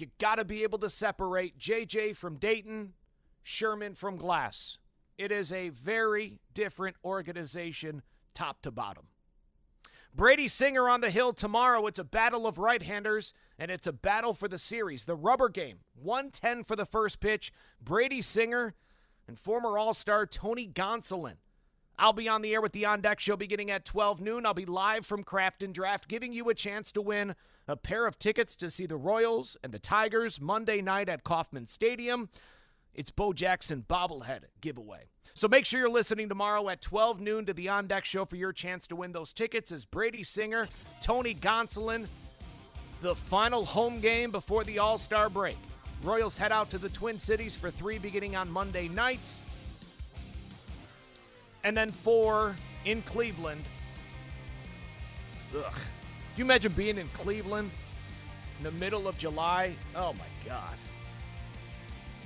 you 0.00 0.08
got 0.18 0.36
to 0.36 0.44
be 0.44 0.62
able 0.62 0.78
to 0.78 0.90
separate 0.90 1.58
JJ 1.58 2.16
from 2.16 2.36
Dayton, 2.36 2.94
Sherman 3.42 3.94
from 3.94 4.16
Glass. 4.16 4.78
It 5.16 5.32
is 5.32 5.52
a 5.52 5.70
very 5.70 6.38
different 6.54 6.96
organization, 7.04 8.02
top 8.34 8.62
to 8.62 8.70
bottom. 8.70 9.08
Brady 10.14 10.48
Singer 10.48 10.88
on 10.88 11.00
the 11.00 11.10
hill 11.10 11.32
tomorrow. 11.32 11.86
It's 11.86 11.98
a 11.98 12.04
battle 12.04 12.46
of 12.46 12.58
right 12.58 12.82
handers, 12.82 13.32
and 13.58 13.70
it's 13.70 13.86
a 13.86 13.92
battle 13.92 14.34
for 14.34 14.48
the 14.48 14.58
series. 14.58 15.04
The 15.04 15.14
rubber 15.14 15.48
game 15.48 15.78
110 15.94 16.64
for 16.64 16.76
the 16.76 16.86
first 16.86 17.20
pitch. 17.20 17.52
Brady 17.82 18.22
Singer 18.22 18.74
and 19.26 19.38
former 19.38 19.78
All 19.78 19.94
Star 19.94 20.26
Tony 20.26 20.66
Gonsolin. 20.66 21.36
I'll 22.00 22.12
be 22.12 22.28
on 22.28 22.42
the 22.42 22.54
air 22.54 22.60
with 22.60 22.72
the 22.72 22.84
On 22.84 23.00
Deck 23.00 23.18
Show 23.18 23.36
beginning 23.36 23.72
at 23.72 23.84
12 23.84 24.20
noon. 24.20 24.46
I'll 24.46 24.54
be 24.54 24.64
live 24.64 25.04
from 25.04 25.24
Craft 25.24 25.64
and 25.64 25.74
Draft, 25.74 26.06
giving 26.06 26.32
you 26.32 26.48
a 26.48 26.54
chance 26.54 26.92
to 26.92 27.02
win 27.02 27.34
a 27.66 27.76
pair 27.76 28.06
of 28.06 28.20
tickets 28.20 28.54
to 28.56 28.70
see 28.70 28.86
the 28.86 28.96
Royals 28.96 29.56
and 29.64 29.72
the 29.72 29.80
Tigers 29.80 30.40
Monday 30.40 30.80
night 30.80 31.08
at 31.08 31.24
Kauffman 31.24 31.66
Stadium. 31.66 32.28
It's 32.94 33.10
Bo 33.10 33.32
Jackson 33.32 33.84
bobblehead 33.88 34.42
giveaway. 34.60 35.08
So 35.34 35.48
make 35.48 35.64
sure 35.64 35.80
you're 35.80 35.90
listening 35.90 36.28
tomorrow 36.28 36.68
at 36.68 36.80
12 36.82 37.20
noon 37.20 37.46
to 37.46 37.52
the 37.52 37.68
On 37.68 37.88
Deck 37.88 38.04
Show 38.04 38.24
for 38.24 38.36
your 38.36 38.52
chance 38.52 38.86
to 38.88 38.96
win 38.96 39.10
those 39.10 39.32
tickets 39.32 39.72
as 39.72 39.84
Brady 39.84 40.22
Singer, 40.22 40.68
Tony 41.02 41.34
Gonsolin, 41.34 42.06
the 43.02 43.16
final 43.16 43.64
home 43.64 44.00
game 44.00 44.30
before 44.30 44.62
the 44.62 44.78
All 44.78 44.98
Star 44.98 45.28
break. 45.28 45.58
Royals 46.04 46.36
head 46.36 46.52
out 46.52 46.70
to 46.70 46.78
the 46.78 46.90
Twin 46.90 47.18
Cities 47.18 47.56
for 47.56 47.72
three 47.72 47.98
beginning 47.98 48.36
on 48.36 48.48
Monday 48.48 48.86
night 48.86 49.20
and 51.64 51.76
then 51.76 51.90
four 51.90 52.56
in 52.84 53.02
Cleveland. 53.02 53.62
Ugh. 55.56 55.64
Can 55.72 55.82
you 56.36 56.44
imagine 56.44 56.72
being 56.72 56.98
in 56.98 57.08
Cleveland 57.08 57.70
in 58.58 58.64
the 58.64 58.70
middle 58.72 59.08
of 59.08 59.18
July? 59.18 59.74
Oh 59.94 60.12
my 60.12 60.48
God. 60.48 60.74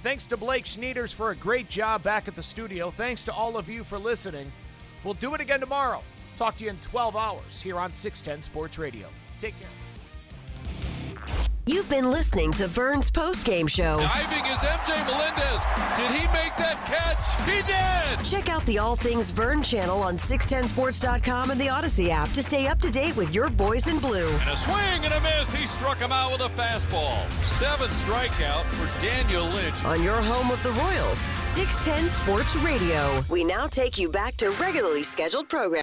Thanks 0.03 0.26
to 0.26 0.37
Blake 0.37 0.64
Schneiders 0.64 1.14
for 1.14 1.30
a 1.30 1.37
great 1.37 1.68
job 1.68 2.03
back 2.03 2.26
at 2.26 2.35
the 2.35 2.43
studio. 2.43 2.91
Thanks 2.91 3.22
to 3.24 3.33
all 3.33 3.57
of 3.57 3.68
you 3.68 3.85
for 3.85 3.99
listening. 3.99 4.51
We'll 5.05 5.14
do 5.14 5.35
it 5.35 5.41
again 5.41 5.61
tomorrow. 5.61 6.03
Talk 6.37 6.57
to 6.59 6.64
you 6.64 6.70
in 6.70 6.76
12 6.78 7.14
hours 7.14 7.61
here 7.61 7.78
on 7.78 7.93
610 7.93 8.43
Sports 8.43 8.78
Radio. 8.78 9.07
Take 9.39 9.55
care. 9.61 9.68
You've 11.65 11.89
been 11.89 12.11
listening 12.11 12.51
to 12.55 12.67
Vern's 12.67 13.09
postgame 13.09 13.71
show. 13.71 13.97
Diving 13.99 14.45
is 14.51 14.59
MJ 14.65 15.07
Melendez. 15.07 15.63
Did 15.97 16.11
he 16.11 16.27
make 16.33 16.57
that 16.57 16.77
catch? 16.87 17.41
He 17.47 17.63
did! 17.63 18.25
Check 18.29 18.53
out 18.53 18.67
the 18.67 18.79
All 18.79 18.97
Things 18.97 19.31
Vern 19.31 19.63
channel 19.63 20.03
on 20.03 20.17
610sports.com 20.17 21.53
and 21.53 21.61
the 21.61 21.69
Audacy 21.69 22.09
app 22.09 22.31
to 22.31 22.43
stay 22.43 22.67
up 22.67 22.81
to 22.81 22.91
date 22.91 23.17
with 23.17 23.33
your 23.33 23.49
boys 23.49 23.87
in 23.87 24.01
blue. 24.01 24.29
And 24.41 24.51
a 24.51 24.57
swing 24.57 25.05
and 25.05 25.15
a 25.15 25.21
miss. 25.21 25.55
He 25.55 25.69
struck 25.69 25.99
him 25.99 26.11
out 26.11 26.33
with 26.33 26.41
a 26.41 26.49
fastball. 26.49 27.31
Seventh 27.45 27.93
strikeout 27.93 28.65
for 28.65 29.01
Daniel 29.01 29.47
Lynch. 29.47 29.85
On 29.85 30.03
your 30.03 30.21
home 30.21 30.51
of 30.51 30.61
the 30.65 30.73
Royals, 30.73 31.19
610 31.39 32.09
Sports 32.09 32.57
Radio. 32.57 33.23
We 33.31 33.45
now 33.45 33.69
take 33.69 33.99
you 33.99 34.09
back 34.09 34.37
to 34.39 34.51
regularly 34.51 35.05
scheduled 35.05 35.49
programs. 35.49 35.83